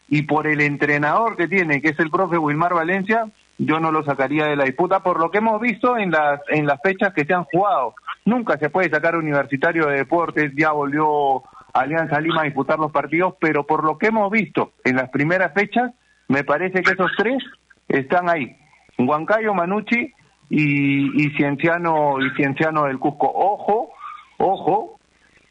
y 0.07 0.23
por 0.23 0.47
el 0.47 0.61
entrenador 0.61 1.35
que 1.37 1.47
tiene, 1.47 1.81
que 1.81 1.89
es 1.89 1.99
el 1.99 2.11
profe 2.11 2.37
Wilmar 2.37 2.73
Valencia, 2.73 3.25
yo 3.57 3.79
no 3.79 3.91
lo 3.91 4.03
sacaría 4.03 4.45
de 4.45 4.55
la 4.55 4.65
disputa 4.65 5.01
por 5.01 5.19
lo 5.19 5.31
que 5.31 5.37
hemos 5.37 5.61
visto 5.61 5.97
en 5.97 6.11
las 6.11 6.41
en 6.49 6.65
las 6.67 6.79
fechas 6.81 7.13
que 7.13 7.25
se 7.25 7.33
han 7.33 7.45
jugado. 7.45 7.95
Nunca 8.25 8.57
se 8.57 8.69
puede 8.69 8.89
sacar 8.89 9.15
Universitario 9.15 9.87
de 9.87 9.97
Deportes, 9.97 10.51
ya 10.55 10.71
volvió 10.71 11.43
Alianza 11.73 12.19
Lima 12.19 12.41
a 12.41 12.45
disputar 12.45 12.77
los 12.79 12.91
partidos, 12.91 13.35
pero 13.39 13.65
por 13.65 13.83
lo 13.83 13.97
que 13.97 14.07
hemos 14.07 14.29
visto 14.29 14.73
en 14.83 14.97
las 14.97 15.09
primeras 15.09 15.53
fechas, 15.53 15.91
me 16.27 16.43
parece 16.43 16.83
que 16.83 16.91
esos 16.91 17.11
tres 17.17 17.41
están 17.87 18.29
ahí. 18.29 18.57
Huancayo, 18.97 19.53
Manucci 19.53 20.13
y, 20.49 21.23
y 21.23 21.29
Cienciano 21.35 22.21
y 22.21 22.29
Cienciano 22.35 22.85
del 22.85 22.99
Cusco. 22.99 23.31
Ojo, 23.33 23.91
ojo, 24.37 24.99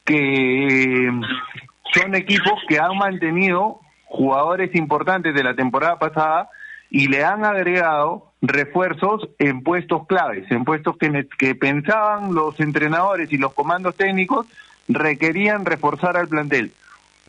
que 0.04 1.10
son 1.92 2.14
equipos 2.14 2.54
que 2.68 2.78
han 2.78 2.96
mantenido 2.96 3.80
jugadores 4.06 4.74
importantes 4.74 5.34
de 5.34 5.42
la 5.42 5.54
temporada 5.54 5.98
pasada 5.98 6.48
y 6.90 7.08
le 7.08 7.24
han 7.24 7.44
agregado 7.44 8.30
refuerzos 8.40 9.28
en 9.38 9.62
puestos 9.62 10.06
claves, 10.06 10.48
en 10.50 10.64
puestos 10.64 10.96
que, 10.96 11.26
que 11.38 11.54
pensaban 11.54 12.34
los 12.34 12.60
entrenadores 12.60 13.32
y 13.32 13.38
los 13.38 13.52
comandos 13.54 13.96
técnicos 13.96 14.46
requerían 14.88 15.64
reforzar 15.64 16.16
al 16.16 16.28
plantel. 16.28 16.72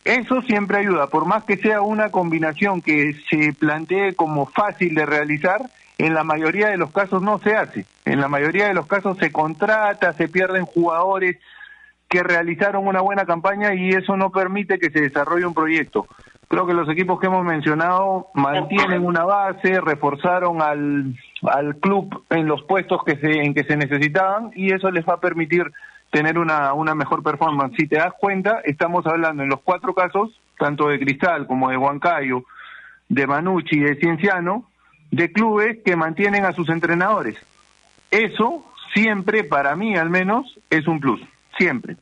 Eso 0.03 0.41
siempre 0.43 0.77
ayuda, 0.77 1.07
por 1.07 1.25
más 1.25 1.45
que 1.45 1.57
sea 1.57 1.81
una 1.81 2.11
combinación 2.11 2.81
que 2.81 3.15
se 3.27 3.53
plantee 3.53 4.13
como 4.13 4.45
fácil 4.45 4.93
de 4.93 5.05
realizar, 5.05 5.61
en 5.97 6.13
la 6.13 6.23
mayoría 6.23 6.69
de 6.69 6.77
los 6.77 6.91
casos 6.91 7.21
no 7.21 7.39
se 7.39 7.55
hace. 7.55 7.85
En 8.05 8.19
la 8.19 8.27
mayoría 8.27 8.67
de 8.67 8.73
los 8.73 8.87
casos 8.87 9.17
se 9.17 9.31
contrata, 9.31 10.13
se 10.13 10.27
pierden 10.27 10.65
jugadores 10.65 11.37
que 12.09 12.21
realizaron 12.21 12.87
una 12.87 13.01
buena 13.01 13.25
campaña 13.25 13.73
y 13.73 13.89
eso 13.89 14.15
no 14.17 14.29
permite 14.31 14.77
que 14.77 14.89
se 14.89 15.01
desarrolle 15.01 15.45
un 15.45 15.53
proyecto. 15.53 16.07
Creo 16.47 16.67
que 16.67 16.73
los 16.73 16.87
equipos 16.89 17.19
que 17.19 17.27
hemos 17.27 17.43
mencionado 17.43 18.27
mantienen 18.35 19.03
una 19.03 19.23
base, 19.23 19.81
reforzaron 19.81 20.61
al, 20.61 21.15
al 21.43 21.77
club 21.77 22.23
en 22.29 22.45
los 22.45 22.63
puestos 22.63 23.03
que 23.03 23.17
se, 23.17 23.41
en 23.41 23.53
que 23.53 23.63
se 23.63 23.77
necesitaban 23.77 24.51
y 24.55 24.73
eso 24.73 24.91
les 24.91 25.05
va 25.05 25.15
a 25.15 25.19
permitir 25.19 25.71
tener 26.11 26.37
una, 26.37 26.73
una 26.73 26.93
mejor 26.93 27.23
performance. 27.23 27.75
Si 27.77 27.87
te 27.87 27.97
das 27.97 28.13
cuenta, 28.19 28.61
estamos 28.63 29.05
hablando 29.07 29.43
en 29.43 29.49
los 29.49 29.61
cuatro 29.61 29.93
casos, 29.93 30.39
tanto 30.59 30.87
de 30.87 30.99
Cristal 30.99 31.47
como 31.47 31.69
de 31.69 31.77
Huancayo, 31.77 32.43
de 33.09 33.27
Manucci 33.27 33.77
y 33.77 33.83
de 33.83 33.95
Cienciano, 33.95 34.69
de 35.11 35.31
clubes 35.31 35.79
que 35.83 35.95
mantienen 35.95 36.45
a 36.45 36.53
sus 36.53 36.69
entrenadores. 36.69 37.37
Eso 38.11 38.65
siempre, 38.93 39.43
para 39.43 39.75
mí 39.75 39.95
al 39.95 40.09
menos, 40.09 40.57
es 40.69 40.87
un 40.87 40.99
plus, 40.99 41.21
siempre. 41.57 41.97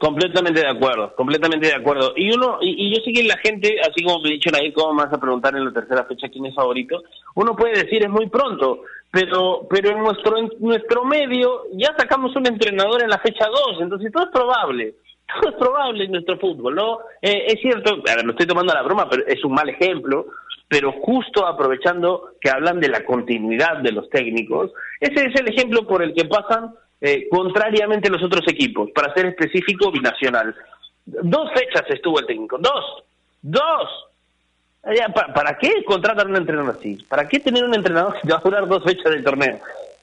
Completamente 0.00 0.60
de 0.60 0.68
acuerdo, 0.68 1.14
completamente 1.14 1.68
de 1.68 1.74
acuerdo. 1.74 2.12
Y 2.16 2.32
uno, 2.32 2.58
y, 2.60 2.92
yo 2.94 3.00
sé 3.02 3.12
que 3.12 3.22
la 3.22 3.38
gente, 3.38 3.78
así 3.80 4.02
como 4.04 4.20
me 4.20 4.30
dicho 4.30 4.50
ahí, 4.52 4.72
¿cómo 4.72 5.00
vas 5.00 5.12
a 5.12 5.20
preguntar 5.20 5.56
en 5.56 5.64
la 5.64 5.72
tercera 5.72 6.04
fecha 6.04 6.28
quién 6.28 6.46
es 6.46 6.54
favorito? 6.54 7.02
Uno 7.36 7.54
puede 7.54 7.84
decir 7.84 8.02
es 8.02 8.10
muy 8.10 8.28
pronto, 8.28 8.82
pero 9.10 9.66
pero 9.70 9.90
en 9.90 9.98
nuestro 10.00 10.38
en 10.38 10.50
nuestro 10.58 11.04
medio 11.04 11.62
ya 11.74 11.94
sacamos 11.96 12.34
un 12.34 12.46
entrenador 12.46 13.02
en 13.02 13.10
la 13.10 13.18
fecha 13.18 13.46
2, 13.46 13.80
entonces 13.80 14.12
todo 14.12 14.24
es 14.24 14.30
probable. 14.30 14.94
Todo 15.40 15.50
es 15.50 15.56
probable 15.56 16.04
en 16.04 16.12
nuestro 16.12 16.38
fútbol, 16.38 16.76
¿no? 16.76 16.98
Eh, 17.20 17.46
es 17.48 17.60
cierto, 17.60 17.94
a 17.94 18.14
ver, 18.14 18.24
lo 18.24 18.30
estoy 18.30 18.46
tomando 18.46 18.72
a 18.72 18.76
la 18.76 18.82
broma, 18.82 19.08
pero 19.10 19.26
es 19.26 19.44
un 19.44 19.54
mal 19.54 19.68
ejemplo, 19.68 20.26
pero 20.68 20.92
justo 20.92 21.46
aprovechando 21.46 22.30
que 22.40 22.50
hablan 22.50 22.80
de 22.80 22.88
la 22.88 23.04
continuidad 23.04 23.78
de 23.78 23.92
los 23.92 24.10
técnicos, 24.10 24.72
ese 25.00 25.26
es 25.26 25.34
el 25.40 25.48
ejemplo 25.48 25.86
por 25.86 26.02
el 26.02 26.12
que 26.14 26.24
pasan 26.24 26.74
eh, 27.00 27.28
contrariamente 27.30 28.08
a 28.08 28.12
los 28.12 28.22
otros 28.22 28.46
equipos, 28.48 28.90
para 28.90 29.12
ser 29.14 29.26
específico, 29.26 29.92
binacional. 29.92 30.54
Dos 31.04 31.50
fechas 31.52 31.84
estuvo 31.88 32.18
el 32.18 32.26
técnico, 32.26 32.58
dos, 32.58 33.04
dos. 33.42 34.06
¿Para, 35.34 35.58
qué 35.58 35.84
contratar 35.84 36.26
un 36.26 36.36
entrenador 36.36 36.76
así? 36.78 36.96
¿Para 37.08 37.28
qué 37.28 37.40
tener 37.40 37.64
un 37.64 37.74
entrenador 37.74 38.16
que 38.20 38.28
va 38.28 38.38
a 38.38 38.40
durar 38.40 38.68
dos 38.68 38.84
fechas 38.84 39.12
del 39.12 39.24
torneo? 39.24 39.58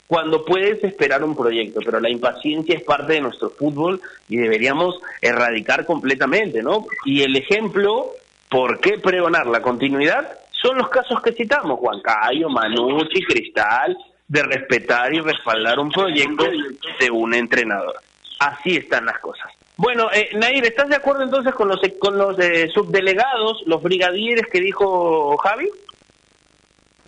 Cuando 0.08 0.44
puedes 0.44 0.84
esperar 0.84 1.24
un 1.24 1.36
proyecto, 1.36 1.80
pero 1.84 2.00
la 2.02 2.10
impaciencia 2.10 2.76
es 2.76 2.84
parte 2.84 3.14
de 3.14 3.22
nuestro 3.22 3.50
fútbol 3.50 4.02
y 4.28 4.38
deberíamos 4.38 5.00
erradicar 5.22 5.86
completamente, 5.86 6.62
¿no? 6.62 6.86
Y 7.06 7.22
el 7.22 7.36
ejemplo, 7.38 8.12
¿por 8.50 8.82
qué 8.82 9.00
pregonar 9.00 9.48
la 9.48 9.62
continuidad? 9.62 10.38
Son 10.64 10.78
los 10.78 10.88
casos 10.88 11.22
que 11.22 11.34
citamos, 11.34 11.78
Juan 11.78 12.00
Cayo, 12.02 12.48
Manucci, 12.48 13.22
Cristal, 13.26 13.98
de 14.26 14.44
respetar 14.44 15.14
y 15.14 15.20
respaldar 15.20 15.78
un 15.78 15.92
proyecto 15.92 16.46
de 17.00 17.12
un 17.12 17.34
entrenador. 17.34 17.96
Así 18.40 18.78
están 18.78 19.06
las 19.06 19.20
cosas. 19.20 19.52
Bueno, 19.76 20.10
eh, 20.14 20.30
Nair, 20.36 20.64
¿estás 20.66 20.88
de 20.88 20.96
acuerdo 20.96 21.24
entonces 21.24 21.54
con 21.54 21.68
los 21.68 21.82
con 22.00 22.18
los 22.18 22.40
eh, 22.40 22.70
subdelegados, 22.74 23.64
los 23.66 23.84
brigadieres 23.84 24.48
que 24.48 24.62
dijo 24.62 25.36
Javi? 25.38 25.70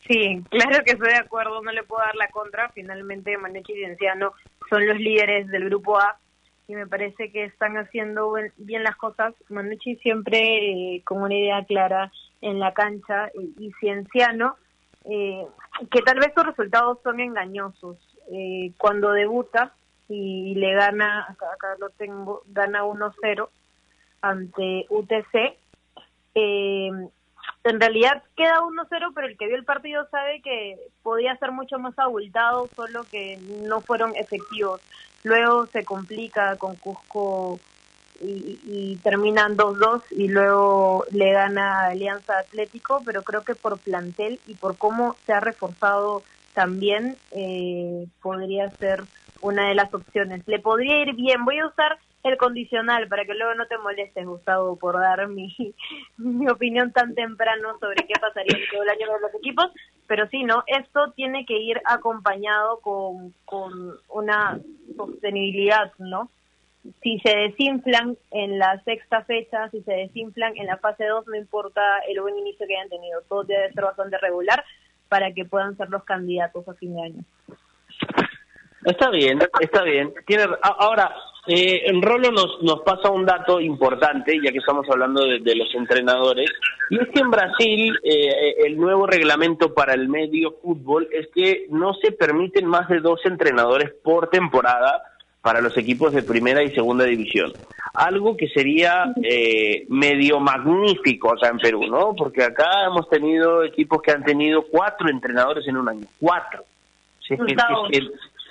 Sí, 0.06 0.44
claro 0.50 0.84
que 0.84 0.91
estoy 0.91 1.10
de 1.10 1.18
acuerdo, 1.18 1.62
no 1.62 1.72
le 1.72 1.84
puedo 1.84 2.04
dar 2.04 2.15
la 2.15 2.28
contra. 2.28 2.70
Finalmente, 2.70 3.38
Manucci 3.38 3.72
y 3.72 3.78
Cienciano 3.78 4.34
son 4.70 4.86
los 4.86 4.98
líderes 4.98 5.48
del 5.48 5.65
grupo 5.65 5.98
A 5.98 6.18
y 6.68 6.76
me 6.76 6.88
parece 6.88 7.32
que 7.32 7.46
están 7.46 7.78
haciendo 7.78 8.36
bien 8.58 8.84
las 8.84 8.98
cosas. 8.98 9.34
Manucci 9.48 9.96
siempre 9.98 10.39
eh, 10.39 11.02
con 11.06 11.22
una 11.22 11.36
idea 11.36 11.63
clara 11.65 12.12
en 12.45 12.60
la 12.60 12.73
cancha 12.73 13.29
y, 13.34 13.53
y 13.65 13.71
Cienciano 13.79 14.55
eh, 15.05 15.45
que 15.91 16.01
tal 16.01 16.19
vez 16.19 16.31
sus 16.36 16.45
resultados 16.45 16.99
son 17.03 17.19
engañosos. 17.19 17.97
Eh, 18.31 18.71
cuando 18.77 19.12
debuta 19.12 19.73
y 20.10 20.55
le 20.55 20.73
gana, 20.73 21.27
acá, 21.29 21.75
lo 21.79 21.89
tengo, 21.91 22.43
gana 22.47 22.84
1-0 22.84 23.47
ante 24.21 24.86
UTC, 24.89 25.58
eh, 26.36 26.89
en 27.63 27.79
realidad 27.79 28.23
queda 28.36 28.62
1-0, 28.62 29.12
pero 29.13 29.27
el 29.27 29.38
que 29.38 29.47
vio 29.47 29.55
el 29.55 29.65
partido 29.65 30.08
sabe 30.10 30.41
que 30.41 30.77
podía 31.03 31.36
ser 31.38 31.51
mucho 31.51 31.77
más 31.77 31.97
abultado, 31.99 32.67
solo 32.75 33.03
que 33.12 33.38
no 33.67 33.81
fueron 33.81 34.15
efectivos. 34.15 34.81
Luego 35.23 35.65
se 35.67 35.84
complica 35.84 36.55
con 36.58 36.75
Cusco 36.75 37.60
y, 38.21 38.97
terminan 39.04 39.58
2-2 39.58 40.04
y 40.12 40.28
luego 40.28 41.06
le 41.12 41.32
gana 41.32 41.88
Alianza 41.88 42.39
Atlético, 42.39 43.01
pero 43.06 43.23
creo 43.23 43.43
que 43.43 43.56
por 43.56 43.78
plantel 43.78 44.39
y 44.47 44.56
por 44.56 44.78
cómo 44.78 45.15
se 45.25 45.34
ha 45.34 45.39
reforzado 45.39 46.23
también 46.54 47.17
eh, 47.32 48.08
podría 48.21 48.69
ser 48.71 49.04
una 49.41 49.69
de 49.69 49.75
las 49.75 49.93
opciones. 49.93 50.47
Le 50.47 50.60
podría 50.60 51.01
ir 51.01 51.13
bien, 51.13 51.45
voy 51.45 51.60
a 51.60 51.67
usar 51.67 51.99
el 52.23 52.38
condicional 52.38 53.08
para 53.08 53.25
que 53.25 53.36
luego 53.36 53.54
no 53.54 53.67
te 53.67 53.78
molestes, 53.78 54.25
Gustavo, 54.25 54.75
por 54.78 54.99
dar 54.99 55.28
mi, 55.28 55.56
mi 56.17 56.47
opinión 56.49 56.91
tan 56.91 57.13
temprano 57.13 57.78
sobre 57.80 58.08
qué 58.08 58.13
pasaría 58.19 58.58
todo 58.71 58.84
el 58.84 58.89
año 58.89 59.13
de 59.13 59.19
los 59.21 59.36
equipos, 59.36 59.67
pero 60.08 60.28
sí, 60.30 60.43
¿no? 60.43 60.63
Esto 60.67 61.12
tiene 61.12 61.46
que 61.46 61.58
ir 61.58 61.81
acompañado 61.85 62.79
con, 62.79 63.33
con 63.46 63.71
una 64.10 64.60
sostenibilidad, 64.96 65.92
¿no? 66.00 66.29
Si 67.02 67.19
se 67.19 67.36
desinflan 67.36 68.17
en 68.31 68.60
la 68.60 68.81
sexta 68.83 69.23
fecha, 69.23 69.69
si 69.69 69.81
se 69.81 69.92
desinflan 69.92 70.56
en 70.58 70.67
la 70.67 70.77
fase 70.77 71.06
2, 71.06 71.27
no 71.27 71.36
importa 71.36 71.81
el 72.08 72.21
buen 72.21 72.38
inicio 72.38 72.67
que 72.67 72.75
hayan 72.75 72.90
tenido, 72.90 73.21
todo 73.27 73.44
debe 73.44 73.71
ser 73.73 73.83
bastante 73.83 74.17
regular 74.17 74.63
para 75.10 75.33
que 75.33 75.46
puedan 75.46 75.77
ser 75.77 75.90
los 75.90 76.04
candidatos 76.04 76.67
a 76.67 76.73
fin 76.73 76.96
de 76.96 77.02
año. 77.02 77.23
Está 78.83 79.10
bien, 79.10 79.40
está 79.62 79.83
bien. 79.83 80.13
Tiene, 80.27 80.46
ahora, 80.62 81.12
eh, 81.48 81.92
Rolo 82.02 82.31
nos, 82.31 82.62
nos 82.62 82.81
pasa 82.81 83.10
un 83.10 83.25
dato 83.25 83.60
importante, 83.60 84.40
ya 84.44 84.52
que 84.52 84.60
estamos 84.60 84.86
hablando 84.90 85.25
de, 85.25 85.56
los 85.56 85.73
entrenadores, 85.73 86.52
y 86.92 87.02
es 87.02 87.08
que 87.10 87.19
en 87.19 87.31
Brasil 87.31 88.00
eh, 88.04 88.56
el 88.65 88.77
nuevo 88.77 89.08
reglamento 89.08 89.73
para 89.73 89.96
el 89.96 90.08
medio 90.08 90.58
fútbol 90.62 91.08
es 91.12 91.27
que 91.33 91.65
no 91.69 91.96
se 91.96 92.12
permiten 92.12 92.67
más 92.67 92.88
de 92.90 93.00
dos 93.00 93.19
entrenadores 93.25 93.92
por 94.04 94.29
temporada 94.29 95.02
para 95.46 95.62
los 95.62 95.77
equipos 95.77 96.12
de 96.12 96.23
primera 96.23 96.63
y 96.63 96.73
segunda 96.73 97.06
división. 97.06 97.54
Algo 97.93 98.35
que 98.35 98.48
sería 98.48 99.13
eh, 99.21 99.85
medio 99.89 100.39
magnífico 100.39 101.31
acá 101.31 101.50
en 101.50 101.60
Perú, 101.60 101.85
¿no? 101.87 102.15
Porque 102.15 102.43
acá 102.43 102.87
hemos 102.87 103.08
tenido 103.10 103.63
equipos 103.63 104.02
que 104.02 104.10
han 104.10 104.23
tenido 104.23 104.65
cuatro 104.65 105.08
entrenadores 105.08 105.67
en 105.67 105.77
un 105.77 105.87
año, 105.87 106.08
cuatro. 106.19 106.65
Gustavo. 107.29 107.89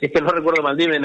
Es 0.01 0.13
que, 0.13 0.21
no 0.21 0.29
recuerdo 0.29 0.63
mal, 0.63 0.77
dime, 0.77 1.01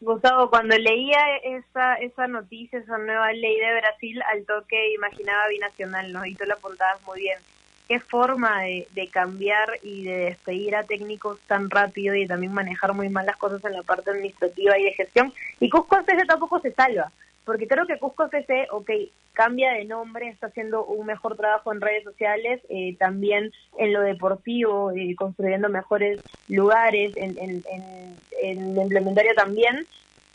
Gustavo, 0.00 0.48
cuando 0.48 0.78
leía 0.78 1.18
esa, 1.42 1.94
esa 1.94 2.28
noticia, 2.28 2.78
esa 2.78 2.98
nueva 2.98 3.32
ley 3.32 3.58
de 3.58 3.80
Brasil, 3.80 4.22
al 4.32 4.46
toque 4.46 4.94
imaginaba 4.94 5.48
binacional, 5.48 6.12
¿no? 6.12 6.24
Y 6.24 6.36
tú 6.36 6.44
lo 6.44 6.54
apuntabas 6.54 7.04
muy 7.04 7.18
bien. 7.18 7.38
Qué 7.88 8.00
forma 8.00 8.62
de, 8.62 8.86
de 8.94 9.08
cambiar 9.08 9.68
y 9.82 10.04
de 10.04 10.16
despedir 10.18 10.76
a 10.76 10.84
técnicos 10.84 11.40
tan 11.46 11.70
rápido 11.70 12.14
y 12.14 12.26
también 12.26 12.52
manejar 12.52 12.92
muy 12.92 13.08
mal 13.08 13.26
las 13.26 13.36
cosas 13.36 13.64
en 13.64 13.72
la 13.72 13.82
parte 13.82 14.10
administrativa 14.10 14.78
y 14.78 14.84
de 14.84 14.92
gestión. 14.92 15.32
Y 15.58 15.70
Cusco 15.70 15.98
ese 15.98 16.26
tampoco 16.26 16.60
se 16.60 16.72
salva 16.72 17.10
porque 17.48 17.66
creo 17.66 17.86
que 17.86 17.98
Cusco 17.98 18.26
FC, 18.26 18.68
ok, 18.70 18.90
cambia 19.32 19.72
de 19.72 19.86
nombre, 19.86 20.28
está 20.28 20.48
haciendo 20.48 20.84
un 20.84 21.06
mejor 21.06 21.34
trabajo 21.34 21.72
en 21.72 21.80
redes 21.80 22.04
sociales, 22.04 22.60
eh, 22.68 22.94
también 22.98 23.52
en 23.78 23.94
lo 23.94 24.02
deportivo, 24.02 24.90
eh, 24.90 25.14
construyendo 25.16 25.70
mejores 25.70 26.20
lugares, 26.48 27.16
en, 27.16 27.38
en, 27.38 27.62
en, 27.70 28.16
el 28.42 28.76
implementario 28.76 29.32
también, 29.34 29.86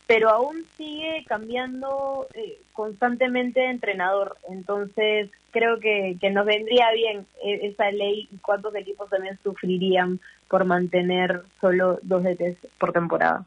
pero 0.07 0.29
aún 0.29 0.65
sigue 0.75 1.23
cambiando 1.27 2.25
eh, 2.33 2.57
constantemente 2.71 3.59
de 3.59 3.69
entrenador. 3.69 4.37
Entonces, 4.49 5.29
creo 5.53 5.79
que, 5.79 6.17
que 6.19 6.31
nos 6.31 6.45
vendría 6.45 6.91
bien 6.91 7.25
esa 7.43 7.89
ley 7.91 8.27
y 8.29 8.37
cuántos 8.39 8.75
equipos 8.75 9.09
también 9.09 9.39
sufrirían 9.43 10.19
por 10.49 10.65
mantener 10.65 11.43
solo 11.61 11.99
dos 12.01 12.23
DTs 12.23 12.57
por 12.77 12.91
temporada. 12.91 13.45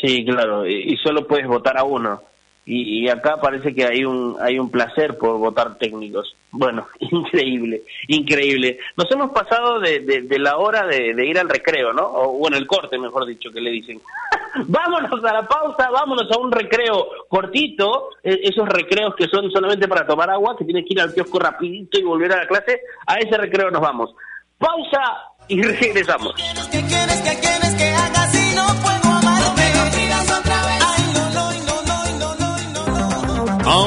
Sí, 0.00 0.24
claro, 0.24 0.66
y, 0.66 0.96
solo 0.98 1.26
puedes 1.26 1.46
votar 1.46 1.78
a 1.78 1.84
uno. 1.84 2.22
Y, 2.66 3.08
acá 3.10 3.36
parece 3.42 3.74
que 3.74 3.84
hay 3.84 4.06
un 4.06 4.36
hay 4.40 4.58
un 4.58 4.70
placer 4.70 5.18
por 5.18 5.38
votar 5.38 5.76
técnicos. 5.76 6.34
Bueno, 6.50 6.86
increíble, 6.98 7.82
increíble. 8.08 8.78
Nos 8.96 9.10
hemos 9.10 9.32
pasado 9.32 9.80
de, 9.80 10.00
de, 10.00 10.38
la 10.38 10.56
hora 10.56 10.86
de, 10.86 11.26
ir 11.26 11.38
al 11.38 11.48
recreo, 11.48 11.92
¿no? 11.92 12.06
O 12.06 12.38
bueno, 12.38 12.56
el 12.56 12.66
corte, 12.66 12.98
mejor 12.98 13.26
dicho, 13.26 13.50
que 13.52 13.60
le 13.60 13.70
dicen. 13.70 14.00
vámonos 14.66 15.22
a 15.24 15.32
la 15.32 15.46
pausa, 15.46 15.90
vámonos 15.90 16.30
a 16.30 16.38
un 16.38 16.50
recreo 16.52 17.06
cortito, 17.28 18.10
e, 18.22 18.40
esos 18.44 18.66
recreos 18.66 19.14
que 19.14 19.28
son 19.28 19.50
solamente 19.50 19.86
para 19.86 20.06
tomar 20.06 20.30
agua, 20.30 20.56
que 20.56 20.64
tienes 20.64 20.84
que 20.86 20.94
ir 20.94 21.00
al 21.00 21.12
kiosco 21.12 21.38
rapidito 21.38 21.98
y 21.98 22.02
volver 22.02 22.32
a 22.32 22.38
la 22.38 22.46
clase, 22.46 22.80
a 23.06 23.16
ese 23.16 23.36
recreo 23.36 23.70
nos 23.70 23.82
vamos. 23.82 24.14
Pausa 24.56 25.34
y 25.48 25.60
regresamos. 25.62 26.34
¿Qué 26.70 26.80
quieres, 26.80 27.20
qué 27.20 27.40
quieres 27.40 27.74
que 27.74 27.83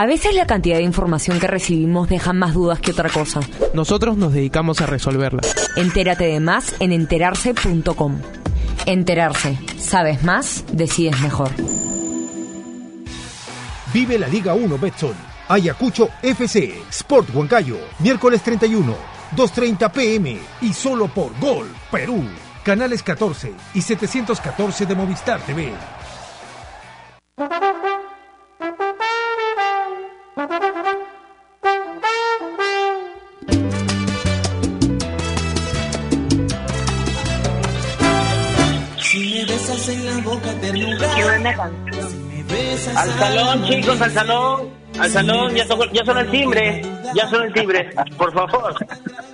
A 0.00 0.06
veces 0.06 0.34
la 0.34 0.46
cantidad 0.46 0.78
de 0.78 0.82
información 0.82 1.38
que 1.38 1.46
recibimos 1.46 2.08
deja 2.08 2.32
más 2.32 2.54
dudas 2.54 2.80
que 2.80 2.92
otra 2.92 3.10
cosa. 3.10 3.40
Nosotros 3.74 4.16
nos 4.16 4.32
dedicamos 4.32 4.80
a 4.80 4.86
resolverla. 4.86 5.42
Entérate 5.76 6.24
de 6.24 6.40
más 6.40 6.74
en 6.80 6.92
enterarse.com. 6.92 8.18
Enterarse. 8.86 9.58
Sabes 9.76 10.24
más, 10.24 10.64
decides 10.72 11.20
mejor. 11.20 11.50
Vive 13.92 14.18
la 14.18 14.26
Liga 14.28 14.54
1 14.54 14.78
Betson. 14.78 15.12
Ayacucho 15.48 16.08
FC, 16.22 16.82
Sport 16.88 17.34
Huancayo, 17.34 17.76
miércoles 17.98 18.40
31, 18.40 18.94
2.30 19.36 19.92
pm 19.92 20.38
y 20.62 20.72
solo 20.72 21.08
por 21.08 21.38
Gol, 21.38 21.70
Perú. 21.90 22.24
Canales 22.64 23.02
14 23.02 23.52
y 23.74 23.82
714 23.82 24.86
de 24.86 24.94
Movistar 24.94 25.42
TV. 25.42 25.74
Al 42.96 43.10
salón, 43.18 43.64
chicos, 43.64 44.00
al 44.00 44.12
salón. 44.12 44.70
Al 44.98 45.10
salón, 45.10 45.54
ya, 45.54 45.64
ya 45.92 46.04
son 46.04 46.18
el 46.18 46.30
timbre. 46.30 46.82
Ya 47.14 47.28
son 47.28 47.44
el 47.44 47.52
timbre. 47.52 47.90
Por 48.16 48.32
favor. 48.32 48.74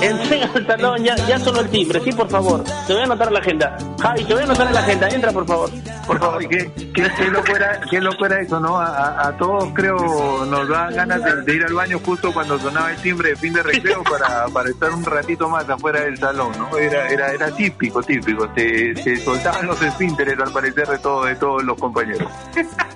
Enseña 0.00 0.50
al 0.54 0.66
salón, 0.66 1.04
ya, 1.04 1.16
ya 1.26 1.38
sonó 1.38 1.60
el 1.60 1.68
timbre, 1.68 2.00
sí, 2.00 2.12
por 2.12 2.28
favor. 2.30 2.64
Te 2.86 2.92
voy 2.92 3.02
a 3.02 3.04
anotar 3.04 3.28
en 3.28 3.34
la 3.34 3.40
agenda. 3.40 3.78
Javi, 4.00 4.24
te 4.24 4.34
voy 4.34 4.42
a 4.42 4.44
anotar 4.44 4.66
en 4.68 4.74
la 4.74 4.80
agenda. 4.80 5.08
Entra, 5.08 5.32
por 5.32 5.46
favor. 5.46 5.70
Por 6.06 6.18
favor, 6.18 6.48
¿qué, 6.48 6.70
qué, 6.94 7.10
qué 7.16 7.24
loco, 7.30 7.54
era, 7.54 7.80
qué 7.90 8.00
loco 8.00 8.26
era 8.26 8.40
eso, 8.40 8.60
no? 8.60 8.78
A, 8.78 9.28
a, 9.28 9.36
todos 9.36 9.68
creo 9.74 10.46
nos 10.46 10.68
da 10.68 10.90
ganas 10.90 11.44
de, 11.44 11.54
ir 11.54 11.64
al 11.64 11.74
baño 11.74 12.00
justo 12.04 12.32
cuando 12.32 12.58
sonaba 12.58 12.90
el 12.92 12.96
timbre 13.02 13.30
de 13.30 13.36
fin 13.36 13.52
de 13.52 13.62
recreo 13.62 14.02
para, 14.04 14.46
para 14.46 14.70
estar 14.70 14.90
un 14.90 15.04
ratito 15.04 15.48
más 15.48 15.68
afuera 15.68 16.00
del 16.00 16.16
salón, 16.16 16.52
¿no? 16.56 16.76
Era, 16.78 17.08
era, 17.08 17.32
era 17.32 17.50
típico, 17.50 18.02
típico. 18.02 18.48
Se, 18.54 18.96
se 18.96 19.16
soltaban 19.18 19.66
los 19.66 19.80
esfínteres 19.82 20.38
al 20.38 20.52
parecer 20.52 20.88
de, 20.88 20.98
todo, 20.98 21.24
de 21.24 21.36
todos 21.36 21.62
los 21.62 21.78
compañeros. 21.78 22.30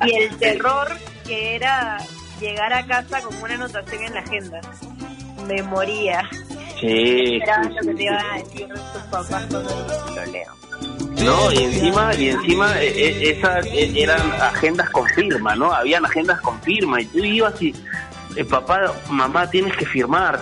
Y 0.04 0.14
el 0.14 0.36
terror 0.36 0.88
que 1.26 1.56
era 1.56 1.98
llegar 2.40 2.72
a 2.72 2.86
casa 2.86 3.20
con 3.20 3.36
una 3.42 3.54
anotación 3.54 4.02
en 4.04 4.14
la 4.14 4.20
agenda 4.20 4.60
me 5.46 5.62
moría. 5.62 6.28
Sí. 6.83 7.41
No, 11.24 11.53
y 11.53 11.59
encima, 11.59 12.14
y 12.16 12.28
encima 12.30 12.83
eh, 12.83 12.89
eh, 12.89 13.30
esas 13.30 13.64
eh, 13.66 13.93
eran 13.95 14.20
agendas 14.33 14.91
con 14.91 15.07
firma, 15.11 15.55
¿no? 15.55 15.72
Habían 15.72 16.05
agendas 16.05 16.41
con 16.41 16.61
firma 16.62 17.01
y 17.01 17.07
tú 17.07 17.18
ibas 17.18 17.62
y, 17.62 17.72
papá, 18.51 18.93
mamá, 19.09 19.49
tienes 19.49 19.76
que 19.76 19.87
firmar. 19.87 20.41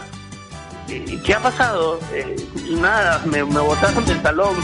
¿Qué 0.86 1.34
ha 1.34 1.40
pasado? 1.40 2.00
nada, 2.70 3.20
me, 3.26 3.44
me 3.44 3.60
botaron 3.60 4.06
del 4.06 4.22
salón. 4.22 4.56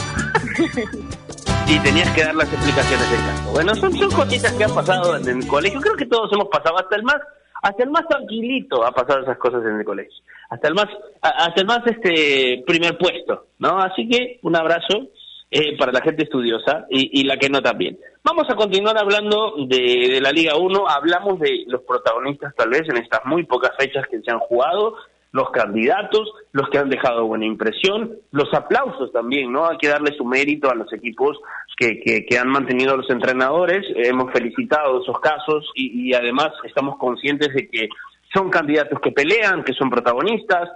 y 1.66 1.79
tenías 1.81 2.09
que 2.12 2.24
dar 2.24 2.35
las 2.35 2.51
explicaciones 2.51 3.11
de 3.11 3.16
caso. 3.16 3.53
Bueno, 3.53 3.74
son, 3.74 3.93
son 3.93 4.11
cositas 4.12 4.53
que 4.55 4.64
han 4.64 4.74
pasado 4.74 5.16
en 5.18 5.43
el 5.43 5.47
colegio. 5.47 5.81
Creo 5.83 5.97
que 5.97 6.07
todos 6.07 6.33
hemos 6.33 6.49
pasado, 6.49 6.79
hasta 6.79 6.97
el 6.97 7.03
más 7.03 7.20
hasta 7.62 7.82
el 7.82 7.90
más 7.90 8.07
tranquilito 8.09 8.84
ha 8.84 8.92
pasado 8.92 9.22
esas 9.22 9.38
cosas 9.38 9.64
en 9.64 9.78
el 9.78 9.84
colegio, 9.84 10.22
hasta 10.50 10.68
el 10.68 10.74
más, 10.74 10.86
hasta 11.20 11.61
el 11.61 11.66
más 11.66 11.80
este 11.86 12.62
primer 12.66 12.96
puesto, 12.98 13.46
¿no? 13.59 13.78
Así 13.78 14.09
que 14.09 14.38
un 14.42 14.57
abrazo 14.57 15.09
eh, 15.50 15.76
para 15.78 15.92
la 15.92 16.00
gente 16.00 16.24
estudiosa 16.24 16.86
y, 16.90 17.24
la 17.24 17.36
que 17.36 17.48
no 17.48 17.62
también. 17.62 17.98
Vamos 18.24 18.46
a 18.50 18.57
continuar 18.57 18.98
hablando 18.98 19.54
de, 19.68 20.09
de 20.11 20.20
la 20.20 20.32
Liga 20.32 20.57
1, 20.57 20.88
hablamos 20.88 21.38
de 21.38 21.64
los 21.68 21.82
protagonistas 21.82 22.54
tal 22.57 22.70
vez 22.70 22.82
en 22.88 22.96
estas 22.96 23.24
muy 23.24 23.44
pocas 23.44 23.70
fechas 23.78 24.07
que 24.11 24.20
se 24.20 24.30
han 24.30 24.40
jugado, 24.40 24.96
los 25.37 25.51
candidatos, 25.51 26.32
los 26.53 26.70
que 26.70 26.78
han 26.78 26.89
dejado 26.89 27.26
buena 27.26 27.45
impresión, 27.45 28.12
los 28.32 28.53
aplausos 28.55 29.12
también, 29.12 29.53
¿no? 29.53 29.68
Hay 29.68 29.76
que 29.76 29.89
darle 29.89 30.16
su 30.16 30.24
mérito 30.24 30.70
a 30.70 30.74
los 30.74 30.91
equipos 30.95 31.39
que, 31.76 32.01
que, 32.01 32.39
han 32.39 32.49
mantenido 32.49 32.95
a 32.95 32.97
los 32.97 33.11
entrenadores, 33.11 33.84
hemos 33.97 34.32
felicitado 34.32 35.03
esos 35.03 35.20
casos 35.20 35.70
y, 35.74 36.14
además 36.14 36.53
estamos 36.64 36.97
conscientes 36.97 37.53
de 37.55 37.68
que 37.68 37.91
son 38.32 38.49
candidatos 38.49 38.99
que 39.01 39.12
pelean, 39.12 39.62
que 39.62 39.74
son 39.74 39.91
protagonistas. 39.91 40.70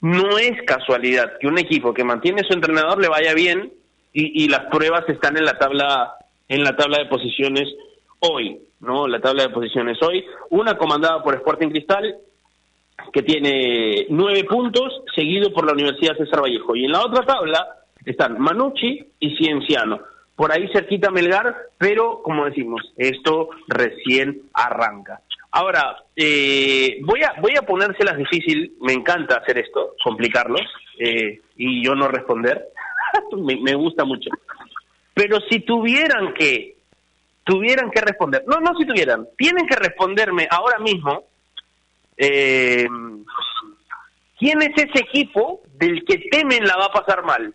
No 0.00 0.38
es 0.38 0.60
casualidad 0.66 1.38
que 1.38 1.46
un 1.46 1.58
equipo 1.58 1.94
que 1.94 2.02
mantiene 2.02 2.40
a 2.40 2.44
su 2.44 2.52
entrenador 2.52 3.00
le 3.00 3.08
vaya 3.08 3.32
bien 3.32 3.72
y, 4.12 4.44
y 4.44 4.48
las 4.48 4.64
pruebas 4.72 5.08
están 5.08 5.36
en 5.36 5.44
la 5.44 5.56
tabla 5.56 6.14
en 6.48 6.64
la 6.64 6.74
tabla 6.74 6.98
de 6.98 7.06
posiciones 7.06 7.68
hoy, 8.18 8.58
¿no? 8.80 9.06
La 9.06 9.20
tabla 9.20 9.44
de 9.44 9.50
posiciones 9.50 10.02
hoy, 10.02 10.24
una 10.48 10.76
comandada 10.76 11.22
por 11.22 11.36
Sporting 11.36 11.68
Cristal 11.68 12.16
que 13.12 13.22
tiene 13.22 14.06
nueve 14.08 14.44
puntos, 14.44 15.02
seguido 15.14 15.52
por 15.52 15.66
la 15.66 15.72
Universidad 15.72 16.16
César 16.16 16.42
Vallejo. 16.42 16.76
Y 16.76 16.84
en 16.84 16.92
la 16.92 17.00
otra 17.00 17.24
tabla 17.24 17.66
están 18.04 18.38
Manucci 18.38 19.04
y 19.18 19.36
Cienciano. 19.36 20.00
Por 20.36 20.52
ahí 20.52 20.68
cerquita 20.72 21.10
Melgar, 21.10 21.54
pero 21.76 22.22
como 22.22 22.46
decimos, 22.46 22.80
esto 22.96 23.50
recién 23.68 24.42
arranca. 24.54 25.20
Ahora, 25.52 25.96
eh, 26.14 26.98
voy, 27.02 27.22
a, 27.22 27.34
voy 27.40 27.52
a 27.58 27.62
ponérselas 27.62 28.16
difícil, 28.16 28.74
me 28.80 28.92
encanta 28.92 29.36
hacer 29.36 29.58
esto, 29.58 29.94
complicarlos, 30.02 30.62
eh, 30.98 31.40
y 31.56 31.84
yo 31.84 31.94
no 31.94 32.08
responder, 32.08 32.68
me, 33.36 33.56
me 33.56 33.74
gusta 33.74 34.04
mucho. 34.04 34.30
Pero 35.12 35.38
si 35.50 35.60
tuvieran 35.60 36.32
que, 36.34 36.76
tuvieran 37.44 37.90
que 37.90 38.00
responder, 38.00 38.44
no, 38.46 38.60
no 38.60 38.78
si 38.78 38.86
tuvieran, 38.86 39.26
tienen 39.36 39.66
que 39.66 39.76
responderme 39.76 40.46
ahora 40.50 40.78
mismo 40.78 41.24
eh, 42.20 42.86
¿quién 44.38 44.62
es 44.62 44.72
ese 44.76 45.00
equipo 45.00 45.62
del 45.74 46.04
que 46.04 46.18
temen 46.30 46.64
la 46.64 46.76
va 46.76 46.86
a 46.86 46.92
pasar 46.92 47.24
mal? 47.24 47.54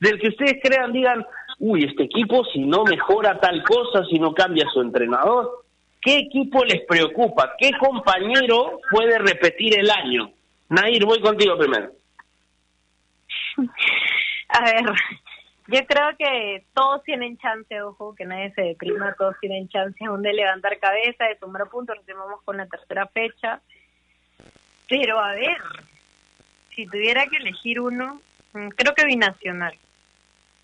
del 0.00 0.18
que 0.18 0.28
ustedes 0.28 0.58
crean, 0.62 0.92
digan, 0.92 1.26
uy, 1.58 1.84
este 1.84 2.04
equipo 2.04 2.44
si 2.52 2.60
no 2.60 2.84
mejora 2.84 3.38
tal 3.40 3.62
cosa, 3.64 4.04
si 4.04 4.18
no 4.18 4.32
cambia 4.32 4.66
su 4.72 4.80
entrenador, 4.80 5.64
¿qué 6.00 6.18
equipo 6.18 6.64
les 6.64 6.84
preocupa? 6.86 7.54
¿Qué 7.58 7.70
compañero 7.78 8.80
puede 8.90 9.18
repetir 9.18 9.78
el 9.78 9.90
año? 9.90 10.30
Nair, 10.68 11.04
voy 11.04 11.20
contigo 11.20 11.56
primero. 11.56 11.90
A 14.50 14.62
ver, 14.62 14.84
yo 15.66 15.86
creo 15.86 16.16
que 16.16 16.64
todos 16.74 17.02
tienen 17.02 17.36
chance, 17.38 17.82
ojo, 17.82 18.14
que 18.14 18.24
nadie 18.24 18.52
se 18.54 18.62
deprima, 18.62 19.14
todos 19.18 19.34
tienen 19.40 19.68
chance 19.68 20.04
aún 20.04 20.22
de 20.22 20.32
levantar 20.32 20.78
cabeza, 20.78 21.24
de 21.24 21.38
sumar 21.38 21.68
puntos, 21.68 21.96
retomamos 21.98 22.42
con 22.44 22.56
la 22.56 22.66
tercera 22.66 23.06
fecha. 23.08 23.60
Pero 24.88 25.18
a 25.18 25.32
ver, 25.34 25.58
si 26.74 26.86
tuviera 26.86 27.26
que 27.26 27.36
elegir 27.36 27.80
uno, 27.80 28.20
mm, 28.52 28.68
creo 28.68 28.94
que 28.94 29.04
binacional. 29.04 29.74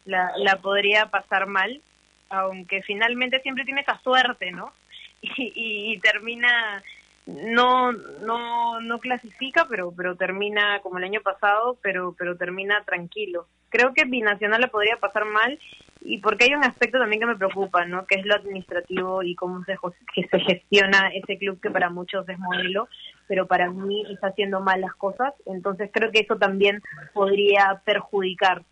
La, 0.06 0.32
la 0.36 0.56
podría 0.56 1.06
pasar 1.06 1.46
mal, 1.46 1.80
aunque 2.28 2.82
finalmente 2.82 3.40
siempre 3.40 3.64
tiene 3.64 3.82
esa 3.82 3.98
suerte, 4.00 4.50
¿no? 4.50 4.72
Y, 5.22 5.92
y 5.94 5.98
termina 6.00 6.82
no 7.26 7.92
no 7.92 8.80
no 8.80 8.98
clasifica 8.98 9.66
pero 9.68 9.92
pero 9.96 10.14
termina 10.14 10.80
como 10.82 10.98
el 10.98 11.04
año 11.04 11.22
pasado 11.22 11.78
pero 11.82 12.14
pero 12.18 12.36
termina 12.36 12.84
tranquilo 12.84 13.46
creo 13.70 13.94
que 13.94 14.04
binacional 14.04 14.60
le 14.60 14.68
podría 14.68 14.96
pasar 14.96 15.24
mal 15.24 15.58
y 16.02 16.18
porque 16.18 16.44
hay 16.44 16.54
un 16.54 16.64
aspecto 16.64 16.98
también 16.98 17.20
que 17.20 17.26
me 17.26 17.36
preocupa 17.36 17.86
no 17.86 18.06
que 18.06 18.16
es 18.16 18.26
lo 18.26 18.34
administrativo 18.34 19.22
y 19.22 19.34
cómo 19.36 19.64
se 19.64 19.78
que 20.14 20.28
se 20.28 20.38
gestiona 20.38 21.08
ese 21.14 21.38
club 21.38 21.60
que 21.62 21.70
para 21.70 21.88
muchos 21.88 22.28
es 22.28 22.38
modelo 22.38 22.88
pero 23.28 23.46
para 23.46 23.70
mí 23.70 24.04
está 24.10 24.28
haciendo 24.28 24.60
mal 24.60 24.80
las 24.80 24.94
cosas 24.94 25.32
entonces 25.46 25.90
creo 25.92 26.10
que 26.10 26.20
eso 26.20 26.36
también 26.36 26.82
podría 27.12 27.80
perjudicar 27.84 28.62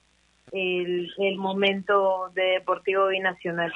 el, 0.52 1.12
el 1.18 1.36
momento 1.36 2.30
de 2.34 2.42
Deportivo 2.42 3.08
Binacional 3.08 3.72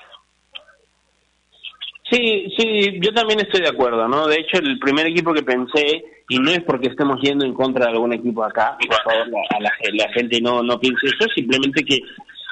Sí, 2.10 2.46
sí, 2.56 3.00
yo 3.00 3.12
también 3.12 3.40
estoy 3.40 3.62
de 3.62 3.68
acuerdo, 3.68 4.06
¿no? 4.06 4.28
De 4.28 4.36
hecho, 4.36 4.58
el 4.58 4.78
primer 4.78 5.06
equipo 5.06 5.34
que 5.34 5.42
pensé, 5.42 6.04
y 6.28 6.38
no 6.38 6.52
es 6.52 6.62
porque 6.62 6.88
estemos 6.88 7.20
yendo 7.20 7.44
en 7.44 7.52
contra 7.52 7.86
de 7.86 7.92
algún 7.92 8.12
equipo 8.12 8.44
acá, 8.44 8.76
por 8.86 9.02
favor, 9.02 9.28
la, 9.60 9.72
la 9.92 10.12
gente 10.12 10.40
no, 10.40 10.62
no 10.62 10.78
piense 10.78 11.06
eso, 11.06 11.28
simplemente 11.34 11.84
que 11.84 11.96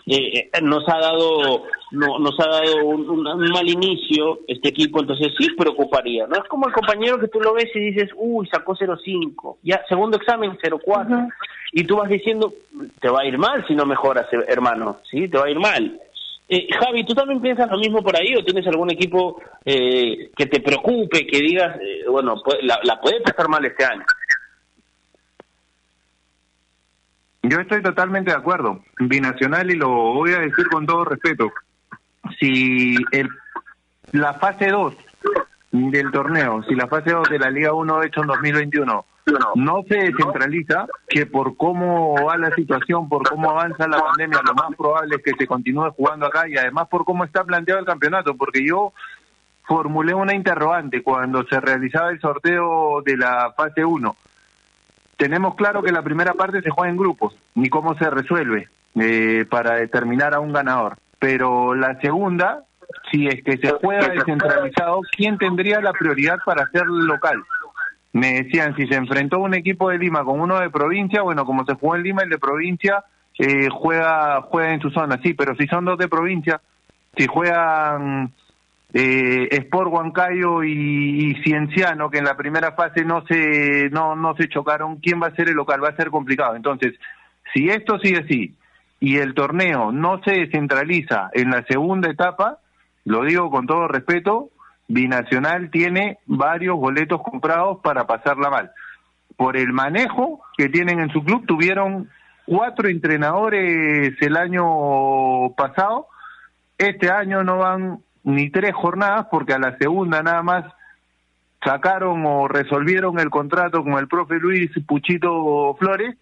eh, 0.06 0.50
eh, 0.52 0.60
nos 0.60 0.86
ha 0.88 0.98
dado 0.98 1.66
no, 1.94 2.18
nos 2.18 2.38
ha 2.40 2.48
dado 2.48 2.84
un, 2.84 3.22
mal 3.22 3.68
inicio 3.68 4.40
este 4.48 4.68
equipo, 4.68 5.00
entonces 5.00 5.32
sí 5.38 5.48
preocuparía, 5.56 6.26
¿no? 6.26 6.36
Es 6.36 6.48
como 6.48 6.66
el 6.66 6.74
compañero 6.74 7.18
que 7.18 7.28
tú 7.28 7.40
lo 7.40 7.54
ves 7.54 7.70
y 7.74 7.90
dices, 7.90 8.10
uy, 8.16 8.46
sacó 8.48 8.74
0.5, 8.74 9.56
ya, 9.62 9.80
segundo 9.88 10.16
examen 10.16 10.58
0.4, 10.62 11.28
y 11.72 11.84
tú 11.84 11.96
vas 11.96 12.08
diciendo, 12.08 12.52
te 13.00 13.08
va 13.08 13.20
a 13.22 13.26
ir 13.26 13.38
mal 13.38 13.64
si 13.66 13.74
no 13.74 13.86
mejoras, 13.86 14.26
hermano, 14.48 14.98
¿sí? 15.10 15.28
Te 15.28 15.38
va 15.38 15.46
a 15.46 15.50
ir 15.50 15.58
mal. 15.58 16.00
Eh, 16.48 16.68
Javi, 16.78 17.04
¿tú 17.04 17.14
también 17.14 17.40
piensas 17.40 17.70
lo 17.70 17.78
mismo 17.78 18.02
por 18.02 18.14
ahí 18.16 18.34
o 18.36 18.44
tienes 18.44 18.66
algún 18.66 18.90
equipo 18.90 19.40
eh, 19.64 20.30
que 20.36 20.46
te 20.46 20.60
preocupe, 20.60 21.26
que 21.26 21.38
digas, 21.38 21.76
eh, 21.80 22.04
bueno, 22.10 22.34
la, 22.62 22.78
la 22.82 23.00
puede 23.00 23.20
pasar 23.22 23.48
mal 23.48 23.64
este 23.64 23.84
año? 23.84 24.04
Yo 27.46 27.60
estoy 27.60 27.82
totalmente 27.82 28.30
de 28.30 28.38
acuerdo. 28.38 28.82
Binacional 28.98 29.70
y 29.70 29.76
lo 29.76 29.88
voy 29.88 30.32
a 30.32 30.40
decir 30.40 30.66
con 30.68 30.86
todo 30.86 31.04
respeto. 31.04 31.52
Si 32.44 32.96
el, 33.10 33.30
la 34.12 34.34
fase 34.34 34.68
2 34.68 34.94
del 35.72 36.10
torneo, 36.10 36.62
si 36.64 36.74
la 36.74 36.86
fase 36.88 37.10
2 37.10 37.30
de 37.30 37.38
la 37.38 37.48
Liga 37.48 37.72
1 37.72 38.02
hecho 38.02 38.20
en 38.20 38.26
2021 38.26 39.04
no 39.54 39.82
se 39.88 39.94
descentraliza, 39.94 40.86
que 41.08 41.24
por 41.24 41.56
cómo 41.56 42.14
va 42.22 42.36
la 42.36 42.54
situación, 42.54 43.08
por 43.08 43.26
cómo 43.26 43.50
avanza 43.50 43.88
la 43.88 43.98
pandemia, 43.98 44.42
lo 44.46 44.52
más 44.52 44.76
probable 44.76 45.16
es 45.16 45.22
que 45.22 45.32
se 45.38 45.46
continúe 45.46 45.90
jugando 45.92 46.26
acá 46.26 46.46
y 46.46 46.58
además 46.58 46.88
por 46.88 47.06
cómo 47.06 47.24
está 47.24 47.44
planteado 47.44 47.80
el 47.80 47.86
campeonato, 47.86 48.36
porque 48.36 48.62
yo 48.62 48.92
formulé 49.62 50.12
una 50.12 50.34
interrogante 50.34 51.02
cuando 51.02 51.44
se 51.44 51.58
realizaba 51.58 52.10
el 52.10 52.20
sorteo 52.20 53.00
de 53.00 53.16
la 53.16 53.54
fase 53.56 53.86
1. 53.86 54.16
Tenemos 55.16 55.54
claro 55.54 55.82
que 55.82 55.92
la 55.92 56.02
primera 56.02 56.34
parte 56.34 56.60
se 56.60 56.68
juega 56.68 56.90
en 56.90 56.98
grupos, 56.98 57.34
ni 57.54 57.70
cómo 57.70 57.96
se 57.96 58.10
resuelve 58.10 58.68
eh, 58.96 59.46
para 59.48 59.76
determinar 59.76 60.34
a 60.34 60.40
un 60.40 60.52
ganador. 60.52 60.98
Pero 61.24 61.74
la 61.74 61.98
segunda, 62.02 62.64
si 63.10 63.26
es 63.26 63.42
que 63.42 63.56
se 63.56 63.70
juega 63.70 64.08
descentralizado, 64.08 65.00
¿quién 65.16 65.38
tendría 65.38 65.80
la 65.80 65.94
prioridad 65.94 66.36
para 66.44 66.66
ser 66.66 66.84
local? 66.86 67.42
me 68.12 68.42
decían 68.42 68.76
si 68.76 68.86
se 68.86 68.94
enfrentó 68.94 69.38
un 69.38 69.54
equipo 69.54 69.88
de 69.88 69.96
Lima 69.96 70.22
con 70.22 70.38
uno 70.38 70.60
de 70.60 70.68
provincia, 70.68 71.22
bueno, 71.22 71.46
como 71.46 71.64
se 71.64 71.74
jugó 71.76 71.96
en 71.96 72.02
Lima, 72.02 72.22
el 72.24 72.28
de 72.28 72.38
provincia 72.38 73.04
eh, 73.38 73.68
juega 73.72 74.42
juega 74.42 74.74
en 74.74 74.82
su 74.82 74.90
zona, 74.90 75.18
sí, 75.22 75.32
pero 75.32 75.56
si 75.56 75.66
son 75.66 75.86
dos 75.86 75.96
de 75.96 76.08
provincia, 76.08 76.60
si 77.16 77.26
juegan 77.26 78.30
eh, 78.92 79.48
Sport 79.50 79.90
Huancayo 79.90 80.62
y, 80.62 81.34
Cienciano, 81.42 82.10
que 82.10 82.18
en 82.18 82.24
la 82.24 82.36
primera 82.36 82.72
fase 82.72 83.02
no 83.02 83.24
se 83.26 83.88
no 83.90 84.14
no 84.14 84.36
se 84.36 84.46
chocaron, 84.48 84.96
¿quién 84.96 85.22
va 85.22 85.28
a 85.28 85.34
ser 85.34 85.48
el 85.48 85.54
local? 85.54 85.82
Va 85.82 85.88
a 85.88 85.96
ser 85.96 86.10
complicado. 86.10 86.54
Entonces, 86.54 86.92
si 87.54 87.70
esto 87.70 87.98
sigue 87.98 88.18
así 88.18 88.54
y 89.04 89.18
el 89.18 89.34
torneo 89.34 89.92
no 89.92 90.22
se 90.24 90.30
descentraliza 90.30 91.28
en 91.34 91.50
la 91.50 91.62
segunda 91.64 92.08
etapa, 92.08 92.60
lo 93.04 93.22
digo 93.22 93.50
con 93.50 93.66
todo 93.66 93.86
respeto, 93.86 94.48
Binacional 94.88 95.70
tiene 95.70 96.20
varios 96.24 96.78
boletos 96.78 97.20
comprados 97.22 97.80
para 97.82 98.06
pasarla 98.06 98.48
mal. 98.48 98.70
Por 99.36 99.58
el 99.58 99.74
manejo 99.74 100.40
que 100.56 100.70
tienen 100.70 101.00
en 101.00 101.10
su 101.10 101.22
club, 101.22 101.44
tuvieron 101.44 102.08
cuatro 102.46 102.88
entrenadores 102.88 104.16
el 104.22 104.36
año 104.38 105.50
pasado. 105.54 106.06
Este 106.78 107.10
año 107.10 107.44
no 107.44 107.58
van 107.58 107.98
ni 108.22 108.48
tres 108.48 108.72
jornadas 108.74 109.26
porque 109.30 109.52
a 109.52 109.58
la 109.58 109.76
segunda 109.76 110.22
nada 110.22 110.42
más 110.42 110.64
sacaron 111.62 112.24
o 112.24 112.48
resolvieron 112.48 113.18
el 113.18 113.28
contrato 113.28 113.84
con 113.84 113.98
el 113.98 114.08
profe 114.08 114.36
Luis 114.36 114.70
Puchito 114.86 115.76
Flores 115.78 116.16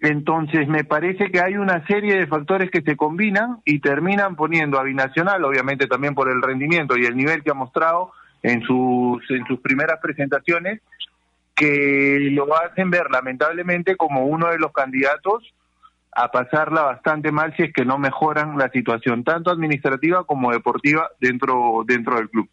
entonces, 0.00 0.68
me 0.68 0.84
parece 0.84 1.30
que 1.30 1.40
hay 1.40 1.56
una 1.56 1.86
serie 1.86 2.18
de 2.18 2.26
factores 2.26 2.70
que 2.70 2.82
se 2.82 2.96
combinan 2.96 3.60
y 3.64 3.80
terminan 3.80 4.36
poniendo 4.36 4.78
a 4.78 4.82
Binacional, 4.82 5.42
obviamente 5.44 5.86
también 5.86 6.14
por 6.14 6.30
el 6.30 6.42
rendimiento 6.42 6.96
y 6.96 7.06
el 7.06 7.16
nivel 7.16 7.42
que 7.42 7.50
ha 7.50 7.54
mostrado 7.54 8.12
en 8.42 8.62
sus, 8.62 9.28
en 9.30 9.46
sus 9.46 9.60
primeras 9.60 9.98
presentaciones, 10.00 10.82
que 11.54 12.28
lo 12.32 12.54
hacen 12.54 12.90
ver 12.90 13.10
lamentablemente 13.10 13.96
como 13.96 14.26
uno 14.26 14.48
de 14.48 14.58
los 14.58 14.72
candidatos 14.72 15.54
a 16.12 16.30
pasarla 16.30 16.82
bastante 16.82 17.32
mal 17.32 17.54
si 17.56 17.64
es 17.64 17.72
que 17.72 17.86
no 17.86 17.98
mejoran 17.98 18.58
la 18.58 18.70
situación 18.70 19.24
tanto 19.24 19.50
administrativa 19.50 20.24
como 20.24 20.52
deportiva 20.52 21.10
dentro 21.20 21.82
dentro 21.86 22.16
del 22.16 22.28
club. 22.30 22.48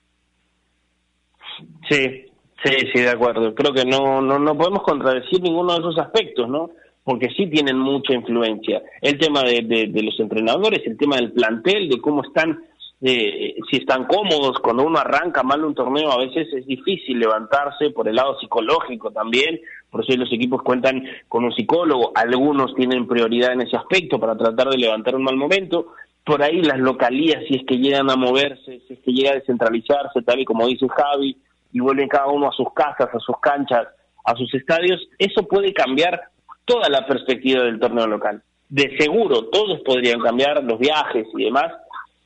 Sí, 1.90 2.26
sí, 2.64 2.76
sí, 2.94 3.02
de 3.02 3.10
acuerdo. 3.10 3.54
Creo 3.54 3.74
que 3.74 3.86
no 3.86 4.22
no 4.22 4.40
no 4.40 4.58
podemos 4.58 4.84
contradecir 4.84 5.42
ninguno 5.42 5.74
de 5.74 5.80
esos 5.80 5.98
aspectos, 6.00 6.50
¿no? 6.50 6.72
Porque 7.04 7.30
sí 7.36 7.48
tienen 7.48 7.78
mucha 7.78 8.14
influencia. 8.14 8.82
El 9.02 9.18
tema 9.18 9.44
de, 9.44 9.62
de, 9.62 10.02
los 10.02 10.18
entrenadores, 10.20 10.82
el 10.86 10.98
tema 10.98 11.18
del 11.18 11.34
plantel, 11.34 11.90
de 11.90 12.00
cómo 12.00 12.24
están, 12.24 12.64
eh, 13.02 13.56
si 13.70 13.78
están 13.78 14.06
cómodos, 14.06 14.60
cuando 14.60 14.84
uno 14.84 15.00
arranca 15.00 15.44
mal 15.44 15.66
un 15.66 15.76
torneo 15.76 16.12
a 16.12 16.18
veces 16.18 16.48
es 16.54 16.66
difícil 16.66 17.20
levantarse 17.20 17.90
por 17.90 18.08
el 18.08 18.16
lado 18.16 18.40
psicológico 18.40 19.12
también, 19.12 19.60
por 19.90 20.02
eso 20.04 20.18
los 20.18 20.32
equipos 20.32 20.64
cuentan 20.64 21.04
con 21.28 21.44
un 21.44 21.54
psicólogo, 21.54 22.14
algunos 22.16 22.74
tienen 22.76 23.06
prioridad 23.06 23.52
en 23.52 23.62
ese 23.62 23.76
aspecto 23.76 24.20
para 24.20 24.38
tratar 24.38 24.70
de 24.70 24.78
levantar 24.78 25.16
un 25.16 25.24
mal 25.24 25.36
momento, 25.36 25.88
por 26.26 26.42
ahí 26.42 26.62
las 26.62 26.80
localías, 26.80 27.44
si 27.50 27.56
es 27.56 27.66
que 27.66 27.78
llegan 27.78 28.10
a 28.10 28.16
moverse, 28.16 28.82
si 28.88 28.94
es 28.94 29.00
que 29.00 29.12
llega 29.12 29.32
a 29.32 29.36
descentralizarse, 29.36 30.22
tal 30.22 30.40
y 30.40 30.46
como 30.46 30.68
dice 30.68 30.88
Javi, 30.88 31.36
y 31.74 31.80
vuelven 31.82 32.08
cada 32.08 32.28
uno 32.28 32.48
a 32.48 32.54
sus 32.54 32.72
casas, 32.74 33.10
a 33.14 33.20
sus 33.20 33.38
canchas, 33.42 33.88
a 34.24 34.36
sus 34.36 34.54
estadios, 34.54 35.02
eso 35.20 35.44
puede 35.44 35.74
cambiar 35.74 36.22
toda 36.66 36.90
la 36.90 37.06
perspectiva 37.06 37.64
del 37.64 37.80
torneo 37.80 38.08
local. 38.08 38.42
De 38.70 38.96
seguro, 38.98 39.46
todos 39.46 39.82
podrían 39.82 40.20
cambiar 40.20 40.64
los 40.64 40.80
viajes 40.80 41.28
y 41.38 41.46
demás, 41.46 41.72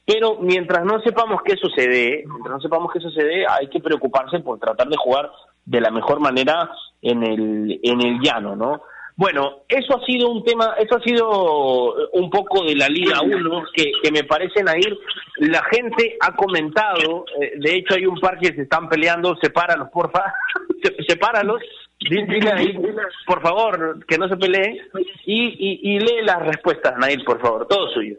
pero 0.06 0.38
mientras 0.40 0.86
no 0.86 1.02
sepamos 1.02 1.42
qué 1.44 1.56
sucede, 1.58 2.24
mientras 2.26 2.56
no 2.56 2.62
sepamos 2.62 2.92
qué 2.94 3.00
sucede, 3.00 3.46
hay 3.46 3.68
que 3.68 3.82
preocuparse 3.82 4.40
por 4.40 4.60
tratar 4.60 4.88
de 4.88 4.96
jugar 4.98 5.30
de 5.66 5.82
la 5.82 5.92
mejor 5.92 6.22
manera 6.22 6.70
en 7.02 7.24
el, 7.24 7.80
en 7.84 8.02
el 8.02 8.20
llano, 8.22 8.56
¿no? 8.56 8.82
Bueno, 9.18 9.64
eso 9.68 9.98
ha 9.98 10.06
sido 10.06 10.30
un 10.30 10.44
tema, 10.44 10.76
eso 10.78 10.96
ha 10.96 11.02
sido 11.02 12.10
un 12.14 12.30
poco 12.30 12.64
de 12.64 12.76
la 12.76 12.88
Liga 12.88 13.20
1 13.22 13.64
que, 13.74 13.92
que 14.04 14.12
me 14.12 14.24
parecen 14.24 14.68
ir. 14.78 14.96
La 15.40 15.64
gente 15.72 16.16
ha 16.22 16.36
comentado, 16.36 17.26
eh, 17.42 17.54
de 17.58 17.76
hecho 17.78 17.96
hay 17.96 18.06
un 18.06 18.20
par 18.20 18.38
que 18.38 18.54
se 18.54 18.62
están 18.62 18.88
peleando, 18.88 19.36
sepáralos, 19.42 19.90
porfa, 19.90 20.34
sepáralos, 21.08 21.62
Dile 22.00 22.52
ahí, 22.54 22.78
por 23.26 23.42
favor, 23.42 24.06
que 24.06 24.18
no 24.18 24.28
se 24.28 24.38
pelee 24.38 24.82
y, 25.26 25.94
y, 25.94 26.00
lee 26.00 26.22
las 26.24 26.46
respuestas, 26.46 26.98
Nail, 26.98 27.24
por 27.24 27.40
favor, 27.40 27.68
todo 27.68 27.90
suyo. 27.90 28.18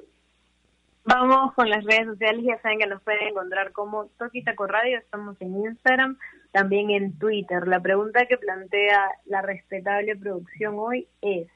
Vamos 1.04 1.54
con 1.54 1.70
las 1.70 1.84
redes 1.84 2.06
sociales, 2.06 2.44
ya 2.44 2.60
saben 2.60 2.80
que 2.80 2.86
nos 2.86 3.02
pueden 3.02 3.28
encontrar 3.28 3.72
como 3.72 4.06
Toquitaco 4.18 4.66
Radio, 4.66 4.98
estamos 4.98 5.40
en 5.40 5.64
Instagram, 5.64 6.18
también 6.52 6.90
en 6.90 7.18
Twitter. 7.18 7.66
La 7.66 7.80
pregunta 7.80 8.26
que 8.26 8.36
plantea 8.36 9.06
la 9.24 9.40
respetable 9.40 10.16
producción 10.16 10.74
hoy 10.78 11.06
es, 11.22 11.48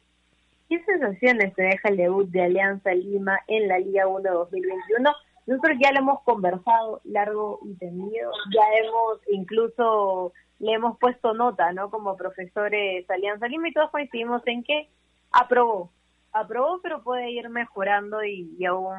¿qué 0.70 0.82
sensaciones 0.84 1.54
te 1.54 1.64
deja 1.64 1.90
el 1.90 1.98
debut 1.98 2.28
de 2.30 2.44
Alianza 2.44 2.94
Lima 2.94 3.40
en 3.46 3.68
la 3.68 3.78
Liga 3.78 4.06
1 4.06 4.32
2021? 4.32 5.12
Nosotros 5.46 5.76
ya 5.82 5.92
lo 5.92 5.98
hemos 5.98 6.22
conversado 6.22 7.02
largo 7.04 7.58
y 7.64 7.74
tendido, 7.74 8.30
ya 8.54 8.62
hemos 8.80 9.18
incluso 9.32 10.32
le 10.62 10.74
hemos 10.74 10.96
puesto 10.98 11.34
nota, 11.34 11.72
¿no? 11.72 11.90
Como 11.90 12.16
profesores 12.16 13.10
Alianza 13.10 13.48
Lima 13.48 13.68
y 13.68 13.72
todos 13.72 13.90
coincidimos 13.90 14.42
en 14.46 14.62
que 14.62 14.88
aprobó, 15.32 15.90
aprobó, 16.32 16.80
pero 16.80 17.02
puede 17.02 17.30
ir 17.32 17.48
mejorando 17.48 18.24
y, 18.24 18.64
aún 18.64 18.94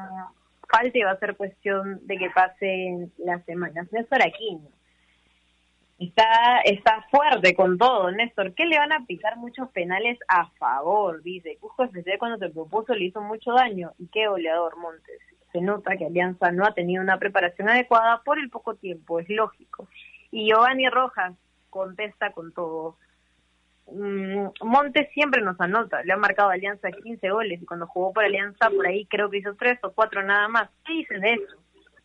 falta 0.70 0.98
y 0.98 1.02
va 1.02 1.12
a 1.12 1.18
ser 1.18 1.36
cuestión 1.36 2.06
de 2.06 2.18
que 2.18 2.28
pasen 2.30 3.10
las 3.16 3.42
semanas. 3.46 3.90
Néstor 3.92 4.22
Aquino 4.22 4.68
está, 5.98 6.60
está 6.64 7.06
fuerte 7.10 7.54
con 7.54 7.78
todo, 7.78 8.10
Néstor. 8.10 8.52
¿Qué 8.52 8.66
le 8.66 8.78
van 8.78 8.92
a 8.92 9.06
picar 9.06 9.38
muchos 9.38 9.70
penales 9.70 10.18
a 10.28 10.50
favor? 10.58 11.22
Dice, 11.22 11.56
Cusco 11.60 11.84
FC 11.84 12.18
cuando 12.18 12.36
se 12.36 12.52
propuso 12.52 12.94
le 12.94 13.06
hizo 13.06 13.22
mucho 13.22 13.52
daño. 13.52 13.92
¿Y 13.98 14.08
qué 14.08 14.26
goleador, 14.28 14.76
Montes? 14.76 15.20
Se 15.50 15.62
nota 15.62 15.96
que 15.96 16.04
Alianza 16.04 16.52
no 16.52 16.66
ha 16.66 16.74
tenido 16.74 17.02
una 17.02 17.18
preparación 17.18 17.70
adecuada 17.70 18.20
por 18.22 18.38
el 18.38 18.50
poco 18.50 18.74
tiempo, 18.74 19.18
es 19.18 19.30
lógico. 19.30 19.88
Y 20.30 20.48
Giovanni 20.48 20.88
Rojas 20.88 21.32
contesta 21.74 22.30
con 22.30 22.52
todo. 22.52 22.96
Mm, 23.90 24.46
Montes 24.62 25.10
siempre 25.12 25.42
nos 25.42 25.60
anota, 25.60 26.02
le 26.04 26.12
ha 26.12 26.16
marcado 26.16 26.50
Alianza 26.50 26.90
15 26.90 27.30
goles 27.30 27.60
y 27.60 27.66
cuando 27.66 27.86
jugó 27.86 28.12
por 28.12 28.24
Alianza 28.24 28.70
por 28.70 28.86
ahí 28.86 29.04
creo 29.06 29.28
que 29.28 29.38
hizo 29.38 29.54
3 29.56 29.80
o 29.82 29.92
4 29.92 30.22
nada 30.22 30.48
más. 30.48 30.70
¿Qué 30.86 30.92
dicen 30.94 31.20
de 31.20 31.34
eso? 31.34 31.56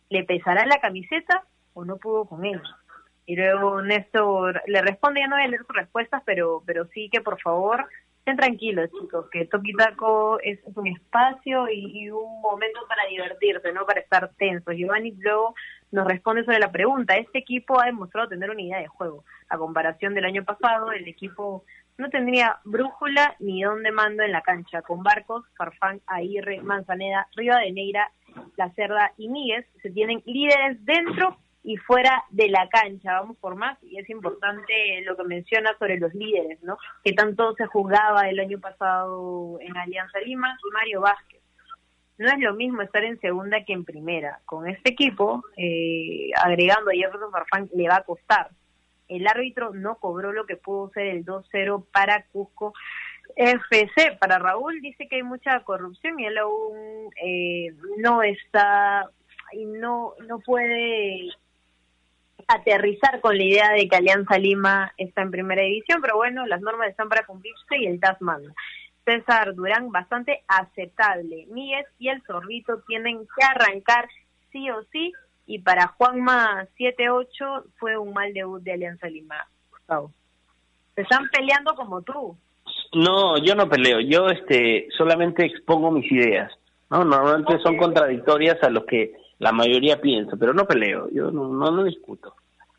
¿Le 0.08 0.24
pesará 0.24 0.66
la 0.66 0.80
camiseta 0.80 1.44
o 1.72 1.84
no 1.84 1.96
pudo 1.96 2.24
con 2.24 2.44
él? 2.44 2.60
Y 3.26 3.36
luego 3.36 3.80
Néstor 3.80 4.60
le 4.66 4.82
responde, 4.82 5.20
ya 5.20 5.28
no 5.28 5.36
voy 5.36 5.44
a 5.44 5.48
leer 5.48 5.64
sus 5.64 5.76
respuestas, 5.76 6.20
pero, 6.26 6.62
pero 6.66 6.86
sí 6.86 7.08
que 7.12 7.20
por 7.20 7.40
favor 7.40 7.86
estén 8.20 8.36
tranquilos 8.36 8.90
chicos, 9.00 9.28
que 9.30 9.46
Toquitaco 9.46 10.38
es, 10.40 10.60
un 10.74 10.86
espacio 10.86 11.68
y, 11.70 12.10
un 12.10 12.40
momento 12.42 12.80
para 12.88 13.06
divertirse, 13.08 13.72
no 13.72 13.86
para 13.86 14.00
estar 14.00 14.30
tensos. 14.36 14.74
Giovanni 14.76 15.12
luego 15.18 15.54
nos 15.90 16.06
responde 16.06 16.44
sobre 16.44 16.58
la 16.58 16.70
pregunta, 16.70 17.16
este 17.16 17.38
equipo 17.38 17.80
ha 17.80 17.86
demostrado 17.86 18.28
tener 18.28 18.50
una 18.50 18.62
idea 18.62 18.78
de 18.78 18.88
juego. 18.88 19.24
A 19.48 19.58
comparación 19.58 20.14
del 20.14 20.26
año 20.26 20.44
pasado, 20.44 20.92
el 20.92 21.08
equipo 21.08 21.64
no 21.98 22.08
tendría 22.10 22.60
brújula 22.64 23.34
ni 23.40 23.62
dónde 23.62 23.90
mando 23.90 24.22
en 24.22 24.32
la 24.32 24.42
cancha, 24.42 24.82
con 24.82 25.02
Barcos, 25.02 25.44
Farfán, 25.56 26.00
Aguirre, 26.06 26.60
Manzaneda, 26.62 27.26
Neira, 27.36 28.10
La 28.56 28.70
Cerda 28.74 29.12
y 29.16 29.28
Míguez 29.28 29.66
se 29.82 29.90
tienen 29.90 30.22
líderes 30.26 30.84
dentro 30.84 31.36
y 31.62 31.76
fuera 31.76 32.24
de 32.30 32.48
la 32.48 32.68
cancha. 32.68 33.20
Vamos 33.20 33.36
por 33.38 33.54
más 33.54 33.78
y 33.82 33.98
es 33.98 34.08
importante 34.10 35.02
lo 35.04 35.16
que 35.16 35.24
menciona 35.24 35.76
sobre 35.78 35.98
los 35.98 36.14
líderes, 36.14 36.62
¿no? 36.62 36.78
Que 37.04 37.12
tanto 37.12 37.54
se 37.54 37.66
jugaba 37.66 38.28
el 38.28 38.40
año 38.40 38.58
pasado 38.58 39.58
en 39.60 39.76
Alianza 39.76 40.20
Lima 40.20 40.56
y 40.64 40.72
Mario 40.72 41.00
Vázquez. 41.02 41.40
No 42.18 42.28
es 42.28 42.38
lo 42.38 42.54
mismo 42.54 42.82
estar 42.82 43.02
en 43.04 43.18
segunda 43.20 43.64
que 43.64 43.72
en 43.72 43.84
primera. 43.84 44.40
Con 44.44 44.68
este 44.68 44.90
equipo, 44.90 45.42
eh, 45.56 46.30
agregando 46.36 46.90
a 46.90 46.94
Jefferson 46.94 47.32
Farfán, 47.32 47.70
le 47.74 47.88
va 47.88 47.96
a 47.96 48.04
costar. 48.04 48.50
El 49.08 49.26
árbitro 49.26 49.72
no 49.72 49.96
cobró 49.96 50.32
lo 50.32 50.44
que 50.44 50.56
pudo 50.56 50.90
ser 50.90 51.06
el 51.06 51.24
2-0 51.24 51.86
para 51.90 52.24
Cusco 52.26 52.74
FC. 53.36 54.18
Para 54.20 54.38
Raúl 54.38 54.80
dice 54.80 55.08
que 55.08 55.16
hay 55.16 55.22
mucha 55.22 55.60
corrupción 55.60 56.20
y 56.20 56.26
él 56.26 56.38
aún 56.38 57.10
eh, 57.22 57.74
no 57.98 58.22
está 58.22 59.08
y 59.52 59.64
no 59.64 60.14
no 60.28 60.38
puede 60.40 61.30
aterrizar 62.48 63.20
con 63.20 63.36
la 63.36 63.44
idea 63.44 63.70
de 63.72 63.88
que 63.88 63.96
Alianza 63.96 64.38
Lima 64.38 64.92
está 64.96 65.22
en 65.22 65.30
primera 65.30 65.62
división, 65.62 66.00
pero 66.00 66.16
bueno, 66.16 66.46
las 66.46 66.60
normas 66.60 66.88
están 66.88 67.08
para 67.08 67.26
cumplirse 67.26 67.78
y 67.78 67.86
el 67.86 68.00
TAS 68.00 68.20
manda. 68.20 68.52
César 69.04 69.54
Durán, 69.54 69.90
bastante 69.90 70.42
aceptable. 70.46 71.46
Míguez 71.50 71.86
y 71.98 72.08
el 72.08 72.22
Sorbito 72.22 72.82
tienen 72.86 73.18
que 73.18 73.44
arrancar 73.44 74.08
sí 74.52 74.70
o 74.70 74.82
sí, 74.92 75.12
y 75.46 75.58
para 75.58 75.88
Juanma 75.88 76.66
7-8 76.78 77.64
fue 77.78 77.96
un 77.96 78.12
mal 78.12 78.32
debut 78.32 78.62
de 78.62 78.72
Alianza 78.72 79.08
Lima. 79.08 79.46
Gustavo. 79.70 80.12
Se 80.94 81.02
están 81.02 81.28
peleando 81.32 81.74
como 81.74 82.02
tú. 82.02 82.36
No, 82.92 83.38
yo 83.38 83.54
no 83.54 83.68
peleo, 83.68 84.00
yo 84.00 84.28
este 84.28 84.88
solamente 84.96 85.44
expongo 85.44 85.90
mis 85.90 86.10
ideas. 86.10 86.52
No, 86.90 87.04
normalmente 87.04 87.58
son 87.62 87.76
contradictorias 87.76 88.62
a 88.62 88.70
lo 88.70 88.84
que 88.84 89.12
la 89.40 89.52
mayoría 89.52 90.00
piensa, 90.00 90.36
pero 90.38 90.54
no 90.54 90.66
peleo, 90.66 91.08
yo 91.12 91.30
no, 91.30 91.48
no, 91.48 91.70
no 91.70 91.82
discuto. 91.84 92.36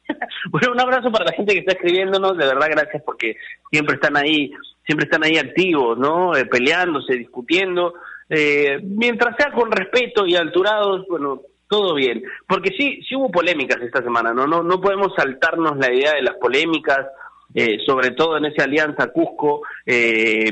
bueno, 0.52 0.72
un 0.72 0.80
abrazo 0.80 1.12
para 1.12 1.26
la 1.26 1.34
gente 1.34 1.54
que 1.54 1.60
está 1.60 1.74
escribiéndonos, 1.74 2.38
de 2.38 2.46
verdad 2.46 2.68
gracias 2.70 3.04
porque 3.04 3.36
siempre 3.70 3.96
están 3.96 4.16
ahí, 4.16 4.52
siempre 4.86 5.06
están 5.06 5.24
ahí 5.24 5.38
activos, 5.38 5.98
¿no? 5.98 6.36
Eh, 6.36 6.46
peleándose, 6.46 7.16
discutiendo, 7.16 7.96
eh, 8.30 8.80
mientras 8.84 9.36
sea 9.38 9.52
con 9.52 9.72
respeto 9.72 10.26
y 10.26 10.36
alturados, 10.36 11.06
bueno, 11.08 11.42
todo 11.68 11.96
bien. 11.96 12.24
Porque 12.48 12.70
sí, 12.78 13.02
sí 13.08 13.16
hubo 13.16 13.32
polémicas 13.32 13.82
esta 13.82 14.04
semana, 14.04 14.34
¿no? 14.34 14.46
No, 14.46 14.62
no 14.62 14.80
podemos 14.80 15.14
saltarnos 15.16 15.78
la 15.78 15.92
idea 15.92 16.14
de 16.14 16.22
las 16.22 16.36
polémicas, 16.36 17.08
eh, 17.54 17.80
sobre 17.86 18.12
todo 18.12 18.38
en 18.38 18.46
esa 18.46 18.64
alianza 18.64 19.12
Cusco. 19.12 19.62
Eh, 19.86 20.52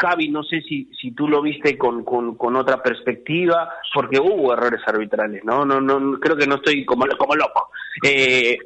Javi, 0.00 0.28
no 0.28 0.42
sé 0.42 0.60
si, 0.62 0.90
si 1.00 1.12
tú 1.12 1.28
lo 1.28 1.40
viste 1.40 1.78
con, 1.78 2.04
con, 2.04 2.56
otra 2.56 2.82
perspectiva, 2.82 3.70
porque 3.94 4.18
hubo 4.18 4.52
errores 4.52 4.80
arbitrales, 4.86 5.44
¿no? 5.44 5.64
No, 5.64 5.80
no, 5.80 6.18
creo 6.20 6.36
que 6.36 6.46
no 6.46 6.56
estoy 6.56 6.84
como, 6.84 7.06
como 7.18 7.34
loco. 7.34 7.70
Eh, 8.02 8.58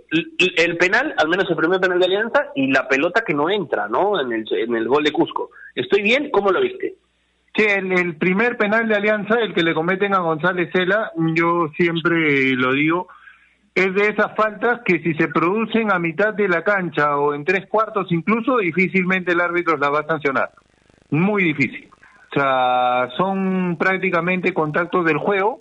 el 0.57 0.77
penal, 0.77 1.15
al 1.17 1.29
menos 1.29 1.49
el 1.49 1.57
primer 1.57 1.81
penal 1.81 1.99
de 1.99 2.07
alianza, 2.07 2.47
y 2.55 2.71
la 2.71 2.89
pelota 2.89 3.23
que 3.25 3.35
no 3.35 3.49
entra, 3.49 3.89
¿no? 3.89 4.21
En 4.21 4.33
el, 4.33 4.47
en 4.53 4.77
el 4.77 4.89
gol 4.89 5.05
de 5.05 5.13
Cusco. 5.13 5.51
¿Estoy 5.75 6.03
bien? 6.03 6.31
¿Cómo 6.31 6.51
lo 6.51 6.61
viste? 6.61 6.97
Sí, 7.55 7.65
el, 7.65 7.93
el 7.93 8.17
primer 8.17 8.57
penal 8.57 8.89
de 8.89 8.95
Alianza, 8.95 9.35
el 9.39 9.53
que 9.53 9.63
le 9.63 9.75
cometen 9.75 10.15
a 10.15 10.21
González 10.21 10.71
Cela, 10.73 11.13
yo 11.35 11.69
siempre 11.77 12.53
lo 12.53 12.73
digo, 12.73 13.09
es 13.75 13.95
de 13.95 14.09
esas 14.09 14.35
faltas 14.37 14.81
que 14.85 15.01
si 15.01 15.15
se 15.15 15.29
producen 15.29 15.91
a 15.91 15.99
mitad 15.99 16.35
de 16.35 16.49
la 16.49 16.63
cancha 16.63 17.17
o 17.17 17.35
en 17.35 17.45
tres 17.45 17.67
cuartos 17.69 18.13
incluso, 18.13 18.59
difícilmente 18.59 19.33
el 19.33 19.41
árbitro 19.41 19.77
la 19.77 19.89
va 19.89 20.01
a 20.01 20.07
sancionar. 20.07 20.51
Muy 21.11 21.45
difícil. 21.45 21.89
O 22.31 22.35
sea, 22.35 23.09
son 23.17 23.77
prácticamente 23.79 24.53
contactos 24.55 25.05
del 25.05 25.19
juego 25.19 25.61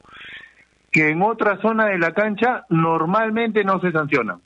que 0.92 1.10
en 1.10 1.22
otra 1.22 1.58
zona 1.62 1.86
de 1.86 1.98
la 1.98 2.14
cancha 2.14 2.66
normalmente 2.70 3.64
no 3.64 3.80
se 3.80 3.92
sancionan. 3.92 4.42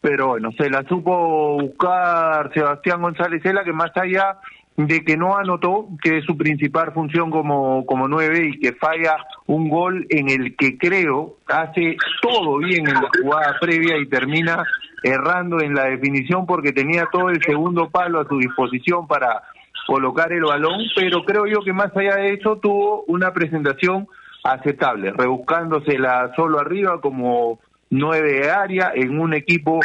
Pero 0.00 0.28
bueno, 0.28 0.50
se 0.58 0.70
la 0.70 0.82
supo 0.84 1.60
buscar 1.60 2.52
Sebastián 2.52 3.02
González 3.02 3.42
Cela, 3.42 3.64
que 3.64 3.72
más 3.72 3.96
allá 3.96 4.38
de 4.76 5.04
que 5.04 5.16
no 5.16 5.36
anotó, 5.36 5.88
que 6.02 6.18
es 6.18 6.24
su 6.24 6.36
principal 6.36 6.92
función 6.92 7.30
como, 7.30 7.84
como 7.84 8.08
nueve 8.08 8.50
y 8.52 8.58
que 8.58 8.72
falla 8.72 9.16
un 9.46 9.68
gol 9.68 10.06
en 10.08 10.30
el 10.30 10.56
que 10.56 10.78
creo 10.78 11.36
hace 11.46 11.96
todo 12.22 12.58
bien 12.58 12.88
en 12.88 12.94
la 12.94 13.10
jugada 13.22 13.56
previa 13.60 13.98
y 13.98 14.06
termina 14.06 14.64
errando 15.02 15.60
en 15.60 15.74
la 15.74 15.84
definición 15.84 16.46
porque 16.46 16.72
tenía 16.72 17.06
todo 17.12 17.28
el 17.28 17.42
segundo 17.42 17.90
palo 17.90 18.20
a 18.20 18.28
su 18.28 18.38
disposición 18.38 19.06
para 19.06 19.42
colocar 19.86 20.32
el 20.32 20.44
balón, 20.44 20.80
pero 20.94 21.24
creo 21.24 21.46
yo 21.46 21.60
que 21.62 21.72
más 21.72 21.94
allá 21.96 22.16
de 22.16 22.34
eso 22.34 22.56
tuvo 22.56 23.02
una 23.08 23.32
presentación 23.32 24.08
aceptable, 24.44 25.12
rebuscándosela 25.12 26.32
solo 26.34 26.60
arriba 26.60 27.00
como 27.00 27.60
nueve 27.90 28.40
de 28.40 28.50
área 28.50 28.92
en 28.94 29.18
un 29.18 29.34
equipo 29.34 29.80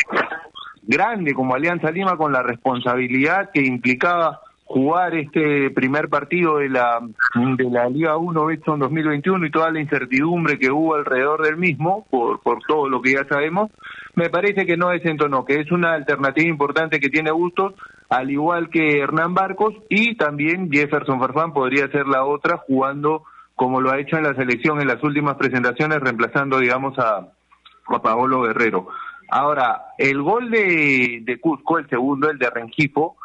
grande 0.84 1.34
como 1.34 1.56
Alianza 1.56 1.92
Lima 1.92 2.16
con 2.16 2.32
la 2.32 2.42
responsabilidad 2.42 3.50
que 3.54 3.62
implicaba 3.62 4.40
jugar 4.68 5.16
este 5.16 5.72
primer 5.72 6.10
partido 6.10 6.58
de 6.58 6.70
la 6.70 7.00
de 7.58 7.70
la 7.70 7.90
Liga 7.90 8.18
1 8.18 8.46
Betson 8.46 8.80
2021 8.80 9.46
y 9.46 9.52
toda 9.52 9.72
la 9.72 9.80
incertidumbre 9.80 10.60
que 10.60 10.70
hubo 10.70 10.96
alrededor 10.96 11.42
del 11.44 11.56
mismo 11.56 12.06
por 12.10 12.42
por 12.42 12.60
todo 12.68 12.90
lo 12.90 13.02
que 13.02 13.14
ya 13.14 13.26
sabemos 13.30 13.72
me 14.16 14.30
parece 14.30 14.66
que 14.66 14.76
no 14.76 14.90
desentonó 14.90 15.46
que 15.46 15.62
es 15.62 15.72
una 15.72 15.94
alternativa 15.94 16.50
importante 16.50 17.00
que 17.00 17.10
tiene 17.10 17.32
Bustos 17.32 17.76
al 18.10 18.30
igual 18.30 18.70
que 18.70 19.00
Hernán 19.00 19.34
Barcos 19.34 19.74
y 19.90 20.16
también 20.16 20.70
Jefferson 20.70 21.20
Farfán 21.20 21.54
podría 21.54 21.88
ser 21.88 22.06
la 22.06 22.26
otra 22.26 22.58
jugando 22.58 23.24
como 23.56 23.80
lo 23.80 23.92
ha 23.92 24.00
hecho 24.00 24.18
en 24.18 24.24
la 24.24 24.36
selección 24.36 24.82
en 24.82 24.88
las 24.88 25.02
últimas 25.02 25.36
presentaciones 25.36 26.02
reemplazando 26.02 26.60
digamos 26.60 27.00
a, 27.00 27.26
a 27.88 28.02
Paolo 28.02 28.42
Guerrero. 28.42 28.90
Ahora 29.30 29.94
el 29.98 30.22
gol 30.22 30.52
de, 30.52 31.22
de 31.24 31.40
Cusco 31.40 31.78
el 31.78 31.90
segundo 31.90 32.30
el 32.30 32.38
de 32.38 32.50
Rengifo 32.50 33.16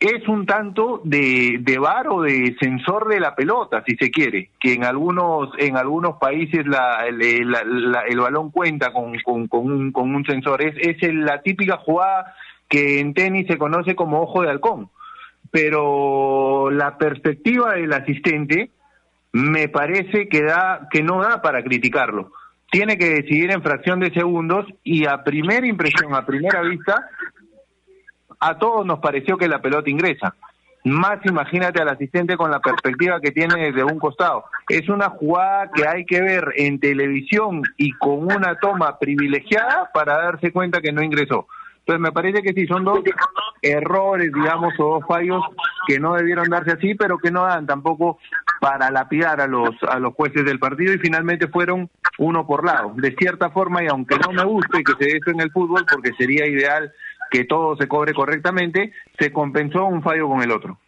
es 0.00 0.28
un 0.28 0.44
tanto 0.44 1.00
de, 1.04 1.58
de 1.60 1.78
bar 1.78 2.08
o 2.08 2.22
de 2.22 2.56
sensor 2.60 3.08
de 3.08 3.20
la 3.20 3.34
pelota, 3.34 3.82
si 3.86 3.96
se 3.96 4.10
quiere, 4.10 4.50
que 4.60 4.74
en 4.74 4.84
algunos 4.84 5.50
en 5.58 5.76
algunos 5.76 6.16
países 6.16 6.66
la, 6.66 7.06
el 7.06 8.20
balón 8.20 8.50
cuenta 8.50 8.92
con, 8.92 9.16
con, 9.20 9.48
un, 9.50 9.92
con 9.92 10.14
un 10.14 10.24
sensor. 10.24 10.62
Es, 10.62 10.74
es 10.78 11.14
la 11.14 11.40
típica 11.42 11.78
jugada 11.78 12.34
que 12.68 13.00
en 13.00 13.14
tenis 13.14 13.46
se 13.46 13.58
conoce 13.58 13.94
como 13.94 14.20
ojo 14.20 14.42
de 14.42 14.50
halcón. 14.50 14.90
Pero 15.50 16.70
la 16.70 16.98
perspectiva 16.98 17.74
del 17.74 17.92
asistente 17.92 18.70
me 19.32 19.68
parece 19.68 20.28
que, 20.28 20.42
da, 20.42 20.88
que 20.90 21.02
no 21.02 21.22
da 21.22 21.40
para 21.40 21.62
criticarlo. 21.62 22.32
Tiene 22.70 22.98
que 22.98 23.10
decidir 23.10 23.52
en 23.52 23.62
fracción 23.62 24.00
de 24.00 24.12
segundos 24.12 24.66
y 24.82 25.06
a 25.06 25.22
primera 25.22 25.66
impresión, 25.66 26.14
a 26.14 26.26
primera 26.26 26.62
vista, 26.62 27.08
a 28.44 28.58
todos 28.58 28.84
nos 28.84 28.98
pareció 28.98 29.38
que 29.38 29.48
la 29.48 29.62
pelota 29.62 29.88
ingresa. 29.88 30.34
Más 30.84 31.18
imagínate 31.24 31.80
al 31.80 31.88
asistente 31.88 32.36
con 32.36 32.50
la 32.50 32.60
perspectiva 32.60 33.18
que 33.18 33.30
tiene 33.30 33.70
desde 33.70 33.84
un 33.84 33.98
costado. 33.98 34.44
Es 34.68 34.86
una 34.90 35.08
jugada 35.08 35.70
que 35.74 35.88
hay 35.88 36.04
que 36.04 36.20
ver 36.20 36.52
en 36.56 36.78
televisión 36.78 37.62
y 37.78 37.92
con 37.92 38.24
una 38.24 38.58
toma 38.60 38.98
privilegiada 38.98 39.90
para 39.94 40.18
darse 40.18 40.52
cuenta 40.52 40.82
que 40.82 40.92
no 40.92 41.02
ingresó. 41.02 41.46
Entonces 41.78 42.00
me 42.00 42.12
parece 42.12 42.42
que 42.42 42.52
sí, 42.52 42.66
son 42.66 42.84
dos 42.84 43.00
errores, 43.62 44.30
digamos, 44.32 44.74
o 44.78 44.94
dos 44.94 45.04
fallos 45.06 45.42
que 45.86 45.98
no 45.98 46.14
debieron 46.14 46.48
darse 46.48 46.72
así, 46.72 46.94
pero 46.94 47.18
que 47.18 47.30
no 47.30 47.44
dan 47.44 47.66
tampoco 47.66 48.18
para 48.60 48.90
lapidar 48.90 49.40
a 49.40 49.46
los, 49.46 49.70
a 49.88 49.98
los 49.98 50.14
jueces 50.14 50.44
del 50.44 50.58
partido 50.58 50.92
y 50.92 50.98
finalmente 50.98 51.48
fueron 51.48 51.90
uno 52.18 52.46
por 52.46 52.64
lado. 52.64 52.92
De 52.96 53.14
cierta 53.16 53.50
forma, 53.50 53.82
y 53.82 53.86
aunque 53.86 54.16
no 54.18 54.32
me 54.32 54.44
guste 54.44 54.82
que 54.82 54.92
se 54.98 55.12
dé 55.12 55.16
eso 55.18 55.30
en 55.30 55.40
el 55.40 55.50
fútbol, 55.50 55.84
porque 55.90 56.12
sería 56.18 56.46
ideal 56.46 56.92
que 57.34 57.46
todo 57.46 57.76
se 57.76 57.88
cobre 57.88 58.14
correctamente, 58.14 58.92
se 59.18 59.32
compensó 59.32 59.86
un 59.86 60.04
fallo 60.04 60.28
con 60.28 60.40
el 60.40 60.52
otro. 60.52 60.78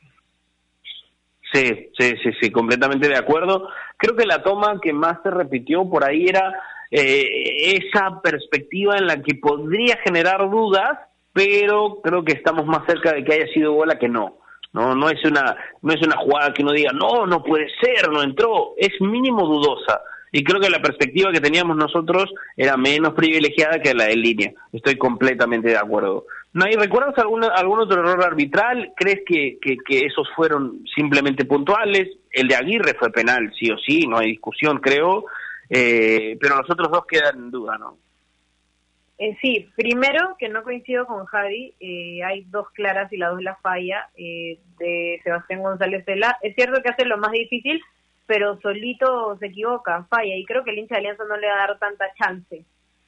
Sí, 1.53 1.91
sí, 1.99 2.15
sí, 2.23 2.31
sí, 2.41 2.53
completamente 2.53 3.09
de 3.09 3.17
acuerdo. 3.17 3.69
Creo 3.97 4.15
que 4.15 4.27
la 4.27 4.45
toma 4.45 4.81
que 4.81 4.93
más 4.93 5.19
se 5.25 5.31
repitió 5.31 5.91
por 5.91 6.05
ahí 6.05 6.27
era 6.29 6.55
eh, 6.93 7.75
esa 7.75 8.21
perspectiva 8.23 8.97
en 8.97 9.09
la 9.09 9.21
que 9.21 9.35
podría 9.35 9.97
generar 10.05 10.49
dudas, 10.49 11.01
pero 11.33 12.01
creo 12.01 12.25
que 12.25 12.35
estamos 12.35 12.65
más 12.65 12.87
cerca 12.87 13.13
de 13.13 13.25
que 13.25 13.35
haya 13.35 13.53
sido 13.53 13.73
bola 13.73 13.99
que 13.99 14.09
no. 14.09 14.39
No, 14.73 14.95
no 14.95 15.09
es 15.11 15.25
una, 15.25 15.57
no 15.83 15.93
es 15.93 16.01
una 16.07 16.17
jugada 16.19 16.55
que 16.55 16.63
uno 16.63 16.71
diga, 16.71 16.93
no, 16.93 17.27
no 17.27 17.43
puede 17.43 17.67
ser, 17.81 18.09
no 18.09 18.23
entró, 18.23 18.75
es 18.77 19.01
mínimo 19.01 19.47
dudosa. 19.47 20.01
Y 20.33 20.45
creo 20.45 20.61
que 20.61 20.69
la 20.69 20.83
perspectiva 20.83 21.33
que 21.33 21.41
teníamos 21.41 21.77
nosotros 21.77 22.31
era 22.59 22.77
menos 22.77 23.15
privilegiada 23.15 23.81
que 23.81 23.95
la 23.95 24.05
de 24.05 24.17
línea. 24.17 24.53
Estoy 24.73 24.99
completamente 24.99 25.69
de 25.69 25.79
acuerdo. 25.79 26.27
¿No 26.57 26.65
hay, 26.65 26.75
¿Recuerdas 26.75 27.19
algún, 27.19 27.45
algún 27.45 27.81
otro 27.81 28.01
error 28.01 28.25
arbitral? 28.25 28.95
¿Crees 28.97 29.21
que, 29.27 29.59
que, 29.61 30.07
esos 30.07 30.27
fueron 30.35 30.87
simplemente 30.87 31.45
puntuales? 31.45 32.09
El 32.31 32.49
de 32.49 32.57
Aguirre 32.57 32.95
fue 32.99 33.13
penal, 33.13 33.53
sí 33.59 33.71
o 33.71 33.77
sí, 33.77 34.07
no 34.07 34.17
hay 34.17 34.29
discusión, 34.29 34.79
creo. 34.79 35.27
Eh, 35.69 36.39
pero 36.41 36.57
los 36.57 36.71
otros 36.71 36.91
dos 36.91 37.05
quedan 37.05 37.37
en 37.37 37.51
duda, 37.51 37.77
¿no? 37.77 37.99
Eh, 39.19 39.37
sí, 39.43 39.69
primero 39.77 40.35
que 40.39 40.49
no 40.49 40.63
coincido 40.63 41.05
con 41.05 41.27
Javi, 41.27 41.75
eh, 41.79 42.25
hay 42.25 42.45
dos 42.45 42.71
claras 42.71 43.13
y 43.13 43.19
la 43.19 43.29
dos 43.29 43.43
la 43.43 43.57
falla 43.57 44.09
eh, 44.17 44.59
de 44.79 45.21
Sebastián 45.25 45.61
González 45.61 46.07
Cela. 46.07 46.39
Es 46.41 46.55
cierto 46.55 46.81
que 46.81 46.89
hace 46.89 47.05
lo 47.05 47.19
más 47.19 47.33
difícil, 47.33 47.83
pero 48.25 48.59
solito 48.63 49.37
se 49.41 49.49
equivoca, 49.49 50.07
falla 50.09 50.35
y 50.35 50.47
creo 50.47 50.65
que 50.65 50.71
el 50.71 50.79
hincha 50.79 50.95
de 50.95 51.01
Alianza 51.01 51.25
no 51.29 51.37
le 51.37 51.49
va 51.49 51.53
a 51.53 51.67
dar 51.67 51.79
tanta 51.79 52.07
chance. 52.15 52.65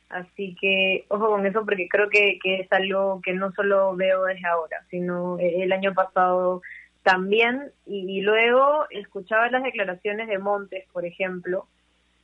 Así 0.09 0.57
que 0.59 1.05
ojo 1.09 1.29
con 1.29 1.45
eso 1.45 1.65
porque 1.65 1.89
creo 1.89 2.09
que, 2.09 2.39
que 2.43 2.61
es 2.61 2.73
algo 2.73 3.21
que 3.23 3.35
no 3.35 3.53
solo 3.53 3.95
veo 3.95 4.25
desde 4.25 4.47
ahora, 4.47 4.83
sino 4.91 5.39
el 5.39 5.71
año 5.73 5.93
pasado 5.95 6.63
también. 7.03 7.73
Y, 7.87 8.21
luego 8.23 8.87
escuchaba 8.91 9.51
las 9.51 9.63
declaraciones 9.63 10.29
de 10.29 10.39
Montes, 10.39 10.85
por 10.93 11.05
ejemplo, 11.05 11.67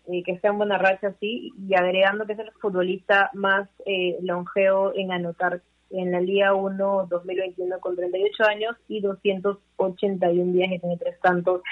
eh, 0.08 0.22
que 0.22 0.38
sea 0.38 0.50
en 0.50 0.58
buena 0.58 0.78
racha 0.78 1.08
así, 1.08 1.52
y 1.68 1.74
agregando 1.74 2.26
que 2.26 2.34
es 2.34 2.38
el 2.38 2.52
futbolista 2.60 3.30
más 3.32 3.68
eh, 3.86 4.18
longevo 4.22 4.92
en 4.94 5.12
anotar 5.12 5.62
en 5.90 6.12
la 6.12 6.20
Liga 6.20 6.54
1 6.54 7.06
2021 7.08 7.80
con 7.80 7.96
38 7.96 8.44
años 8.44 8.76
y 8.88 9.00
281 9.00 10.52
días 10.52 10.72
y 10.72 10.98
tres 10.98 11.18
tantos 11.20 11.62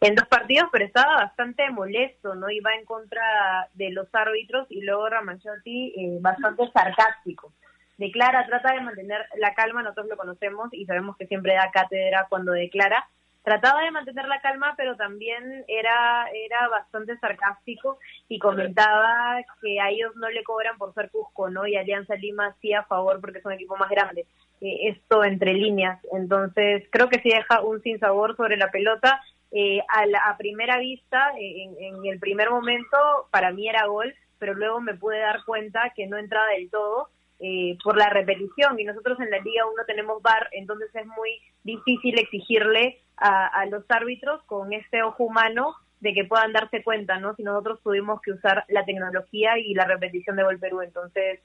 en 0.00 0.14
dos 0.14 0.26
partidos, 0.28 0.68
pero 0.72 0.84
estaba 0.84 1.16
bastante 1.16 1.68
molesto, 1.70 2.34
¿no? 2.34 2.50
Iba 2.50 2.74
en 2.74 2.84
contra 2.84 3.68
de 3.74 3.90
los 3.90 4.08
árbitros 4.14 4.66
y 4.70 4.80
luego 4.80 5.08
Ramanchotti 5.08 5.94
eh, 5.96 6.18
bastante 6.20 6.70
sarcástico. 6.72 7.52
Declara, 7.98 8.46
trata 8.46 8.72
de 8.72 8.80
mantener 8.80 9.26
la 9.36 9.52
calma, 9.54 9.82
nosotros 9.82 10.08
lo 10.08 10.16
conocemos 10.16 10.70
y 10.72 10.86
sabemos 10.86 11.18
que 11.18 11.26
siempre 11.26 11.52
da 11.52 11.70
cátedra 11.70 12.26
cuando 12.30 12.52
declara, 12.52 13.06
trataba 13.42 13.82
de 13.82 13.90
mantener 13.90 14.26
la 14.26 14.40
calma, 14.40 14.74
pero 14.76 14.96
también 14.96 15.64
era, 15.68 16.28
era 16.32 16.68
bastante 16.68 17.18
sarcástico 17.18 17.98
y 18.28 18.38
comentaba 18.38 19.38
que 19.60 19.80
a 19.80 19.90
ellos 19.90 20.16
no 20.16 20.30
le 20.30 20.42
cobran 20.44 20.78
por 20.78 20.94
ser 20.94 21.10
Cusco, 21.10 21.50
¿no? 21.50 21.66
Y 21.66 21.76
Alianza 21.76 22.14
Lima 22.14 22.56
sí 22.62 22.72
a 22.72 22.84
favor 22.84 23.20
porque 23.20 23.38
es 23.38 23.44
un 23.44 23.52
equipo 23.52 23.76
más 23.76 23.90
grande. 23.90 24.26
Eh, 24.60 24.88
esto 24.88 25.24
entre 25.24 25.54
líneas. 25.54 25.98
Entonces, 26.12 26.84
creo 26.90 27.08
que 27.08 27.20
sí 27.20 27.30
deja 27.30 27.62
un 27.62 27.82
sinsabor 27.82 28.36
sobre 28.36 28.56
la 28.56 28.70
pelota. 28.70 29.20
Eh, 29.52 29.80
a, 29.88 30.30
a 30.30 30.36
primera 30.36 30.78
vista, 30.78 31.32
en, 31.36 31.74
en 31.78 32.06
el 32.06 32.20
primer 32.20 32.50
momento, 32.50 32.96
para 33.30 33.50
mí 33.50 33.68
era 33.68 33.86
gol, 33.86 34.14
pero 34.38 34.54
luego 34.54 34.80
me 34.80 34.94
pude 34.94 35.18
dar 35.18 35.44
cuenta 35.44 35.92
que 35.94 36.06
no 36.06 36.16
entraba 36.16 36.48
del 36.48 36.70
todo 36.70 37.08
eh, 37.42 37.78
por 37.82 37.96
la 37.96 38.10
repetición 38.10 38.78
y 38.78 38.84
nosotros 38.84 39.18
en 39.18 39.30
la 39.30 39.38
Liga 39.38 39.64
1 39.64 39.84
tenemos 39.86 40.20
VAR, 40.20 40.48
entonces 40.52 40.94
es 40.94 41.06
muy 41.06 41.40
difícil 41.64 42.18
exigirle 42.18 43.00
a, 43.16 43.46
a, 43.46 43.64
los 43.64 43.82
árbitros 43.88 44.42
con 44.44 44.74
este 44.74 45.02
ojo 45.02 45.24
humano 45.24 45.74
de 46.00 46.12
que 46.12 46.24
puedan 46.24 46.52
darse 46.52 46.82
cuenta, 46.82 47.18
¿no? 47.18 47.34
Si 47.36 47.42
nosotros 47.42 47.80
tuvimos 47.82 48.20
que 48.20 48.32
usar 48.32 48.64
la 48.68 48.84
tecnología 48.84 49.58
y 49.58 49.72
la 49.72 49.86
repetición 49.86 50.36
de 50.36 50.42
Gol 50.42 50.58
Perú, 50.58 50.82
entonces 50.82 51.40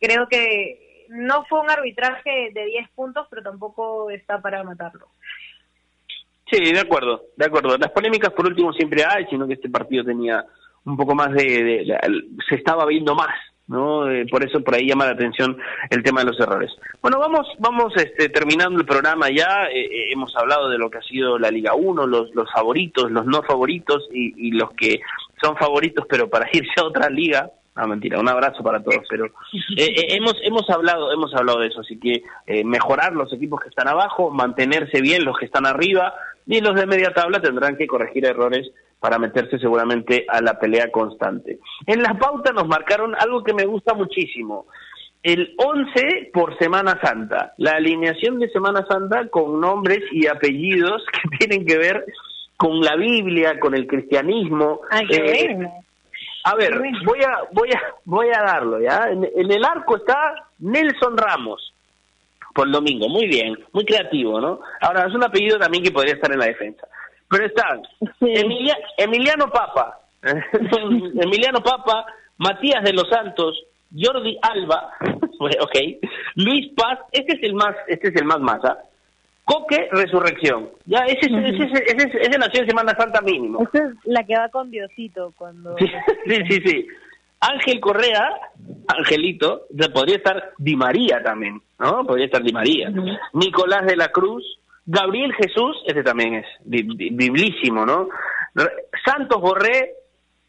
creo 0.00 0.28
que 0.28 1.06
no 1.08 1.44
fue 1.46 1.60
un 1.60 1.70
arbitraje 1.70 2.50
de 2.54 2.64
10 2.64 2.90
puntos, 2.90 3.26
pero 3.30 3.42
tampoco 3.42 4.10
está 4.10 4.40
para 4.40 4.62
matarlo. 4.62 5.08
Sí, 6.54 6.72
de 6.72 6.80
acuerdo, 6.80 7.22
de 7.36 7.46
acuerdo. 7.46 7.76
Las 7.76 7.90
polémicas 7.90 8.32
por 8.32 8.46
último 8.46 8.72
siempre 8.72 9.04
hay, 9.04 9.26
sino 9.26 9.46
que 9.46 9.54
este 9.54 9.68
partido 9.68 10.04
tenía 10.04 10.44
un 10.84 10.96
poco 10.96 11.14
más 11.14 11.32
de, 11.32 11.64
de, 11.64 11.98
se 12.48 12.54
estaba 12.54 12.86
viendo 12.86 13.14
más 13.14 13.34
¿no? 13.66 14.10
Eh, 14.10 14.26
por 14.30 14.44
eso 14.44 14.60
por 14.62 14.74
ahí 14.74 14.86
llama 14.86 15.06
la 15.06 15.12
atención 15.12 15.56
el 15.90 16.02
tema 16.02 16.20
de 16.20 16.26
los 16.26 16.38
errores. 16.38 16.70
Bueno, 17.00 17.18
vamos 17.18 17.46
vamos 17.58 17.92
este, 17.96 18.28
terminando 18.28 18.78
el 18.78 18.86
programa 18.86 19.30
ya, 19.30 19.66
eh, 19.72 19.84
eh 19.84 20.12
hemos 20.12 20.34
hablado 20.36 20.68
de 20.68 20.78
lo 20.78 20.90
que 20.90 20.98
ha 20.98 21.02
sido 21.02 21.38
la 21.38 21.50
Liga 21.50 21.74
1, 21.74 22.06
los, 22.06 22.34
los 22.34 22.50
favoritos, 22.52 23.10
los 23.10 23.26
no 23.26 23.42
favoritos 23.42 24.06
y 24.12 24.50
los 24.52 24.70
que 24.74 25.00
son 25.42 25.56
favoritos 25.56 26.06
pero 26.08 26.28
para 26.28 26.46
irse 26.52 26.80
a 26.80 26.84
otra 26.84 27.08
liga, 27.08 27.50
no 27.76 27.88
mentira, 27.88 28.20
un 28.20 28.28
abrazo 28.28 28.62
para 28.62 28.82
todos, 28.82 29.04
pero 29.10 29.26
eh, 29.76 30.06
hemos 30.10 30.34
hemos 30.42 30.68
hablado 30.70 31.12
hemos 31.12 31.34
hablado 31.34 31.60
de 31.60 31.68
eso, 31.68 31.80
así 31.80 31.98
que 31.98 32.22
mejorar 32.64 33.14
los 33.14 33.32
equipos 33.32 33.60
que 33.60 33.68
están 33.68 33.88
abajo, 33.88 34.30
mantenerse 34.30 35.00
bien 35.00 35.24
los 35.24 35.36
que 35.38 35.46
están 35.46 35.66
arriba 35.66 36.14
y 36.46 36.60
los 36.60 36.74
de 36.74 36.86
media 36.86 37.12
tabla 37.14 37.40
tendrán 37.40 37.76
que 37.76 37.86
corregir 37.86 38.26
errores 38.26 38.70
para 39.04 39.18
meterse 39.18 39.58
seguramente 39.58 40.24
a 40.28 40.40
la 40.40 40.58
pelea 40.58 40.90
constante. 40.90 41.58
En 41.86 42.02
la 42.02 42.18
pauta 42.18 42.52
nos 42.52 42.66
marcaron 42.66 43.14
algo 43.18 43.44
que 43.44 43.52
me 43.52 43.66
gusta 43.66 43.92
muchísimo. 43.92 44.66
El 45.22 45.54
11 45.58 46.30
por 46.32 46.56
Semana 46.58 46.98
Santa, 47.02 47.54
la 47.58 47.72
alineación 47.72 48.38
de 48.38 48.48
Semana 48.48 48.84
Santa 48.86 49.28
con 49.28 49.60
nombres 49.60 50.00
y 50.12 50.26
apellidos 50.26 51.02
que 51.12 51.36
tienen 51.38 51.66
que 51.66 51.76
ver 51.78 52.04
con 52.56 52.80
la 52.80 52.96
Biblia, 52.96 53.58
con 53.60 53.74
el 53.74 53.86
cristianismo. 53.86 54.80
Ay, 54.90 55.06
qué 55.06 55.16
eh, 55.16 55.54
bueno. 55.54 55.72
A 56.44 56.54
ver, 56.56 56.78
voy 56.78 57.22
a 57.22 57.42
voy 57.52 57.70
a 57.70 57.80
voy 58.04 58.28
a 58.28 58.42
darlo, 58.42 58.80
¿ya? 58.80 59.08
En, 59.10 59.24
en 59.24 59.50
el 59.50 59.64
arco 59.64 59.96
está 59.96 60.48
Nelson 60.58 61.16
Ramos 61.16 61.74
por 62.54 62.66
el 62.68 62.72
domingo, 62.72 63.08
muy 63.08 63.26
bien, 63.26 63.58
muy 63.72 63.84
creativo, 63.84 64.40
¿no? 64.40 64.60
Ahora, 64.80 65.06
es 65.06 65.14
un 65.14 65.24
apellido 65.24 65.58
también 65.58 65.82
que 65.82 65.90
podría 65.90 66.14
estar 66.14 66.30
en 66.32 66.38
la 66.38 66.46
defensa. 66.46 66.86
Pero 67.28 67.46
están 67.46 67.82
sí. 68.20 68.32
Emilia, 68.32 68.78
Emiliano 68.96 69.50
Papa, 69.50 69.98
Emiliano 70.22 71.60
Papa, 71.62 72.06
Matías 72.38 72.84
de 72.84 72.92
los 72.92 73.08
Santos, 73.08 73.60
Jordi 73.92 74.38
Alba, 74.40 74.92
ok, 75.40 75.78
Luis 76.36 76.72
Paz, 76.76 77.00
este 77.10 77.34
es 77.36 77.42
el 77.42 77.54
más, 77.54 77.74
este 77.88 78.08
es 78.08 78.16
el 78.16 78.24
más 78.24 78.38
masa, 78.38 78.78
Coque 79.44 79.88
Resurrección. 79.92 80.70
Ya, 80.86 81.00
ese, 81.00 81.32
uh 81.32 81.36
-huh. 81.36 81.54
ese, 81.54 81.84
ese, 81.84 82.06
ese, 82.06 82.18
ese, 82.18 82.38
nació 82.38 82.62
en 82.62 82.68
Semana 82.68 82.94
Santa 82.96 83.20
mínimo. 83.20 83.62
Esa 83.72 83.86
es 83.86 83.94
la 84.04 84.24
que 84.24 84.36
va 84.36 84.48
con 84.48 84.70
Diosito 84.70 85.32
cuando... 85.36 85.76
Sí, 85.78 85.86
sí, 86.48 86.60
sí. 86.64 86.86
Ángel 87.40 87.78
Correa, 87.80 88.30
Angelito, 88.88 89.66
podría 89.92 90.16
estar 90.16 90.52
Di 90.56 90.76
María 90.76 91.22
también, 91.22 91.60
¿no? 91.78 92.06
Podría 92.06 92.26
estar 92.26 92.42
Di 92.42 92.52
María. 92.52 92.88
Uh 92.88 92.94
-huh. 92.94 93.18
Nicolás 93.34 93.84
de 93.86 93.96
la 93.96 94.08
Cruz, 94.08 94.42
Gabriel 94.86 95.32
Jesús, 95.34 95.76
este 95.86 96.02
también 96.02 96.34
es 96.36 96.46
biblísimo, 96.64 97.84
¿no? 97.84 98.08
Santos 99.04 99.40
Borré 99.40 99.92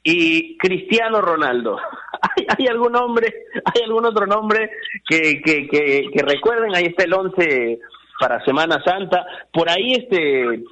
y 0.03 0.57
Cristiano 0.57 1.19
Ronaldo. 1.19 1.77
¿Hay, 2.21 2.45
¿Hay, 2.57 2.67
algún 2.67 2.93
nombre, 2.93 3.33
hay 3.65 3.81
algún 3.83 4.05
otro 4.05 4.25
nombre 4.25 4.71
que, 5.07 5.41
que, 5.41 5.67
que, 5.67 6.09
que 6.13 6.21
recuerden? 6.23 6.75
Ahí 6.75 6.85
está 6.85 7.03
el 7.03 7.13
11 7.13 7.79
para 8.19 8.43
Semana 8.43 8.81
Santa. 8.83 9.25
Por 9.51 9.69
ahí 9.69 9.93
este 9.93 10.63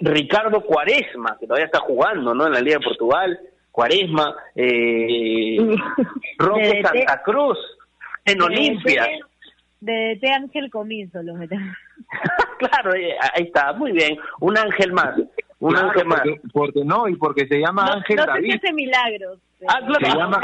Ricardo 0.00 0.62
Cuaresma, 0.62 1.36
que 1.38 1.46
todavía 1.46 1.66
está 1.66 1.80
jugando, 1.80 2.34
¿no? 2.34 2.46
En 2.46 2.52
la 2.52 2.60
Liga 2.60 2.78
de 2.78 2.84
Portugal. 2.84 3.38
Cuaresma, 3.70 4.34
eh, 4.56 5.56
Roque 6.38 6.82
Santa 6.82 7.22
Cruz, 7.22 7.58
en 8.24 8.42
Olimpia. 8.42 9.06
De, 9.80 10.18
de 10.20 10.30
Ángel 10.30 10.70
Comienzo 10.70 11.22
lo 11.22 11.34
metemos. 11.34 11.76
claro, 12.58 12.92
ahí 12.92 13.44
está, 13.44 13.72
muy 13.72 13.92
bien. 13.92 14.18
Un 14.40 14.58
ángel 14.58 14.92
más. 14.92 15.14
Un 15.60 15.72
Claro, 15.72 15.88
ángel 15.90 16.06
más. 16.06 16.20
porque, 16.20 16.40
porque 16.52 16.84
no, 16.84 17.06
y 17.08 17.16
porque 17.16 17.46
se 17.46 17.58
llama 17.60 17.84
No, 17.84 17.92
Ángel 17.92 18.16
no 18.16 18.22
sé 18.24 18.28
si 18.28 18.34
David. 18.34 18.54
hace 18.54 18.72
milagros. 18.72 19.38
Ah, 19.68 19.78
Se 19.80 19.98
claro. 19.98 20.18
llama 20.20 20.40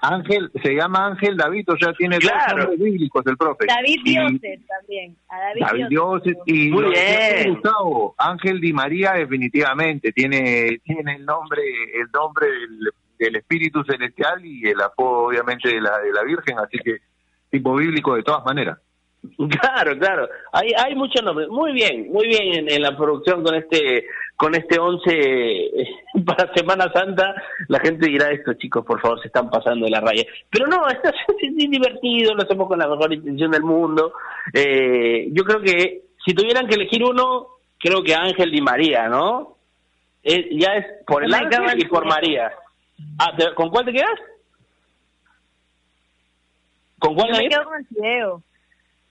Ángel, 0.00 0.50
se 0.62 0.74
llama 0.74 1.06
Ángel 1.06 1.36
David, 1.36 1.68
o 1.70 1.76
sea, 1.76 1.92
tiene 1.92 2.18
Claro. 2.18 2.38
dos 2.48 2.56
nombres 2.68 2.78
bíblicos 2.80 3.26
el 3.26 3.36
profe. 3.36 3.66
David 3.66 4.00
Y- 4.04 4.10
Dioses 4.10 4.60
también. 4.66 5.16
A 5.28 5.38
David, 5.38 5.60
David 5.60 5.86
Dioses. 5.90 6.24
Dioses 6.24 6.42
y 6.46 6.70
Muy 6.70 6.84
bien. 6.90 7.52
Gustavo, 7.54 8.14
Ángel 8.16 8.60
Di 8.62 8.72
María 8.72 9.12
definitivamente 9.12 10.12
tiene 10.12 10.78
tiene 10.82 11.16
el 11.16 11.26
nombre 11.26 11.62
el 11.94 12.10
nombre 12.10 12.46
del, 12.46 12.90
del 13.18 13.36
Espíritu 13.36 13.84
Celestial 13.84 14.44
y 14.46 14.66
el 14.66 14.80
apodo 14.80 15.26
obviamente 15.26 15.68
de 15.68 15.80
la 15.82 15.98
de 15.98 16.10
la 16.12 16.22
Virgen, 16.22 16.58
así 16.58 16.78
que 16.78 16.98
tipo 17.50 17.74
bíblico 17.76 18.14
de 18.14 18.22
todas 18.22 18.44
maneras. 18.46 18.78
Claro, 19.60 19.96
claro. 19.98 20.28
Hay, 20.52 20.70
hay 20.76 20.94
muchos 20.94 21.22
nombres. 21.22 21.48
Muy 21.48 21.72
bien, 21.72 22.12
muy 22.12 22.26
bien 22.28 22.54
en, 22.54 22.70
en 22.70 22.82
la 22.82 22.96
producción 22.96 23.42
con 23.42 23.54
este 23.54 24.04
con 24.36 24.54
este 24.54 24.78
11 24.80 25.10
eh, 25.10 25.88
para 26.26 26.52
Semana 26.54 26.90
Santa. 26.92 27.34
La 27.68 27.78
gente 27.80 28.08
dirá 28.08 28.30
esto, 28.30 28.52
chicos, 28.54 28.84
por 28.84 29.00
favor, 29.00 29.20
se 29.20 29.28
están 29.28 29.48
pasando 29.50 29.84
de 29.86 29.90
la 29.92 30.00
raya. 30.00 30.24
Pero 30.50 30.66
no, 30.66 30.86
esto 30.88 31.08
es, 31.38 31.48
es 31.48 31.56
divertido, 31.70 32.34
lo 32.34 32.42
hacemos 32.42 32.68
con 32.68 32.78
la 32.78 32.88
mejor 32.88 33.12
intención 33.12 33.50
del 33.50 33.62
mundo. 33.62 34.12
Eh, 34.52 35.28
yo 35.32 35.44
creo 35.44 35.60
que 35.60 36.02
si 36.24 36.34
tuvieran 36.34 36.66
que 36.66 36.74
elegir 36.74 37.02
uno, 37.04 37.46
creo 37.78 38.02
que 38.02 38.14
Ángel 38.14 38.50
Di 38.50 38.60
María, 38.60 39.08
¿no? 39.08 39.56
Eh, 40.22 40.48
ya 40.58 40.74
es 40.74 40.86
por 41.06 41.22
el 41.24 41.32
Ángel 41.34 41.78
y 41.80 41.84
por. 41.86 42.06
María. 42.06 42.50
Ah, 43.18 43.32
¿te- 43.36 43.54
¿Con 43.54 43.68
cuál 43.70 43.84
te 43.84 43.92
quedas? 43.92 44.18
¿Con 46.98 47.14
cuál 47.14 47.30
Nair? 47.30 47.48
quedo 47.50 47.64
con 47.64 47.74
el 47.78 47.86
video. 47.90 48.42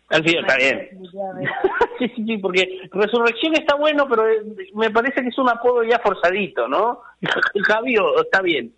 Al 0.09 0.23
final, 0.23 0.45
está 0.45 0.57
bien. 0.57 0.89
Sí, 1.99 2.11
sí, 2.15 2.25
sí, 2.25 2.37
porque 2.37 2.89
Resurrección 2.91 3.53
está 3.55 3.75
bueno, 3.75 4.07
pero 4.09 4.27
eh, 4.27 4.41
me 4.73 4.89
parece 4.89 5.21
que 5.21 5.27
es 5.27 5.37
un 5.37 5.47
apodo 5.47 5.83
ya 5.83 5.99
forzadito, 5.99 6.67
¿no? 6.67 7.01
Javi, 7.67 7.95
está 8.21 8.41
bien. 8.41 8.73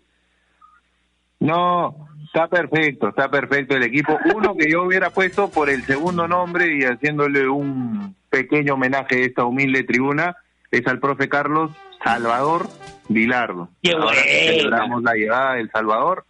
No, 1.40 2.08
está 2.24 2.48
perfecto, 2.48 3.08
está 3.08 3.30
perfecto 3.30 3.74
el 3.74 3.82
equipo. 3.82 4.18
Uno 4.34 4.54
que 4.54 4.70
yo 4.70 4.84
hubiera 4.84 5.10
puesto 5.10 5.50
por 5.50 5.70
el 5.70 5.82
segundo 5.84 6.28
nombre 6.28 6.76
y 6.76 6.82
haciéndole 6.82 7.48
un 7.48 8.14
pequeño 8.30 8.74
homenaje 8.74 9.16
a 9.16 9.26
esta 9.26 9.44
humilde 9.44 9.84
tribuna 9.84 10.36
es 10.70 10.86
al 10.86 11.00
profe 11.00 11.28
Carlos 11.28 11.70
Salvador 12.04 12.66
Vilardo. 13.08 13.68
¡Qué 13.82 13.92
Ahora 13.92 14.14
celebramos 14.14 15.02
la 15.02 15.14
llegada 15.14 15.54
del 15.54 15.70
Salvador. 15.70 16.24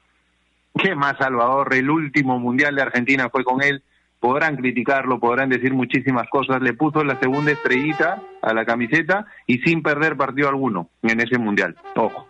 ¿Qué 0.76 0.94
más 0.94 1.16
Salvador? 1.18 1.74
El 1.74 1.90
último 1.90 2.38
mundial 2.38 2.74
de 2.74 2.82
Argentina 2.82 3.28
fue 3.30 3.44
con 3.44 3.62
él. 3.62 3.82
Podrán 4.26 4.56
criticarlo, 4.56 5.20
podrán 5.20 5.48
decir 5.48 5.72
muchísimas 5.72 6.28
cosas. 6.28 6.60
Le 6.60 6.72
puso 6.72 7.04
la 7.04 7.16
segunda 7.20 7.52
estrellita 7.52 8.20
a 8.42 8.52
la 8.52 8.64
camiseta 8.64 9.24
y 9.46 9.58
sin 9.58 9.84
perder 9.84 10.16
partido 10.16 10.48
alguno 10.48 10.90
en 11.04 11.20
ese 11.20 11.38
mundial. 11.38 11.76
Ojo. 11.94 12.26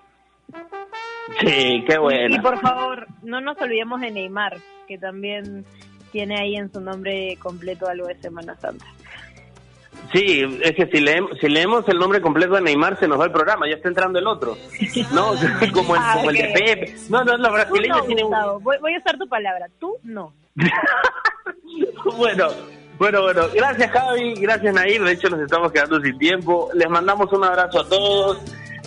Sí, 1.40 1.82
qué 1.88 1.94
Y 1.94 1.98
bueno. 1.98 2.42
por 2.42 2.60
favor, 2.60 3.06
no 3.22 3.40
nos 3.40 3.58
olvidemos 3.62 4.02
de 4.02 4.10
Neymar, 4.10 4.58
que 4.86 4.98
también 4.98 5.64
tiene 6.12 6.38
ahí 6.38 6.56
en 6.56 6.70
su 6.70 6.82
nombre 6.82 7.38
completo 7.42 7.88
algo 7.88 8.08
de 8.08 8.16
Semana 8.16 8.54
Santa. 8.56 8.84
Sí, 10.12 10.44
es 10.62 10.72
que 10.76 10.86
si 10.92 11.00
leemos, 11.00 11.30
si 11.40 11.48
leemos 11.48 11.88
el 11.88 11.98
nombre 11.98 12.20
completo 12.20 12.56
de 12.56 12.60
Neymar 12.60 12.98
se 13.00 13.08
nos 13.08 13.18
va 13.18 13.24
el 13.24 13.32
programa, 13.32 13.66
ya 13.70 13.76
está 13.76 13.88
entrando 13.88 14.18
el 14.18 14.26
otro. 14.26 14.58
No, 15.14 15.30
como 15.72 15.94
el, 15.96 16.02
Ah, 16.04 16.12
como 16.16 16.28
el 16.28 16.36
de. 16.36 16.52
Pepe. 16.52 16.94
No, 17.08 17.24
no, 17.24 17.38
los 17.38 17.52
brasileños 17.52 17.98
no, 18.00 18.04
tienen 18.04 18.26
un... 18.26 18.62
Voy, 18.62 18.76
voy 18.82 18.94
a 18.94 18.98
usar 18.98 19.16
tu 19.16 19.26
palabra. 19.26 19.66
Tú 19.80 19.94
no. 20.02 20.34
bueno, 22.16 22.48
bueno, 22.98 23.22
bueno. 23.22 23.42
Gracias 23.54 23.90
Javi, 23.90 24.34
gracias 24.34 24.74
Nair. 24.74 25.02
De 25.02 25.12
hecho 25.12 25.28
nos 25.28 25.40
estamos 25.40 25.72
quedando 25.72 26.00
sin 26.00 26.18
tiempo. 26.18 26.68
Les 26.74 26.88
mandamos 26.88 27.32
un 27.32 27.44
abrazo 27.44 27.80
a 27.80 27.88
todos. 27.88 28.38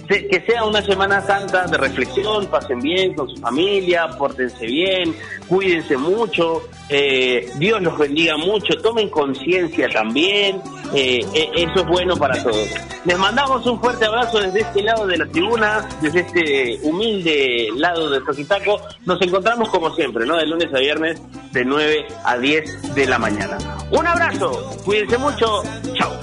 Que 0.09 0.43
sea 0.47 0.63
una 0.65 0.81
Semana 0.81 1.21
Santa 1.21 1.67
de 1.67 1.77
reflexión, 1.77 2.47
pasen 2.47 2.79
bien 2.79 3.13
con 3.13 3.29
su 3.29 3.37
familia, 3.37 4.07
pórtense 4.17 4.65
bien, 4.65 5.15
cuídense 5.47 5.97
mucho, 5.97 6.63
eh, 6.89 7.47
Dios 7.57 7.79
los 7.79 7.95
bendiga 7.95 8.35
mucho, 8.35 8.75
tomen 8.81 9.07
conciencia 9.09 9.87
también, 9.87 10.63
eh, 10.95 11.19
eh, 11.35 11.51
eso 11.57 11.81
es 11.81 11.85
bueno 11.85 12.17
para 12.17 12.41
todos. 12.41 12.67
Les 13.05 13.19
mandamos 13.19 13.63
un 13.67 13.79
fuerte 13.79 14.05
abrazo 14.05 14.39
desde 14.39 14.61
este 14.61 14.81
lado 14.81 15.05
de 15.05 15.17
la 15.17 15.27
tribuna, 15.27 15.87
desde 16.01 16.21
este 16.21 16.79
humilde 16.81 17.67
lado 17.75 18.09
de 18.09 18.19
Toquitaco. 18.21 18.81
Nos 19.05 19.21
encontramos 19.21 19.69
como 19.69 19.93
siempre, 19.93 20.25
¿no? 20.25 20.37
De 20.37 20.47
lunes 20.47 20.73
a 20.73 20.79
viernes, 20.79 21.21
de 21.51 21.63
9 21.63 22.07
a 22.25 22.35
10 22.35 22.95
de 22.95 23.05
la 23.05 23.19
mañana. 23.19 23.59
Un 23.91 24.07
abrazo, 24.07 24.75
cuídense 24.83 25.19
mucho, 25.19 25.61
chao. 25.93 26.19